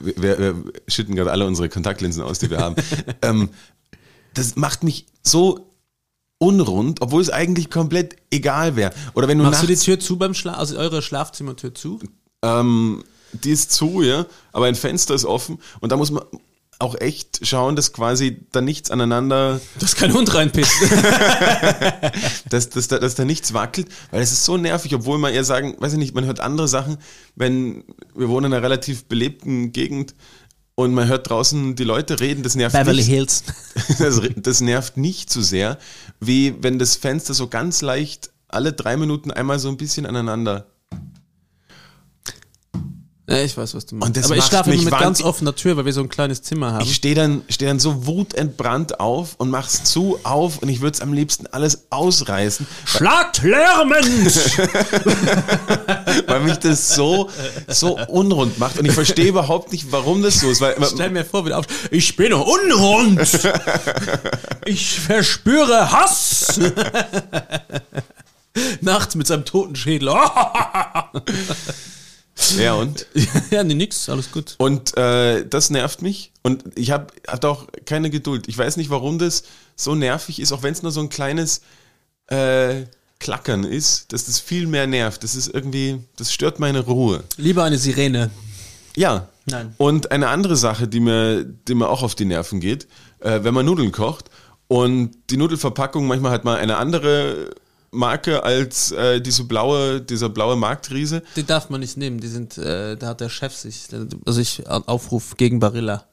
wir, 0.00 0.38
wir 0.38 0.54
schütten 0.88 1.14
gerade 1.14 1.32
alle 1.32 1.46
unsere 1.46 1.68
Kontaktlinsen 1.68 2.22
aus, 2.22 2.38
die 2.38 2.50
wir 2.50 2.58
haben. 2.58 2.76
ähm, 3.22 3.50
das 4.34 4.56
macht 4.56 4.84
mich 4.84 5.06
so 5.22 5.72
unrund, 6.38 7.00
obwohl 7.00 7.22
es 7.22 7.30
eigentlich 7.30 7.70
komplett 7.70 8.16
egal 8.30 8.76
wäre. 8.76 8.92
Oder 9.14 9.28
wenn 9.28 9.38
du 9.38 9.44
Machst 9.44 9.62
du 9.62 9.66
die 9.66 9.76
Tür 9.76 9.98
zu 9.98 10.18
beim 10.18 10.34
Schlaf, 10.34 10.58
also 10.58 10.76
eure 10.76 11.00
Schlafzimmertür 11.02 11.74
zu? 11.74 11.98
ähm, 12.42 13.04
die 13.44 13.52
ist 13.52 13.72
zu, 13.72 14.02
ja, 14.02 14.26
aber 14.52 14.66
ein 14.66 14.74
Fenster 14.74 15.14
ist 15.14 15.24
offen 15.24 15.58
und 15.80 15.92
da 15.92 15.96
muss 15.96 16.10
man 16.10 16.24
auch 16.78 16.94
echt 17.00 17.46
schauen, 17.46 17.74
dass 17.74 17.92
quasi 17.92 18.38
da 18.52 18.60
nichts 18.60 18.90
aneinander, 18.90 19.60
Dass 19.78 19.96
kein 19.96 20.12
Hund 20.12 20.34
reinpisst. 20.34 20.74
dass, 22.50 22.68
dass, 22.68 22.88
da, 22.88 22.98
dass 22.98 23.14
da 23.14 23.24
nichts 23.24 23.54
wackelt, 23.54 23.88
weil 24.10 24.20
es 24.20 24.32
ist 24.32 24.44
so 24.44 24.56
nervig, 24.56 24.94
obwohl 24.94 25.18
man 25.18 25.32
eher 25.32 25.44
sagen, 25.44 25.74
weiß 25.78 25.94
ich 25.94 25.98
nicht, 25.98 26.14
man 26.14 26.26
hört 26.26 26.40
andere 26.40 26.68
Sachen, 26.68 26.98
wenn 27.34 27.84
wir 28.14 28.28
wohnen 28.28 28.46
in 28.46 28.54
einer 28.54 28.62
relativ 28.62 29.04
belebten 29.06 29.72
Gegend 29.72 30.14
und 30.74 30.92
man 30.92 31.08
hört 31.08 31.30
draußen 31.30 31.76
die 31.76 31.84
Leute 31.84 32.20
reden, 32.20 32.42
das 32.42 32.54
nervt 32.54 32.76
Beverly 32.76 32.98
nicht. 32.98 33.06
Hills. 33.08 33.44
das, 33.98 34.20
das 34.36 34.60
nervt 34.60 34.98
nicht 34.98 35.30
so 35.30 35.40
sehr, 35.40 35.78
wie 36.20 36.54
wenn 36.60 36.78
das 36.78 36.96
Fenster 36.96 37.32
so 37.32 37.48
ganz 37.48 37.80
leicht 37.80 38.30
alle 38.48 38.72
drei 38.72 38.96
Minuten 38.96 39.30
einmal 39.30 39.58
so 39.58 39.68
ein 39.68 39.78
bisschen 39.78 40.06
aneinander. 40.06 40.66
Ja, 43.28 43.42
ich 43.42 43.56
weiß, 43.56 43.74
was 43.74 43.86
du 43.86 43.96
meinst. 43.96 44.06
Und 44.06 44.16
das 44.16 44.26
Aber 44.26 44.36
ich 44.36 44.44
schlafe 44.44 44.70
mit 44.70 44.88
ganz 44.88 45.20
offener 45.20 45.56
Tür, 45.56 45.76
weil 45.76 45.84
wir 45.84 45.92
so 45.92 46.00
ein 46.00 46.08
kleines 46.08 46.42
Zimmer 46.42 46.72
haben. 46.72 46.84
Ich 46.84 46.94
stehe 46.94 47.16
dann, 47.16 47.42
steh 47.48 47.66
dann 47.66 47.80
so 47.80 48.06
wutentbrannt 48.06 49.00
auf 49.00 49.34
und 49.38 49.50
mach's 49.50 49.82
zu 49.82 50.20
auf 50.22 50.58
und 50.58 50.68
ich 50.68 50.80
würde 50.80 50.94
es 50.94 51.00
am 51.00 51.12
liebsten 51.12 51.48
alles 51.48 51.86
ausreißen, 51.90 52.68
Schlagt 52.84 53.42
lärmend! 53.42 54.36
weil 56.28 56.40
mich 56.40 56.58
das 56.58 56.94
so, 56.94 57.28
so 57.66 57.98
unrund 58.08 58.60
macht. 58.60 58.78
Und 58.78 58.86
ich 58.86 58.92
verstehe 58.92 59.26
überhaupt 59.26 59.72
nicht, 59.72 59.90
warum 59.90 60.22
das 60.22 60.38
so 60.38 60.48
ist. 60.48 60.60
Weil, 60.60 60.76
Stell 60.86 61.10
mir 61.10 61.24
vor, 61.24 61.44
wie 61.44 61.48
du 61.48 61.56
auf. 61.56 61.66
Ich 61.90 62.14
bin 62.14 62.32
unrund! 62.32 63.20
Ich 64.66 65.00
verspüre 65.00 65.90
Hass! 65.90 66.60
Nachts 68.80 69.16
mit 69.16 69.26
seinem 69.26 69.44
toten 69.44 69.74
Schädel. 69.74 70.14
ja, 72.58 72.74
und? 72.74 73.06
ja, 73.50 73.64
nee, 73.64 73.74
nix, 73.74 74.08
alles 74.08 74.30
gut. 74.30 74.54
Und 74.58 74.96
äh, 74.96 75.46
das 75.46 75.70
nervt 75.70 76.02
mich. 76.02 76.32
Und 76.42 76.64
ich 76.74 76.90
habe 76.90 77.06
hab 77.26 77.44
auch 77.44 77.66
keine 77.86 78.10
Geduld. 78.10 78.48
Ich 78.48 78.56
weiß 78.56 78.76
nicht, 78.76 78.90
warum 78.90 79.18
das 79.18 79.44
so 79.74 79.94
nervig 79.94 80.40
ist, 80.40 80.52
auch 80.52 80.62
wenn 80.62 80.72
es 80.72 80.82
nur 80.82 80.92
so 80.92 81.00
ein 81.00 81.08
kleines 81.08 81.62
äh, 82.28 82.84
Klackern 83.18 83.64
ist, 83.64 84.12
dass 84.12 84.26
das 84.26 84.38
viel 84.40 84.66
mehr 84.66 84.86
nervt. 84.86 85.24
Das 85.24 85.34
ist 85.34 85.48
irgendwie, 85.48 86.00
das 86.16 86.32
stört 86.32 86.58
meine 86.60 86.80
Ruhe. 86.80 87.24
Lieber 87.36 87.64
eine 87.64 87.78
Sirene. 87.78 88.30
Ja. 88.94 89.28
Nein. 89.46 89.74
Und 89.78 90.10
eine 90.10 90.28
andere 90.28 90.56
Sache, 90.56 90.88
die 90.88 91.00
mir, 91.00 91.44
die 91.44 91.74
mir 91.74 91.88
auch 91.88 92.02
auf 92.02 92.14
die 92.14 92.24
Nerven 92.24 92.60
geht, 92.60 92.88
äh, 93.20 93.40
wenn 93.42 93.54
man 93.54 93.64
Nudeln 93.64 93.92
kocht 93.92 94.28
und 94.68 95.12
die 95.30 95.36
Nudelverpackung 95.36 96.06
manchmal 96.06 96.32
hat 96.32 96.44
mal 96.44 96.56
eine 96.56 96.76
andere 96.78 97.54
Marke 97.96 98.42
als 98.42 98.92
äh, 98.92 99.20
diese 99.20 99.44
blaue, 99.44 100.00
dieser 100.00 100.28
blaue 100.28 100.56
Marktriese. 100.56 101.22
Die 101.34 101.44
darf 101.44 101.70
man 101.70 101.80
nicht 101.80 101.96
nehmen. 101.96 102.20
Die 102.20 102.28
sind, 102.28 102.58
äh, 102.58 102.96
da 102.96 103.08
hat 103.08 103.20
der 103.20 103.28
Chef 103.28 103.54
sich, 103.54 103.88
also 104.24 104.40
ich 104.40 104.68
Aufruf 104.68 105.36
gegen 105.36 105.60
Barilla. 105.60 106.04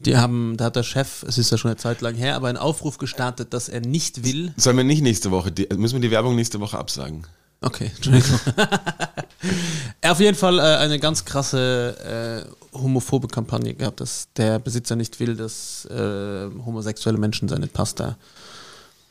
Die 0.00 0.16
haben, 0.16 0.56
da 0.56 0.64
hat 0.66 0.76
der 0.76 0.82
Chef, 0.82 1.22
es 1.22 1.38
ist 1.38 1.50
ja 1.52 1.58
schon 1.58 1.70
eine 1.70 1.78
Zeit 1.78 2.00
lang 2.00 2.14
her, 2.16 2.34
aber 2.34 2.48
einen 2.48 2.58
Aufruf 2.58 2.98
gestartet, 2.98 3.54
dass 3.54 3.68
er 3.68 3.80
nicht 3.80 4.24
will. 4.24 4.52
Sollen 4.56 4.76
wir 4.76 4.84
nicht 4.84 5.02
nächste 5.02 5.30
Woche, 5.30 5.52
die, 5.52 5.68
müssen 5.76 5.94
wir 5.94 6.00
die 6.00 6.10
Werbung 6.10 6.34
nächste 6.34 6.58
Woche 6.58 6.76
absagen? 6.76 7.24
Okay, 7.60 7.92
Entschuldigung. 7.94 8.40
Auf 10.04 10.18
jeden 10.18 10.36
Fall 10.36 10.58
äh, 10.58 10.62
eine 10.62 10.98
ganz 10.98 11.24
krasse 11.24 12.44
äh, 12.74 12.76
homophobe 12.76 13.28
Kampagne 13.28 13.74
gehabt, 13.74 14.00
dass 14.00 14.28
der 14.36 14.58
Besitzer 14.58 14.96
nicht 14.96 15.20
will, 15.20 15.36
dass 15.36 15.84
äh, 15.86 16.50
homosexuelle 16.64 17.18
Menschen 17.18 17.48
seine 17.48 17.68
Pasta 17.68 18.16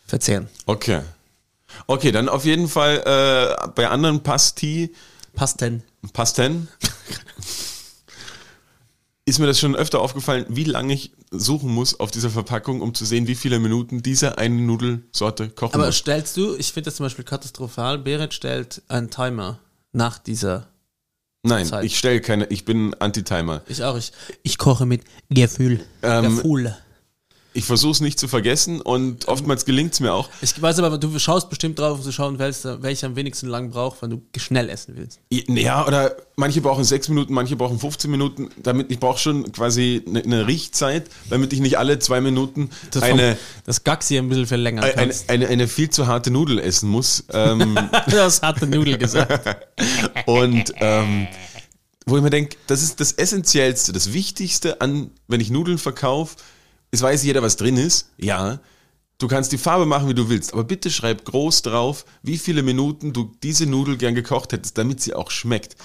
verzehren. 0.06 0.50
Okay. 0.66 1.02
Okay, 1.88 2.12
dann 2.12 2.30
auf 2.30 2.46
jeden 2.46 2.68
Fall 2.68 2.98
äh, 3.06 3.68
bei 3.76 3.88
anderen 3.90 4.24
Pasti, 4.24 4.94
Pasten. 5.34 5.84
Pasten, 6.14 6.68
ist 9.26 9.40
mir 9.40 9.48
das 9.48 9.60
schon 9.60 9.76
öfter 9.76 10.00
aufgefallen, 10.00 10.46
wie 10.50 10.64
lange 10.64 10.94
ich 10.94 11.12
suchen 11.32 11.74
muss 11.74 12.00
auf 12.00 12.12
dieser 12.12 12.30
Verpackung, 12.30 12.82
um 12.82 12.94
zu 12.94 13.06
sehen, 13.06 13.28
wie 13.28 13.36
viele 13.36 13.60
Minuten 13.60 14.04
diese 14.04 14.38
eine 14.38 14.56
Nudelsorte 14.56 15.50
kochen 15.50 15.76
Aber 15.76 15.86
muss. 15.86 15.98
stellst 15.98 16.36
du, 16.38 16.56
ich 16.56 16.74
finde 16.74 16.88
das 16.90 16.96
zum 16.96 17.06
Beispiel 17.06 17.24
katastrophal, 17.24 17.98
Berit 17.98 18.34
stellt 18.34 18.82
einen 18.88 19.10
Timer 19.10 19.60
nach 19.94 20.20
dieser. 20.20 20.68
Nein, 21.44 21.66
Zeit. 21.66 21.86
ich 21.86 21.98
stelle 21.98 22.22
keine, 22.22 22.46
ich 22.48 22.66
bin 22.66 22.94
Anti-Timer. 23.00 23.62
Ich 23.68 23.84
auch, 23.84 23.98
ich, 23.98 24.12
ich 24.44 24.58
koche 24.60 24.86
mit 24.86 25.04
Gefühl. 25.30 25.84
Ähm, 26.04 26.36
Gefühl. 26.36 26.76
Ich 27.54 27.66
versuche 27.66 27.92
es 27.92 28.00
nicht 28.00 28.18
zu 28.18 28.30
vergessen 28.30 28.80
und 28.80 29.28
oftmals 29.28 29.66
gelingt 29.66 29.94
es 29.94 30.00
mir 30.00 30.14
auch. 30.14 30.30
Ich 30.42 30.60
weiß 30.60 30.80
aber, 30.80 30.98
du 30.98 31.20
schaust 31.20 31.50
bestimmt 31.50 31.80
drauf, 31.80 31.98
um 31.98 32.04
zu 32.04 32.14
schauen, 32.14 32.40
welcher, 32.40 33.08
am 33.08 33.16
wenigsten 33.18 33.48
lang 33.48 33.72
braucht, 33.72 34.02
wenn 34.02 34.10
du 34.10 34.22
schnell 34.38 34.70
essen 34.70 34.96
willst. 34.96 35.20
Ja, 35.30 35.86
oder 35.86 36.16
manche 36.38 36.62
brauchen 36.62 36.86
sechs 36.86 37.10
Minuten, 37.10 37.34
manche 37.34 37.58
brauchen 37.58 37.78
15 37.78 38.10
Minuten. 38.10 38.50
Damit 38.58 38.90
ich 38.90 39.00
brauche 39.00 39.20
schon 39.20 39.52
quasi 39.52 40.02
eine, 40.08 40.24
eine 40.24 40.48
Riechzeit, 40.48 41.10
damit 41.30 41.52
ich 41.52 41.60
nicht 41.60 41.78
alle 41.78 42.00
zwei 42.00 42.22
Minuten 42.22 42.70
Das, 42.92 43.04
eine, 43.04 43.38
das 43.66 43.84
Gaxi 43.84 44.18
ein 44.18 44.30
bisschen 44.30 44.48
verlängern 44.48 44.86
eine, 44.86 44.94
kannst. 44.94 45.30
eine, 45.30 45.48
eine 45.48 45.68
viel 45.68 45.90
zu 45.90 46.08
harte 46.08 46.32
Nudel 46.32 46.58
essen 46.60 46.90
muss. 46.90 47.26
Ähm, 47.34 47.78
das 48.10 48.42
hat 48.42 48.62
der 48.62 48.70
Nudel 48.70 48.98
gesagt. 48.98 49.68
und 50.26 50.74
ähm, 50.78 51.28
wo 52.06 52.18
ich 52.18 52.24
mir 52.24 52.30
denke, 52.30 52.58
das 52.68 52.82
ist 52.82 53.00
das 53.00 53.12
Essentiellste, 53.12 53.92
das 53.92 54.14
Wichtigste 54.14 54.82
an, 54.82 55.12
wenn 55.28 55.40
ich 55.42 55.50
Nudeln 55.50 55.78
verkaufe, 55.78 56.38
es 56.92 57.02
weiß 57.02 57.24
jeder, 57.24 57.42
was 57.42 57.56
drin 57.58 57.78
ist. 57.78 58.10
Ja, 58.18 58.60
du 59.18 59.28
kannst 59.28 59.52
die 59.52 59.58
Farbe 59.58 59.86
machen, 59.86 60.10
wie 60.10 60.14
du 60.14 60.30
willst, 60.30 60.54
aber 60.54 60.64
bitte 60.64 60.90
schreib 60.92 61.26
groß 61.26 61.62
drauf, 61.62 62.06
wie 62.24 62.38
viele 62.38 62.64
Minuten 62.64 63.14
du 63.14 63.32
diese 63.44 63.66
Nudel 63.66 63.98
gern 63.98 64.16
gekocht 64.16 64.52
hättest, 64.54 64.78
damit 64.78 65.02
sie 65.02 65.14
auch 65.14 65.32
schmeckt. 65.32 65.76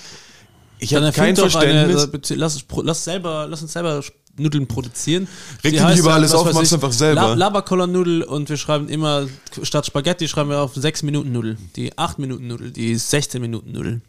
Ich 0.78 0.94
habe 0.94 1.10
kein 1.12 1.36
Verständnis. 1.36 2.04
Eine, 2.04 2.12
äh, 2.12 2.34
lass, 2.34 2.56
es 2.56 2.62
pro- 2.62 2.82
lass, 2.82 3.02
selber, 3.04 3.46
lass 3.48 3.62
uns 3.62 3.72
selber 3.72 4.02
Nudeln 4.38 4.66
produzieren. 4.66 5.26
Reg 5.64 5.72
dich 5.72 5.80
lieber 5.80 6.08
dann, 6.08 6.12
alles 6.12 6.34
auf, 6.34 6.52
mach's 6.52 6.72
einfach 6.72 6.92
selber. 6.92 7.22
La 7.22 7.34
Laberkoller-Nudel 7.34 8.22
und 8.22 8.50
wir 8.50 8.58
schreiben 8.58 8.88
immer, 8.88 9.26
statt 9.62 9.86
Spaghetti 9.86 10.28
schreiben 10.28 10.50
wir 10.50 10.60
auf 10.60 10.74
6 10.74 11.02
Minuten 11.04 11.32
Nudel. 11.32 11.56
Die 11.76 11.96
8 11.96 12.18
Minuten 12.18 12.46
Nudel, 12.46 12.70
die 12.70 12.94
16 12.94 13.40
Minuten 13.40 13.72
Nudel. 13.72 14.02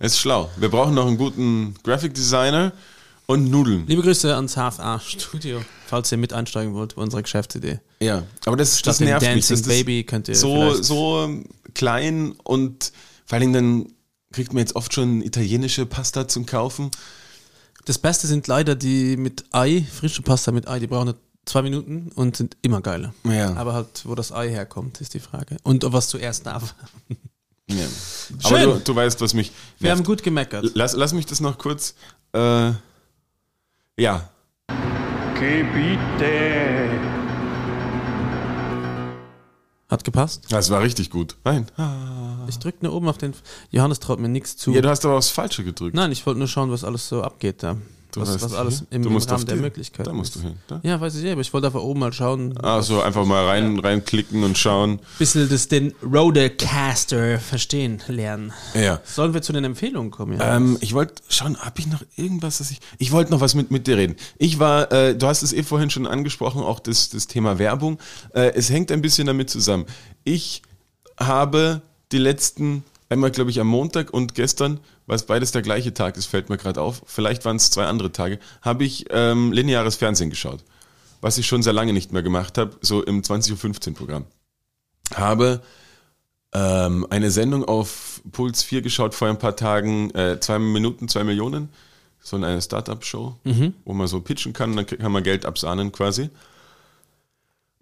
Es 0.00 0.12
ist 0.14 0.18
schlau. 0.18 0.50
Wir 0.56 0.68
brauchen 0.68 0.94
noch 0.94 1.06
einen 1.06 1.16
guten 1.16 1.74
Graphic 1.84 2.14
Designer 2.14 2.72
und 3.26 3.50
Nudeln. 3.50 3.86
Liebe 3.86 4.02
Grüße 4.02 4.34
ans 4.34 4.54
HFA 4.54 5.00
Studio, 5.00 5.60
falls 5.86 6.10
ihr 6.12 6.18
mit 6.18 6.32
einsteigen 6.32 6.74
wollt 6.74 6.96
bei 6.96 7.02
unserer 7.02 7.22
Geschäftsidee. 7.22 7.80
Ja, 8.00 8.24
aber 8.44 8.56
das, 8.56 8.78
Statt 8.78 8.92
das 8.92 9.00
nervt 9.00 9.22
mich. 9.22 9.30
Dancing 9.30 9.56
dass 9.56 9.62
das 9.62 9.68
Baby 9.68 10.04
könnt 10.04 10.28
ihr 10.28 10.34
so, 10.34 10.74
so 10.74 11.24
ähm, 11.24 11.44
klein 11.74 12.32
und 12.44 12.92
vor 13.24 13.36
allen 13.36 13.52
Dingen 13.52 13.52
dann 13.52 13.92
kriegt 14.32 14.52
man 14.52 14.60
jetzt 14.60 14.76
oft 14.76 14.92
schon 14.92 15.22
italienische 15.22 15.86
Pasta 15.86 16.28
zum 16.28 16.46
Kaufen. 16.46 16.90
Das 17.84 17.98
Beste 17.98 18.26
sind 18.26 18.46
leider 18.46 18.74
die 18.74 19.16
mit 19.16 19.44
Ei, 19.52 19.84
frische 19.92 20.22
Pasta 20.22 20.52
mit 20.52 20.68
Ei, 20.68 20.78
die 20.78 20.86
brauchen 20.86 21.06
nur 21.06 21.16
zwei 21.44 21.62
Minuten 21.62 22.10
und 22.14 22.36
sind 22.36 22.56
immer 22.62 22.80
geiler. 22.80 23.14
Ja. 23.24 23.54
Aber 23.54 23.72
halt, 23.72 24.02
wo 24.04 24.14
das 24.14 24.32
Ei 24.32 24.50
herkommt, 24.50 25.00
ist 25.00 25.14
die 25.14 25.20
Frage. 25.20 25.56
Und 25.62 25.84
was 25.92 26.08
zuerst 26.08 26.46
darf. 26.46 26.74
Ja. 27.68 27.84
Aber 28.44 28.58
Schön. 28.60 28.70
du, 28.74 28.78
du 28.78 28.94
weißt, 28.94 29.20
was 29.20 29.34
mich. 29.34 29.50
Wir 29.80 29.90
haben 29.90 29.98
nervt. 29.98 30.06
gut 30.06 30.22
gemeckert. 30.22 30.70
Lass, 30.74 30.92
lass 30.92 31.12
mich 31.12 31.26
das 31.26 31.40
noch 31.40 31.58
kurz. 31.58 31.96
Äh, 32.32 32.70
ja. 33.98 34.28
Gebiete. 35.38 36.90
Hat 39.88 40.04
gepasst. 40.04 40.46
Das 40.50 40.70
war 40.70 40.82
richtig 40.82 41.10
gut. 41.10 41.36
Nein. 41.44 41.66
Ich 42.48 42.58
drück 42.58 42.82
nur 42.82 42.92
oben 42.92 43.08
auf 43.08 43.18
den. 43.18 43.34
Johannes 43.70 44.00
traut 44.00 44.18
mir 44.18 44.28
nichts 44.28 44.56
zu. 44.56 44.72
Ja, 44.72 44.80
du 44.80 44.88
hast 44.88 45.04
aber 45.04 45.16
aufs 45.16 45.30
Falsche 45.30 45.64
gedrückt. 45.64 45.94
Nein, 45.94 46.12
ich 46.12 46.26
wollte 46.26 46.38
nur 46.38 46.48
schauen, 46.48 46.70
was 46.70 46.84
alles 46.84 47.08
so 47.08 47.22
abgeht 47.22 47.62
da. 47.62 47.76
Du 48.16 48.22
was, 48.22 48.40
was 48.42 48.54
alles 48.54 48.78
hin? 48.78 48.86
im, 48.90 49.02
Du 49.02 49.10
im 49.10 49.16
Rahmen 49.16 49.46
der 49.46 49.56
Möglichkeiten 49.56 50.08
Da 50.08 50.14
musst 50.14 50.36
du 50.36 50.40
hin. 50.40 50.54
Da? 50.68 50.80
Ja, 50.82 50.98
weiß 51.00 51.16
ich 51.16 51.24
ja, 51.24 51.32
aber 51.32 51.42
ich 51.42 51.52
wollte 51.52 51.66
einfach 51.66 51.82
oben 51.82 52.00
mal 52.00 52.12
schauen. 52.14 52.54
Ah, 52.62 52.80
so 52.80 53.02
einfach 53.02 53.26
mal 53.26 53.44
rein, 53.44 53.78
reinklicken 53.78 54.42
und 54.42 54.56
schauen. 54.56 55.00
bisschen 55.18 55.48
das, 55.48 55.68
den 55.68 55.94
Rodecaster 56.02 57.38
verstehen 57.38 58.02
lernen. 58.08 58.52
Ja. 58.74 59.00
Sollen 59.04 59.34
wir 59.34 59.42
zu 59.42 59.52
den 59.52 59.64
Empfehlungen 59.64 60.10
kommen? 60.10 60.38
Ja? 60.38 60.56
Ähm, 60.56 60.78
ich 60.80 60.94
wollte 60.94 61.22
schauen, 61.28 61.58
habe 61.58 61.78
ich 61.78 61.86
noch 61.88 62.02
irgendwas, 62.16 62.58
das 62.58 62.70
ich. 62.70 62.78
Ich 62.98 63.12
wollte 63.12 63.30
noch 63.32 63.40
was 63.40 63.54
mit, 63.54 63.70
mit 63.70 63.86
dir 63.86 63.98
reden. 63.98 64.16
Ich 64.38 64.58
war, 64.58 64.90
äh, 64.92 65.14
du 65.14 65.26
hast 65.26 65.42
es 65.42 65.52
eh 65.52 65.62
vorhin 65.62 65.90
schon 65.90 66.06
angesprochen, 66.06 66.62
auch 66.62 66.80
das, 66.80 67.10
das 67.10 67.26
Thema 67.26 67.58
Werbung. 67.58 67.98
Äh, 68.34 68.52
es 68.54 68.70
hängt 68.70 68.90
ein 68.90 69.02
bisschen 69.02 69.26
damit 69.26 69.50
zusammen. 69.50 69.84
Ich 70.24 70.62
habe 71.18 71.82
die 72.12 72.18
letzten, 72.18 72.84
einmal 73.08 73.30
glaube 73.30 73.50
ich 73.50 73.60
am 73.60 73.66
Montag 73.66 74.12
und 74.12 74.34
gestern, 74.34 74.80
was 75.06 75.26
beides 75.26 75.52
der 75.52 75.62
gleiche 75.62 75.94
Tag 75.94 76.16
ist, 76.16 76.26
fällt 76.26 76.48
mir 76.48 76.56
gerade 76.56 76.80
auf, 76.80 77.02
vielleicht 77.06 77.44
waren 77.44 77.56
es 77.56 77.70
zwei 77.70 77.86
andere 77.86 78.12
Tage, 78.12 78.38
habe 78.62 78.84
ich 78.84 79.06
ähm, 79.10 79.52
lineares 79.52 79.96
Fernsehen 79.96 80.30
geschaut. 80.30 80.64
Was 81.20 81.38
ich 81.38 81.46
schon 81.46 81.62
sehr 81.62 81.72
lange 81.72 81.92
nicht 81.92 82.12
mehr 82.12 82.22
gemacht 82.22 82.58
habe, 82.58 82.76
so 82.80 83.02
im 83.02 83.22
20.15 83.22 83.88
Uhr 83.88 83.94
Programm. 83.94 84.24
Habe 85.14 85.62
ähm, 86.52 87.06
eine 87.10 87.30
Sendung 87.30 87.64
auf 87.64 88.20
Puls 88.32 88.62
4 88.62 88.82
geschaut 88.82 89.14
vor 89.14 89.28
ein 89.28 89.38
paar 89.38 89.56
Tagen, 89.56 90.10
äh, 90.10 90.38
zwei 90.40 90.58
Minuten, 90.58 91.08
zwei 91.08 91.24
Millionen, 91.24 91.70
so 92.20 92.36
eine 92.36 92.60
Startup-Show, 92.60 93.36
wo 93.84 93.92
man 93.92 94.08
so 94.08 94.20
pitchen 94.20 94.52
kann, 94.52 94.74
dann 94.74 94.86
kann 94.86 95.12
man 95.12 95.22
Geld 95.22 95.46
absahnen 95.46 95.92
quasi. 95.92 96.30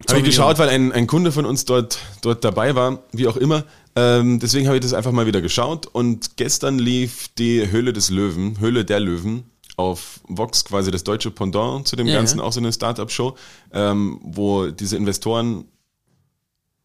Habe 0.08 0.18
ich 0.18 0.24
geschaut, 0.26 0.58
weil 0.58 0.68
ein, 0.68 0.92
ein 0.92 1.06
Kunde 1.06 1.32
von 1.32 1.46
uns 1.46 1.64
dort, 1.64 1.98
dort 2.20 2.44
dabei 2.44 2.74
war, 2.74 2.98
wie 3.12 3.26
auch 3.26 3.36
immer. 3.36 3.64
Ähm, 3.96 4.40
deswegen 4.40 4.66
habe 4.66 4.76
ich 4.76 4.82
das 4.82 4.92
einfach 4.92 5.12
mal 5.12 5.26
wieder 5.26 5.40
geschaut. 5.40 5.86
Und 5.86 6.36
gestern 6.36 6.78
lief 6.78 7.28
die 7.38 7.70
Höhle 7.70 7.92
des 7.92 8.10
Löwen, 8.10 8.58
Höhle 8.58 8.84
der 8.84 9.00
Löwen, 9.00 9.44
auf 9.76 10.20
Vox 10.28 10.64
quasi 10.64 10.90
das 10.90 11.04
deutsche 11.04 11.30
Pendant 11.30 11.86
zu 11.86 11.96
dem 11.96 12.06
Ja, 12.06 12.14
Ganzen, 12.14 12.38
ja. 12.38 12.44
auch 12.44 12.52
so 12.52 12.60
eine 12.60 12.72
Startup-Show, 12.72 13.36
ähm, 13.72 14.20
wo 14.22 14.66
diese 14.68 14.96
Investoren 14.96 15.64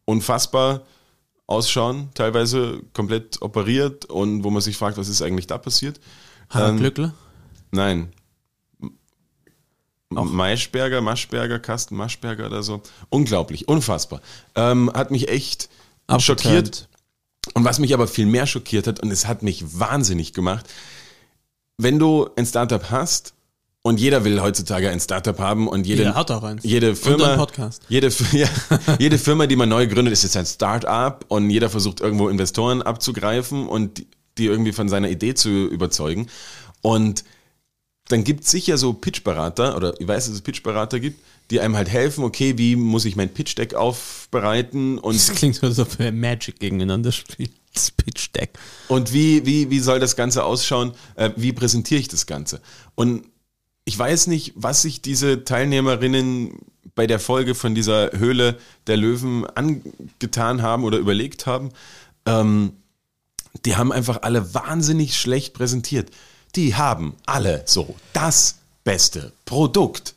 unfassbar 0.04 0.82
ausschauen, 1.46 2.10
teilweise 2.14 2.80
komplett 2.92 3.42
operiert 3.42 4.04
und 4.06 4.44
wo 4.44 4.50
man 4.50 4.62
sich 4.62 4.76
fragt, 4.76 4.96
was 4.96 5.08
ist 5.08 5.22
eigentlich 5.22 5.46
da 5.46 5.58
passiert. 5.58 6.00
Harald 6.48 6.72
ähm, 6.72 6.78
Glückler? 6.78 7.14
Nein. 7.72 8.12
Maischberger, 10.10 11.00
Maschberger, 11.00 11.60
Carsten 11.60 11.96
Maschberger 11.96 12.46
oder 12.46 12.64
so. 12.64 12.82
Unglaublich, 13.10 13.68
unfassbar. 13.68 14.20
Ähm, 14.56 14.90
hat 14.92 15.12
mich 15.12 15.28
echt 15.28 15.68
schockiert. 16.18 16.88
Und 17.54 17.64
was 17.64 17.78
mich 17.78 17.94
aber 17.94 18.06
viel 18.06 18.26
mehr 18.26 18.46
schockiert 18.46 18.86
hat, 18.86 19.00
und 19.00 19.10
es 19.10 19.26
hat 19.26 19.42
mich 19.42 19.78
wahnsinnig 19.78 20.32
gemacht, 20.34 20.66
wenn 21.78 21.98
du 21.98 22.28
ein 22.36 22.46
Startup 22.46 22.90
hast, 22.90 23.34
und 23.82 23.98
jeder 23.98 24.24
will 24.24 24.42
heutzutage 24.42 24.90
ein 24.90 25.00
Startup 25.00 25.38
haben 25.38 25.66
und 25.66 25.86
jede, 25.86 26.02
Jeder 26.02 26.14
hat 26.14 26.30
auch 26.30 26.42
eins. 26.42 26.62
jede 26.64 26.94
Firma. 26.94 27.48
Jede, 27.88 28.08
ja, 28.32 28.48
jede 28.98 29.16
Firma, 29.18 29.46
die 29.46 29.56
man 29.56 29.70
neu 29.70 29.86
gründet, 29.86 30.12
ist 30.12 30.22
jetzt 30.22 30.36
ein 30.36 30.44
Start-up 30.44 31.24
und 31.28 31.48
jeder 31.48 31.70
versucht 31.70 32.00
irgendwo 32.00 32.28
Investoren 32.28 32.82
abzugreifen 32.82 33.66
und 33.66 33.98
die, 33.98 34.06
die 34.36 34.46
irgendwie 34.46 34.72
von 34.72 34.88
seiner 34.88 35.08
Idee 35.08 35.34
zu 35.34 35.48
überzeugen. 35.48 36.28
Und 36.82 37.24
dann 38.08 38.22
gibt 38.22 38.44
es 38.44 38.50
sicher 38.50 38.76
so 38.76 38.92
Pitchberater, 38.92 39.76
oder 39.76 39.98
ich 39.98 40.06
weiß, 40.06 40.26
dass 40.26 40.34
es 40.34 40.42
Pitchberater 40.42 41.00
gibt, 41.00 41.24
die 41.50 41.60
einem 41.60 41.76
halt 41.76 41.88
helfen, 41.88 42.24
okay, 42.24 42.56
wie 42.58 42.76
muss 42.76 43.04
ich 43.04 43.16
mein 43.16 43.28
Pitch-Deck 43.28 43.74
aufbereiten 43.74 44.98
und 44.98 45.16
Das 45.16 45.32
klingt 45.32 45.56
so, 45.56 45.66
als 45.66 45.78
ob 45.78 45.98
wir 45.98 46.12
Magic 46.12 46.60
gegeneinander 46.60 47.12
spielen. 47.12 47.50
Das 47.72 47.92
Pitch 47.92 48.30
Deck. 48.34 48.50
Und 48.88 49.12
wie, 49.12 49.46
wie, 49.46 49.70
wie 49.70 49.78
soll 49.78 50.00
das 50.00 50.16
Ganze 50.16 50.42
ausschauen? 50.42 50.92
Äh, 51.14 51.30
wie 51.36 51.52
präsentiere 51.52 52.00
ich 52.00 52.08
das 52.08 52.26
Ganze? 52.26 52.60
Und 52.96 53.24
ich 53.84 53.96
weiß 53.96 54.26
nicht, 54.26 54.52
was 54.56 54.82
sich 54.82 55.02
diese 55.02 55.44
Teilnehmerinnen 55.44 56.58
bei 56.94 57.06
der 57.06 57.20
Folge 57.20 57.54
von 57.54 57.74
dieser 57.74 58.10
Höhle 58.12 58.58
der 58.86 58.96
Löwen 58.96 59.46
angetan 59.46 60.62
haben 60.62 60.84
oder 60.84 60.98
überlegt 60.98 61.46
haben. 61.46 61.70
Ähm, 62.26 62.72
die 63.64 63.76
haben 63.76 63.92
einfach 63.92 64.22
alle 64.22 64.54
wahnsinnig 64.54 65.16
schlecht 65.18 65.54
präsentiert. 65.54 66.10
Die 66.56 66.74
haben 66.74 67.14
alle 67.26 67.62
so 67.66 67.94
das 68.12 68.58
beste 68.84 69.32
Produkt 69.44 70.14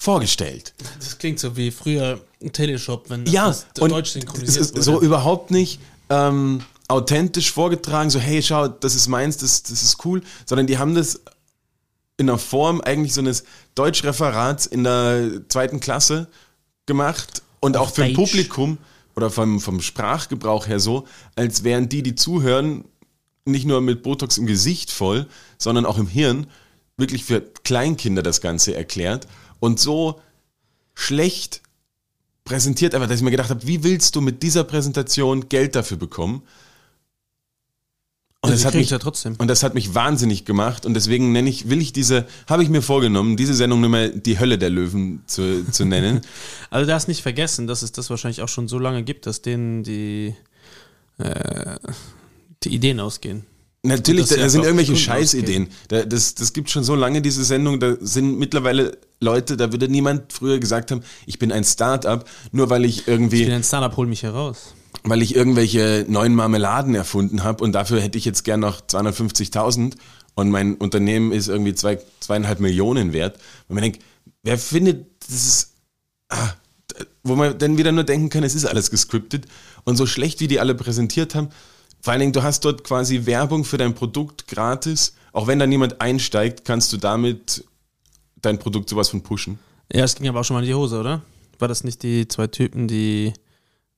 vorgestellt. 0.00 0.72
Das 0.98 1.18
klingt 1.18 1.38
so 1.38 1.56
wie 1.56 1.70
früher 1.70 2.20
ein 2.42 2.50
Teleshop, 2.52 3.10
wenn 3.10 3.26
Ja, 3.26 3.48
das 3.48 3.66
und 3.80 3.92
Deutsch 3.92 4.10
synchronisiert 4.12 4.64
ist 4.64 4.72
wurde. 4.72 4.82
so 4.82 5.00
überhaupt 5.00 5.50
nicht 5.50 5.78
ähm, 6.08 6.62
authentisch 6.88 7.52
vorgetragen, 7.52 8.08
so 8.08 8.18
hey, 8.18 8.42
schau, 8.42 8.66
das 8.66 8.94
ist 8.94 9.08
meins, 9.08 9.36
das, 9.36 9.62
das 9.62 9.82
ist 9.82 10.04
cool, 10.06 10.22
sondern 10.46 10.66
die 10.66 10.78
haben 10.78 10.94
das 10.94 11.20
in 12.16 12.28
der 12.28 12.38
Form 12.38 12.80
eigentlich 12.80 13.12
so 13.12 13.20
eines 13.20 13.44
Deutschreferats 13.74 14.64
in 14.64 14.84
der 14.84 15.42
zweiten 15.48 15.80
Klasse 15.80 16.28
gemacht 16.86 17.42
und 17.60 17.76
Auf 17.76 17.88
auch 17.90 17.94
für 17.94 18.04
ein 18.04 18.14
Deutsch. 18.14 18.30
Publikum 18.30 18.78
oder 19.16 19.30
vom, 19.30 19.60
vom 19.60 19.82
Sprachgebrauch 19.82 20.66
her 20.66 20.80
so, 20.80 21.06
als 21.36 21.62
wären 21.62 21.90
die, 21.90 22.02
die 22.02 22.14
zuhören, 22.14 22.84
nicht 23.44 23.66
nur 23.66 23.82
mit 23.82 24.02
Botox 24.02 24.38
im 24.38 24.46
Gesicht 24.46 24.90
voll, 24.90 25.26
sondern 25.58 25.84
auch 25.84 25.98
im 25.98 26.06
Hirn, 26.06 26.46
wirklich 26.96 27.24
für 27.24 27.42
Kleinkinder 27.42 28.22
das 28.22 28.40
Ganze 28.40 28.74
erklärt 28.74 29.26
und 29.60 29.78
so 29.78 30.20
schlecht 30.94 31.62
präsentiert, 32.44 32.94
aber 32.94 33.06
dass 33.06 33.18
ich 33.18 33.22
mir 33.22 33.30
gedacht 33.30 33.50
habe, 33.50 33.66
wie 33.66 33.84
willst 33.84 34.16
du 34.16 34.20
mit 34.20 34.42
dieser 34.42 34.64
Präsentation 34.64 35.48
Geld 35.48 35.76
dafür 35.76 35.96
bekommen? 35.96 36.42
Und 38.42 38.48
Ja, 38.50 38.56
das 38.56 38.64
hat 38.64 38.74
mich 38.74 38.88
ja 38.88 38.98
trotzdem. 38.98 39.36
und 39.36 39.48
das 39.48 39.62
hat 39.62 39.74
mich 39.74 39.94
wahnsinnig 39.94 40.46
gemacht 40.46 40.86
und 40.86 40.94
deswegen 40.94 41.30
nenne 41.32 41.50
ich, 41.50 41.68
will 41.68 41.80
ich 41.80 41.92
diese, 41.92 42.26
habe 42.48 42.62
ich 42.62 42.70
mir 42.70 42.80
vorgenommen, 42.80 43.36
diese 43.36 43.52
Sendung 43.52 43.82
nur 43.82 43.90
mal 43.90 44.10
die 44.10 44.38
Hölle 44.38 44.56
der 44.56 44.70
Löwen 44.70 45.22
zu, 45.26 45.64
zu 45.70 45.84
nennen. 45.84 46.22
Also 46.70 46.86
du 46.86 46.92
darfst 46.92 47.08
nicht 47.08 47.22
vergessen, 47.22 47.66
dass 47.66 47.82
es 47.82 47.92
das 47.92 48.10
wahrscheinlich 48.10 48.42
auch 48.42 48.48
schon 48.48 48.68
so 48.68 48.78
lange 48.78 49.02
gibt, 49.02 49.26
dass 49.26 49.42
denen 49.42 49.82
die, 49.82 50.34
äh, 51.18 51.76
die 52.62 52.72
Ideen 52.72 53.00
ausgehen. 53.00 53.44
Natürlich, 53.82 54.28
da, 54.28 54.36
da 54.36 54.48
sind 54.48 54.60
einfach 54.60 54.68
irgendwelche 54.68 54.96
Scheißideen. 54.96 55.68
Da, 55.88 56.04
das, 56.04 56.34
das 56.34 56.52
gibt 56.52 56.70
schon 56.70 56.84
so 56.84 56.94
lange 56.94 57.22
diese 57.22 57.44
Sendung, 57.44 57.80
da 57.80 57.96
sind 58.00 58.38
mittlerweile 58.38 58.96
Leute, 59.20 59.56
da 59.56 59.70
würde 59.70 59.88
niemand 59.88 60.32
früher 60.32 60.58
gesagt 60.58 60.90
haben, 60.90 61.02
ich 61.26 61.38
bin 61.38 61.52
ein 61.52 61.64
Start-up, 61.64 62.28
nur 62.52 62.70
weil 62.70 62.84
ich 62.86 63.06
irgendwie 63.06 63.40
Ich 63.42 63.46
bin 63.46 63.54
ein 63.54 63.64
Startup, 63.64 63.94
hol 63.96 64.06
mich 64.06 64.22
heraus. 64.22 64.74
weil 65.04 65.20
ich 65.22 65.34
irgendwelche 65.36 66.06
neuen 66.08 66.34
Marmeladen 66.34 66.94
erfunden 66.94 67.44
habe 67.44 67.62
und 67.62 67.72
dafür 67.72 68.00
hätte 68.00 68.16
ich 68.18 68.24
jetzt 68.24 68.44
gern 68.44 68.60
noch 68.60 68.80
250.000 68.80 69.94
und 70.34 70.50
mein 70.50 70.74
Unternehmen 70.76 71.32
ist 71.32 71.48
irgendwie 71.48 71.74
zwei, 71.74 71.98
zweieinhalb 72.20 72.60
Millionen 72.60 73.12
wert. 73.12 73.36
Und 73.68 73.74
man 73.74 73.82
denkt, 73.82 74.00
wer 74.42 74.56
findet, 74.58 75.06
das 75.28 75.36
ist, 75.36 75.72
ah, 76.30 76.52
wo 77.22 77.36
man 77.36 77.58
dann 77.58 77.76
wieder 77.76 77.92
nur 77.92 78.04
denken 78.04 78.30
kann, 78.30 78.42
es 78.42 78.54
ist 78.54 78.64
alles 78.64 78.90
gescriptet 78.90 79.44
und 79.84 79.96
so 79.96 80.06
schlecht, 80.06 80.40
wie 80.40 80.48
die 80.48 80.60
alle 80.60 80.74
präsentiert 80.74 81.34
haben. 81.34 81.48
Vor 82.00 82.12
allen 82.12 82.20
Dingen, 82.20 82.32
du 82.32 82.42
hast 82.42 82.64
dort 82.64 82.84
quasi 82.84 83.26
Werbung 83.26 83.64
für 83.64 83.76
dein 83.76 83.94
Produkt 83.94 84.48
gratis. 84.48 85.14
Auch 85.32 85.46
wenn 85.46 85.58
da 85.58 85.66
niemand 85.66 86.00
einsteigt, 86.00 86.64
kannst 86.64 86.92
du 86.94 86.96
damit 86.96 87.64
dein 88.42 88.58
Produkt 88.58 88.88
sowas 88.88 89.10
von 89.10 89.22
pushen. 89.22 89.58
Ja, 89.92 90.04
es 90.04 90.14
ging 90.14 90.28
aber 90.28 90.40
auch 90.40 90.44
schon 90.44 90.54
mal 90.54 90.62
in 90.62 90.68
die 90.68 90.74
Hose, 90.74 91.00
oder? 91.00 91.22
War 91.58 91.68
das 91.68 91.84
nicht 91.84 92.02
die 92.02 92.26
zwei 92.28 92.46
Typen, 92.46 92.88
die 92.88 93.34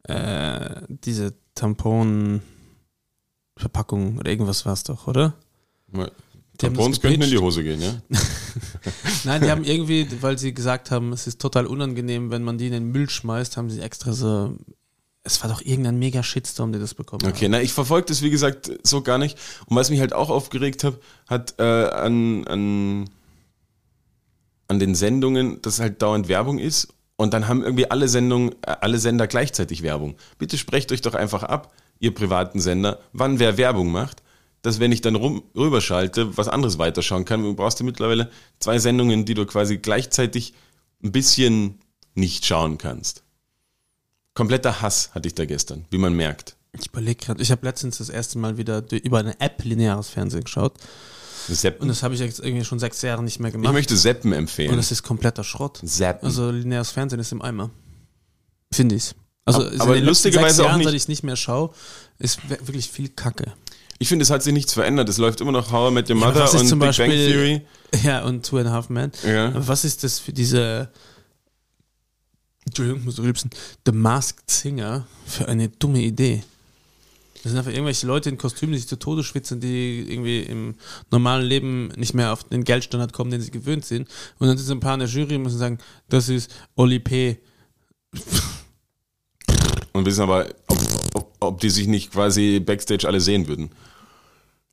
äh, 0.05 0.83
diese 0.89 1.35
Tampon-Verpackung 1.55 4.19
oder 4.19 4.31
irgendwas 4.31 4.65
war 4.67 4.73
es 4.73 4.83
doch, 4.85 5.07
oder? 5.07 5.35
Haben 5.93 6.11
Tampons 6.59 7.01
könnten 7.01 7.23
in 7.23 7.31
die. 7.31 7.39
Hose 7.39 7.63
gehen, 7.63 7.81
ja? 7.81 7.95
Nein, 9.25 9.43
die 9.43 9.51
haben 9.51 9.65
irgendwie, 9.65 10.07
weil 10.21 10.39
sie 10.39 10.53
gesagt 10.55 10.91
haben, 10.91 11.13
es 11.13 11.27
ist 11.27 11.41
total 11.41 11.67
unangenehm, 11.67 12.31
wenn 12.31 12.43
man 12.43 12.59
die 12.59 12.67
in 12.67 12.73
den 12.73 12.93
Müll 12.93 13.09
schmeißt, 13.09 13.57
haben 13.57 13.71
sie 13.71 13.81
extra 13.81 14.13
so. 14.13 14.55
Es 15.25 15.41
war 15.43 15.49
doch 15.49 15.63
irgendein 15.63 16.01
mega 16.01 16.25
Shitstorm, 16.25 16.73
der 16.73 16.81
das 16.81 16.95
bekommen 16.95 17.25
Okay, 17.25 17.49
na, 17.49 17.63
ich 17.63 17.73
verfolge 17.73 18.07
das 18.07 18.23
wie 18.23 18.31
gesagt 18.31 18.73
so 18.83 19.03
gar 19.03 19.19
nicht. 19.19 19.39
Und 19.67 19.77
was 19.77 19.89
mich 19.89 20.01
halt 20.01 20.13
auch 20.13 20.31
aufgeregt 20.31 20.83
hat, 20.83 20.99
hat 21.29 21.55
äh, 21.59 21.63
an, 21.63 22.45
an, 22.49 23.09
an 24.73 24.79
den 24.79 24.95
Sendungen, 24.95 25.61
dass 25.61 25.81
halt 25.81 26.01
dauernd 26.01 26.29
Werbung 26.29 26.59
ist. 26.59 26.89
Und 27.17 27.35
dann 27.35 27.47
haben 27.47 27.63
irgendwie 27.63 27.91
alle 27.91 28.09
Sendungen, 28.09 28.53
äh, 28.63 28.75
alle 28.81 28.99
Sender 28.99 29.27
gleichzeitig 29.27 29.83
Werbung. 29.83 30.17
Bitte 30.39 30.57
sprecht 30.57 30.91
euch 30.91 31.03
doch 31.03 31.15
einfach 31.15 31.43
ab, 31.43 31.73
ihr 32.01 32.15
privaten 32.15 32.59
Sender, 32.59 33.01
wann 33.13 33.39
wer 33.39 33.59
Werbung 33.59 33.93
macht, 33.93 34.23
dass 34.63 34.81
wenn 34.81 34.91
ich 34.91 35.03
dann 35.03 35.15
rum, 35.15 35.43
rüberschalte, 35.55 36.37
was 36.39 36.49
anderes 36.49 36.79
weiterschauen 36.79 37.27
kann. 37.27 37.43
Du 37.43 37.55
brauchst 37.55 37.79
du 37.81 37.85
mittlerweile 37.85 38.31
zwei 38.61 38.79
Sendungen, 38.79 39.27
die 39.27 39.35
du 39.35 39.45
quasi 39.45 39.77
gleichzeitig 39.77 40.55
ein 41.05 41.13
bisschen 41.13 41.79
nicht 42.15 42.47
schauen 42.47 42.79
kannst. 42.79 43.25
Kompletter 44.35 44.81
Hass 44.81 45.15
hatte 45.15 45.29
ich 45.29 45.35
da 45.35 45.45
gestern, 45.45 45.85
wie 45.91 45.99
man 45.99 46.15
merkt. 46.15 46.57
Ich 46.81 46.87
überlege 46.87 47.27
gerade, 47.27 47.43
ich 47.43 47.51
habe 47.51 47.67
letztens 47.67 47.99
das 47.99 48.09
erste 48.09 48.39
Mal 48.39 48.57
wieder 48.57 48.83
über 48.91 49.19
eine 49.19 49.39
App 49.39 49.63
lineares 49.63 50.09
Fernsehen 50.09 50.45
geschaut. 50.45 50.73
Seppen. 51.49 51.83
Und 51.83 51.89
das 51.89 52.03
habe 52.03 52.15
ich 52.15 52.21
jetzt 52.21 52.41
irgendwie 52.41 52.65
schon 52.65 52.79
sechs 52.79 53.03
Jahre 53.03 53.23
nicht 53.23 53.41
mehr 53.41 53.49
Ich 53.49 53.53
gemacht. 53.55 53.73
möchte 53.73 53.97
Seppen 53.97 54.33
Und 54.33 54.39
empfehlen. 54.39 54.77
das 54.77 54.91
ist 54.93 55.03
kompletter 55.03 55.45
Schrott. 55.45 55.81
Seppen. 55.83 56.27
Also 56.27 56.51
lineares 56.51 56.91
Fernsehen 56.91 57.21
ist 57.21 57.33
im 57.33 57.43
Eimer. 57.43 57.71
Finde 58.73 58.95
ich. 58.95 59.13
Also 59.45 59.61
aber 59.81 59.95
letzten 59.95 60.07
lustigerweise 60.07 60.49
sechs 60.57 60.61
auch 60.61 60.65
Jahren, 60.67 60.79
nicht- 60.79 60.87
seit 60.87 60.95
ich 60.95 61.09
nicht 61.09 61.23
mehr 61.25 61.37
schaue, 61.37 61.71
ist 62.19 62.39
wirklich 62.49 62.89
viel 62.89 63.09
Kacke. 63.09 63.53
Ich 63.99 64.09
finde, 64.09 64.23
es 64.25 64.31
hat 64.31 64.43
sich 64.43 64.53
nichts 64.53 64.73
verändert. 64.73 65.09
Es 65.09 65.19
läuft 65.19 65.41
immer 65.41 65.53
noch 65.53 65.71
How 65.71 65.91
I 65.91 65.95
Met 65.95 66.11
Your 66.11 66.17
Ja, 66.19 66.27
Mother 66.27 66.45
ist 66.45 66.55
und 66.55 66.71
Big 66.71 66.79
Beispiel- 66.81 67.07
Bang 67.09 67.17
Theory. 67.17 67.67
Ja, 68.03 68.25
und 68.25 68.45
Two 68.47 68.59
and 68.59 68.69
a 68.69 68.73
Half 68.73 68.89
Men. 68.89 69.13
Ja. 69.27 69.49
Aber 69.49 69.67
was 69.69 69.85
ist 69.85 70.03
das 70.05 70.19
für 70.19 70.33
diese, 70.33 70.91
Entschuldigung, 72.65 73.01
ich 73.01 73.05
muss 73.07 73.19
rülpsen, 73.19 73.51
The 73.85 73.93
Masked 73.93 74.51
Singer 74.51 75.07
für 75.27 75.47
eine 75.49 75.69
dumme 75.69 76.01
Idee? 76.01 76.43
Das 77.43 77.51
sind 77.51 77.59
einfach 77.59 77.73
irgendwelche 77.73 78.07
Leute 78.07 78.29
in 78.29 78.39
Kostümen, 78.39 78.73
die 78.73 78.79
sich 78.79 78.89
zu 78.89 78.99
Tode 78.99 79.25
schwitzen, 79.25 79.59
die 79.61 80.01
irgendwie 80.09 80.41
im 80.43 80.77
normalen 81.11 81.45
Leben 81.45 81.89
nicht 81.97 82.15
mehr 82.15 82.33
auf 82.33 82.45
den 82.45 82.63
Geldstandard 82.63 83.13
kommen, 83.13 83.31
den 83.33 83.41
sie 83.41 83.51
gewöhnt 83.51 83.85
sind. 83.85 84.09
Und 84.39 84.47
dann 84.47 84.57
sind 84.57 84.77
ein 84.77 84.81
paar 84.81 84.95
in 84.95 85.01
der 85.01 85.09
Jury 85.09 85.35
und 85.37 85.43
müssen 85.43 85.59
sagen, 85.59 85.79
das 86.09 86.29
ist 86.29 86.51
Oli 86.77 87.01
P. 87.01 87.39
Und 89.95 90.07
wissen 90.07 90.23
aber, 90.23 90.47
ob, 90.69 90.79
ob, 91.15 91.37
ob 91.41 91.61
die 91.61 91.69
sich 91.71 91.87
nicht 91.87 92.13
quasi 92.13 92.61
Backstage 92.61 93.07
alle 93.07 93.21
sehen 93.21 93.47
würden. 93.47 93.71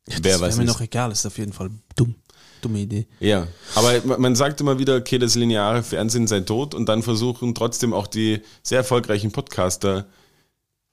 Wer 0.05 0.19
das 0.19 0.41
weiß 0.41 0.53
wäre 0.55 0.65
mir 0.65 0.71
noch 0.71 0.79
egal, 0.81 1.11
ist 1.11 1.25
auf 1.25 1.37
jeden 1.37 1.53
Fall 1.53 1.69
dumm. 1.95 2.15
Dumme 2.61 2.79
Idee. 2.79 3.05
Ja, 3.19 3.47
aber 3.75 4.01
ma- 4.05 4.17
man 4.17 4.35
sagt 4.35 4.59
immer 4.61 4.79
wieder, 4.79 4.95
okay, 4.95 5.17
das 5.17 5.35
lineare 5.35 5.83
Fernsehen 5.83 6.27
sei 6.27 6.41
tot 6.41 6.73
und 6.73 6.87
dann 6.87 7.03
versuchen 7.03 7.53
trotzdem 7.55 7.93
auch 7.93 8.07
die 8.07 8.41
sehr 8.63 8.79
erfolgreichen 8.79 9.31
Podcaster, 9.31 10.07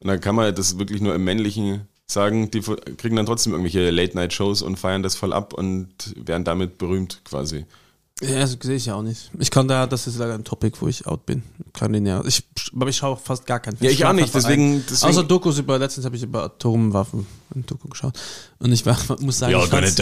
und 0.01 0.09
dann 0.09 0.21
kann 0.21 0.35
man 0.35 0.55
das 0.55 0.79
wirklich 0.79 1.01
nur 1.01 1.15
im 1.15 1.25
Männlichen 1.25 1.89
sagen, 2.07 2.51
die 2.51 2.61
kriegen 2.61 3.17
dann 3.17 3.27
trotzdem 3.27 3.53
irgendwelche 3.53 3.91
Late-Night-Shows 3.91 4.63
und 4.63 4.77
feiern 4.77 5.03
das 5.03 5.17
voll 5.17 5.33
ab 5.33 5.53
und 5.53 6.15
werden 6.17 6.45
damit 6.45 6.79
berühmt 6.79 7.23
quasi. 7.25 7.67
Ja, 8.23 8.41
das 8.41 8.57
sehe 8.62 8.77
ich 8.77 8.87
ja 8.87 8.95
auch 8.95 9.03
nicht. 9.03 9.31
Ich 9.39 9.51
kann 9.51 9.69
da, 9.69 9.87
das 9.87 10.07
ist 10.07 10.17
leider 10.17 10.33
ein 10.33 10.43
Topic, 10.45 10.75
wo 10.81 10.89
ich 10.89 11.07
out 11.07 11.27
bin. 11.27 11.43
Kann 11.75 11.93
den 11.93 12.07
ja. 12.07 12.25
Ich, 12.25 12.45
aber 12.75 12.89
ich 12.89 12.97
schaue 12.97 13.19
fast 13.19 13.45
gar 13.45 13.61
keinen 13.61 13.77
Ja, 13.79 13.91
ich 13.91 14.03
auch 14.07 14.14
nicht, 14.14 14.35
deswegen- 14.35 14.83
deswegen- 14.89 15.11
Außer 15.11 15.23
Dokus 15.23 15.59
über, 15.59 15.79
letztens 15.79 16.07
habe 16.07 16.17
ich 16.17 16.23
über 16.23 16.45
Atomwaffen 16.45 17.27
ein 17.55 17.67
Doku 17.67 17.89
geschaut. 17.89 18.19
Und 18.59 18.73
ich 18.73 18.87
war, 18.87 18.97
muss 19.21 19.39
sagen, 19.41 19.53
ich 19.64 19.69
fand's, 19.69 19.97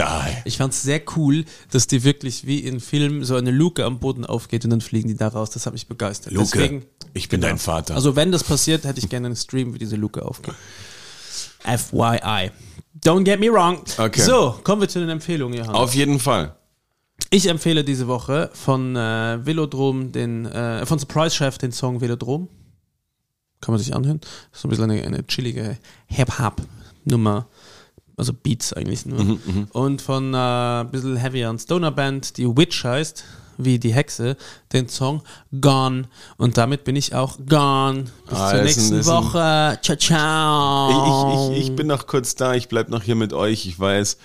ich 0.45 0.57
fand's 0.57 0.81
sehr 0.81 1.01
cool, 1.17 1.43
dass 1.71 1.87
die 1.87 2.05
wirklich 2.05 2.47
wie 2.47 2.59
in 2.59 2.79
Filmen 2.79 3.25
so 3.25 3.35
eine 3.35 3.51
Luke 3.51 3.83
am 3.83 3.99
Boden 3.99 4.25
aufgeht 4.25 4.63
und 4.63 4.69
dann 4.69 4.79
fliegen 4.81 5.09
die 5.09 5.17
da 5.17 5.27
raus. 5.27 5.49
Das 5.49 5.65
hat 5.65 5.73
mich 5.73 5.87
begeistert. 5.87 6.31
Deswegen, 6.37 6.85
ich 7.13 7.27
bin 7.27 7.41
dein 7.41 7.57
Vater. 7.57 7.95
also 7.95 8.15
wenn 8.15 8.31
das 8.31 8.45
passiert, 8.45 8.85
hätte 8.85 8.99
ich 8.99 9.09
gerne 9.09 9.25
einen 9.27 9.35
Stream, 9.35 9.73
wie 9.73 9.77
diese 9.79 9.97
Luke 9.97 10.23
aufgeht. 10.23 10.55
FYI. 11.63 12.51
Don't 13.03 13.23
get 13.25 13.41
me 13.41 13.49
wrong. 13.51 13.79
Okay. 13.97 14.21
So, 14.21 14.57
kommen 14.63 14.81
wir 14.81 14.87
zu 14.87 14.99
den 14.99 15.09
Empfehlungen, 15.09 15.57
Johannes. 15.57 15.75
Auf 15.75 15.93
jeden 15.95 16.19
Fall. 16.19 16.55
Ich 17.31 17.47
empfehle 17.47 17.83
diese 17.83 18.07
Woche 18.07 18.49
von 18.53 18.95
äh, 18.95 19.45
Velodrom 19.45 20.11
den, 20.11 20.45
äh, 20.45 20.85
von 20.85 20.99
Surprise 20.99 21.35
Chef 21.35 21.57
den 21.57 21.71
Song 21.71 21.99
Velodrom. 22.01 22.47
Kann 23.61 23.73
man 23.73 23.79
sich 23.79 23.95
anhören. 23.95 24.19
Das 24.21 24.29
ist 24.53 24.61
so 24.61 24.67
ein 24.67 24.69
bisschen 24.69 24.91
eine, 24.91 25.03
eine 25.03 25.25
chillige 25.27 25.77
Hip-Hop-Nummer. 26.07 27.47
Also 28.17 28.31
Beats 28.31 28.71
eigentlich 28.73 29.05
nur. 29.05 29.37
Und 29.73 30.01
von 30.01 30.33
äh, 30.33 30.37
ein 30.37 30.91
bisschen 30.91 31.17
heavier 31.17 31.49
und 31.49 31.59
Stoner 31.59 31.91
Band, 31.91 32.37
die 32.37 32.45
Witch 32.47 32.83
heißt, 32.85 33.25
wie 33.57 33.79
die 33.79 33.93
Hexe, 33.93 34.37
den 34.71 34.87
Song 34.87 35.21
Gone. 35.59 36.03
Und 36.37 36.57
damit 36.57 36.83
bin 36.85 36.95
ich 36.95 37.15
auch 37.15 37.37
gone. 37.49 38.05
Bis 38.29 38.37
Ah, 38.37 38.51
zur 38.51 38.61
nächsten 38.61 38.95
ein- 38.99 39.05
Woche. 39.05 39.79
Ciao, 39.81 39.97
ciao. 39.97 41.51
Ich, 41.51 41.57
ich, 41.57 41.69
ich 41.69 41.75
bin 41.75 41.87
noch 41.87 42.07
kurz 42.07 42.35
da, 42.35 42.53
ich 42.53 42.67
bleib 42.69 42.89
noch 42.89 43.03
hier 43.03 43.15
mit 43.15 43.33
euch. 43.33 43.65
Ich 43.65 43.77
weiß, 43.79 44.17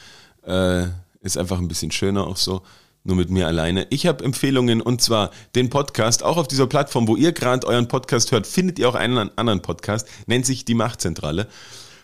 äh, 0.47 0.87
ist 1.23 1.39
einfach 1.39 1.59
ein 1.59 1.69
bisschen 1.69 1.91
schöner 1.91 2.27
auch 2.27 2.37
so, 2.37 2.63
nur 3.05 3.17
mit 3.17 3.31
mir 3.31 3.47
alleine. 3.47 3.87
Ich 3.91 4.07
habe 4.07 4.25
Empfehlungen 4.25 4.81
und 4.81 5.01
zwar 5.01 5.31
den 5.55 5.71
Podcast, 5.71 6.23
auch 6.23 6.37
auf 6.37 6.49
dieser 6.49 6.67
Plattform, 6.67 7.09
wo 7.09 7.17
ihr 7.17 7.33
gerade 7.33 7.67
euren 7.67 7.89
Podcast 7.89 8.33
hört, 8.33 8.47
findet 8.47 8.79
ihr 8.79 8.89
auch 8.89 8.95
einen 8.95 9.31
anderen 9.37 9.63
Podcast, 9.63 10.07
nennt 10.27 10.47
sich 10.47 10.65
Die 10.65 10.75
Machtzentrale. 10.75 11.49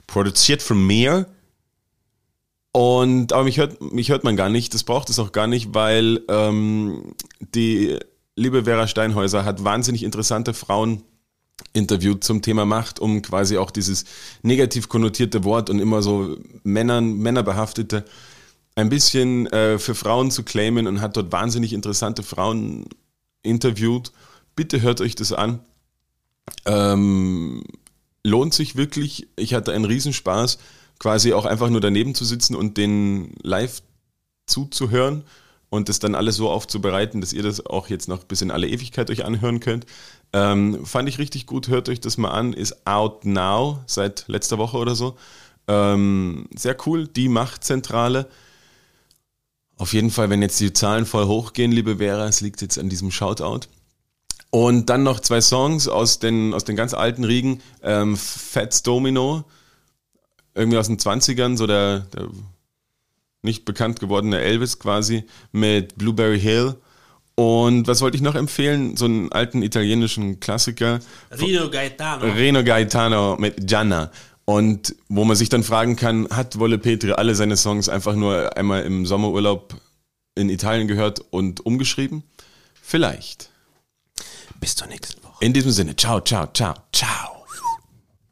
Produziert 0.07 0.63
von 0.63 0.85
mir. 0.87 1.27
Und 2.73 3.33
aber 3.33 3.45
mich 3.45 3.59
hört, 3.59 3.81
mich 3.81 4.11
hört 4.11 4.25
man 4.25 4.37
gar 4.37 4.51
nicht, 4.51 4.75
das 4.75 4.85
braucht 4.85 5.09
es 5.09 5.19
auch 5.19 5.33
gar 5.33 5.47
nicht, 5.47 5.75
weil 5.75 6.21
ähm, 6.29 7.15
die 7.55 7.99
liebe 8.35 8.65
Vera 8.65 8.87
Steinhäuser 8.87 9.45
hat 9.45 9.65
wahnsinnig 9.65 10.03
interessante 10.03 10.53
Frauen 10.53 11.03
interviewt 11.73 12.23
zum 12.23 12.43
Thema 12.43 12.67
Macht, 12.67 13.01
um 13.01 13.23
quasi 13.23 13.57
auch 13.57 13.71
dieses 13.71 14.05
negativ 14.43 14.89
konnotierte 14.89 15.45
Wort 15.45 15.71
und 15.71 15.79
immer 15.79 16.03
so 16.03 16.37
Männern, 16.63 17.15
Männerbehaftete 17.15 18.05
ein 18.77 18.91
bisschen 18.91 19.47
äh, 19.49 19.79
für 19.79 19.95
Frauen 19.95 20.31
zu 20.31 20.45
claimen 20.45 20.87
und 20.87 21.01
hat 21.01 21.17
dort 21.17 21.33
wahnsinnig 21.33 21.73
interessante 21.73 22.23
Frauen 22.23 22.85
interviewt. 23.43 24.13
Bitte 24.55 24.83
hört 24.83 25.01
euch 25.01 25.15
das 25.15 25.33
an. 25.33 25.61
Ähm, 26.67 27.65
lohnt 28.23 28.55
sich 28.55 28.77
wirklich. 28.77 29.29
Ich 29.37 29.55
hatte 29.55 29.73
einen 29.73 29.87
Riesenspaß, 29.87 30.59
quasi 30.99 31.33
auch 31.33 31.47
einfach 31.47 31.71
nur 31.71 31.81
daneben 31.81 32.15
zu 32.15 32.25
sitzen 32.25 32.55
und 32.55 32.77
den 32.77 33.35
live 33.43 33.83
zuzuhören 34.47 35.25
und 35.71 35.89
das 35.89 35.99
dann 35.99 36.15
alles 36.15 36.37
so 36.37 36.51
aufzubereiten, 36.51 37.21
dass 37.21 37.33
ihr 37.33 37.43
das 37.43 37.65
auch 37.65 37.89
jetzt 37.89 38.09
noch 38.09 38.25
bis 38.25 38.43
in 38.43 38.51
alle 38.51 38.69
Ewigkeit 38.69 39.11
euch 39.11 39.25
anhören 39.25 39.61
könnt. 39.61 39.87
Ähm, 40.33 40.85
fand 40.85 41.09
ich 41.09 41.19
richtig 41.19 41.47
gut, 41.47 41.69
hört 41.69 41.89
euch 41.89 42.01
das 42.01 42.19
mal 42.19 42.31
an, 42.31 42.53
ist 42.53 42.87
out 42.87 43.25
now, 43.25 43.83
seit 43.87 44.25
letzter 44.29 44.59
Woche 44.59 44.77
oder 44.77 44.95
so. 44.95 45.17
Ähm, 45.67 46.47
sehr 46.55 46.77
cool, 46.87 47.09
die 47.09 47.29
Machtzentrale. 47.29 48.29
Auf 49.79 49.93
jeden 49.93 50.11
Fall, 50.11 50.31
wenn 50.31 50.43
jetzt 50.43 50.59
die 50.61 50.73
Zahlen 50.73 51.05
voll 51.05 51.27
hochgehen, 51.27 51.71
liebe 51.71 51.97
Vera, 51.97 52.27
es 52.27 52.41
liegt 52.41 52.63
jetzt 52.63 52.79
an 52.79 52.89
diesem 52.89 53.11
Shoutout. 53.11 53.69
Und 54.51 54.89
dann 54.89 55.03
noch 55.03 55.21
zwei 55.21 55.41
Songs 55.41 55.87
aus 55.87 56.19
den, 56.19 56.55
aus 56.55 56.65
den 56.65 56.77
ganz 56.77 56.95
alten 56.95 57.25
Riegen. 57.25 57.61
Ähm, 57.83 58.17
Fats 58.17 58.83
Domino, 58.83 59.45
irgendwie 60.55 60.79
aus 60.79 60.87
den 60.87 60.99
20ern, 60.99 61.57
so 61.57 61.67
der, 61.67 62.01
der 62.15 62.29
nicht 63.43 63.65
bekannt 63.67 64.01
gewordene 64.01 64.41
Elvis 64.41 64.79
quasi, 64.79 65.25
mit 65.53 65.97
Blueberry 65.99 66.41
Hill. 66.41 66.77
Und 67.35 67.87
was 67.87 68.01
wollte 68.01 68.17
ich 68.17 68.23
noch 68.23 68.35
empfehlen? 68.35 68.97
So 68.97 69.05
einen 69.05 69.31
alten 69.31 69.63
italienischen 69.63 70.41
Klassiker. 70.41 71.01
Rino 71.39 71.69
Gaetano. 71.69 72.25
Reno 72.33 72.65
Gaetano 72.65 73.37
mit 73.37 73.67
Gianna. 73.67 74.11
Und 74.47 74.95
wo 75.09 75.25
man 75.25 75.37
sich 75.37 75.49
dann 75.49 75.65
fragen 75.65 75.97
kann, 75.97 76.29
hat 76.31 76.59
Wolle 76.59 76.79
Petri 76.79 77.13
alle 77.13 77.35
seine 77.35 77.57
Songs 77.57 77.89
einfach 77.89 78.15
nur 78.15 78.57
einmal 78.57 78.85
im 78.85 79.05
Sommerurlaub 79.05 79.75
in 80.37 80.49
Italien 80.49 80.87
gehört 80.87 81.21
und 81.31 81.67
umgeschrieben? 81.67 82.23
Vielleicht. 82.81 83.51
Bis 84.61 84.77
zur 84.77 84.87
nächsten 84.87 85.23
Woche. 85.25 85.45
In 85.45 85.53
diesem 85.53 85.73
Sinne, 85.73 85.97
ciao, 85.97 86.21
ciao, 86.21 86.47
ciao, 86.53 86.75
ciao. 86.93 87.36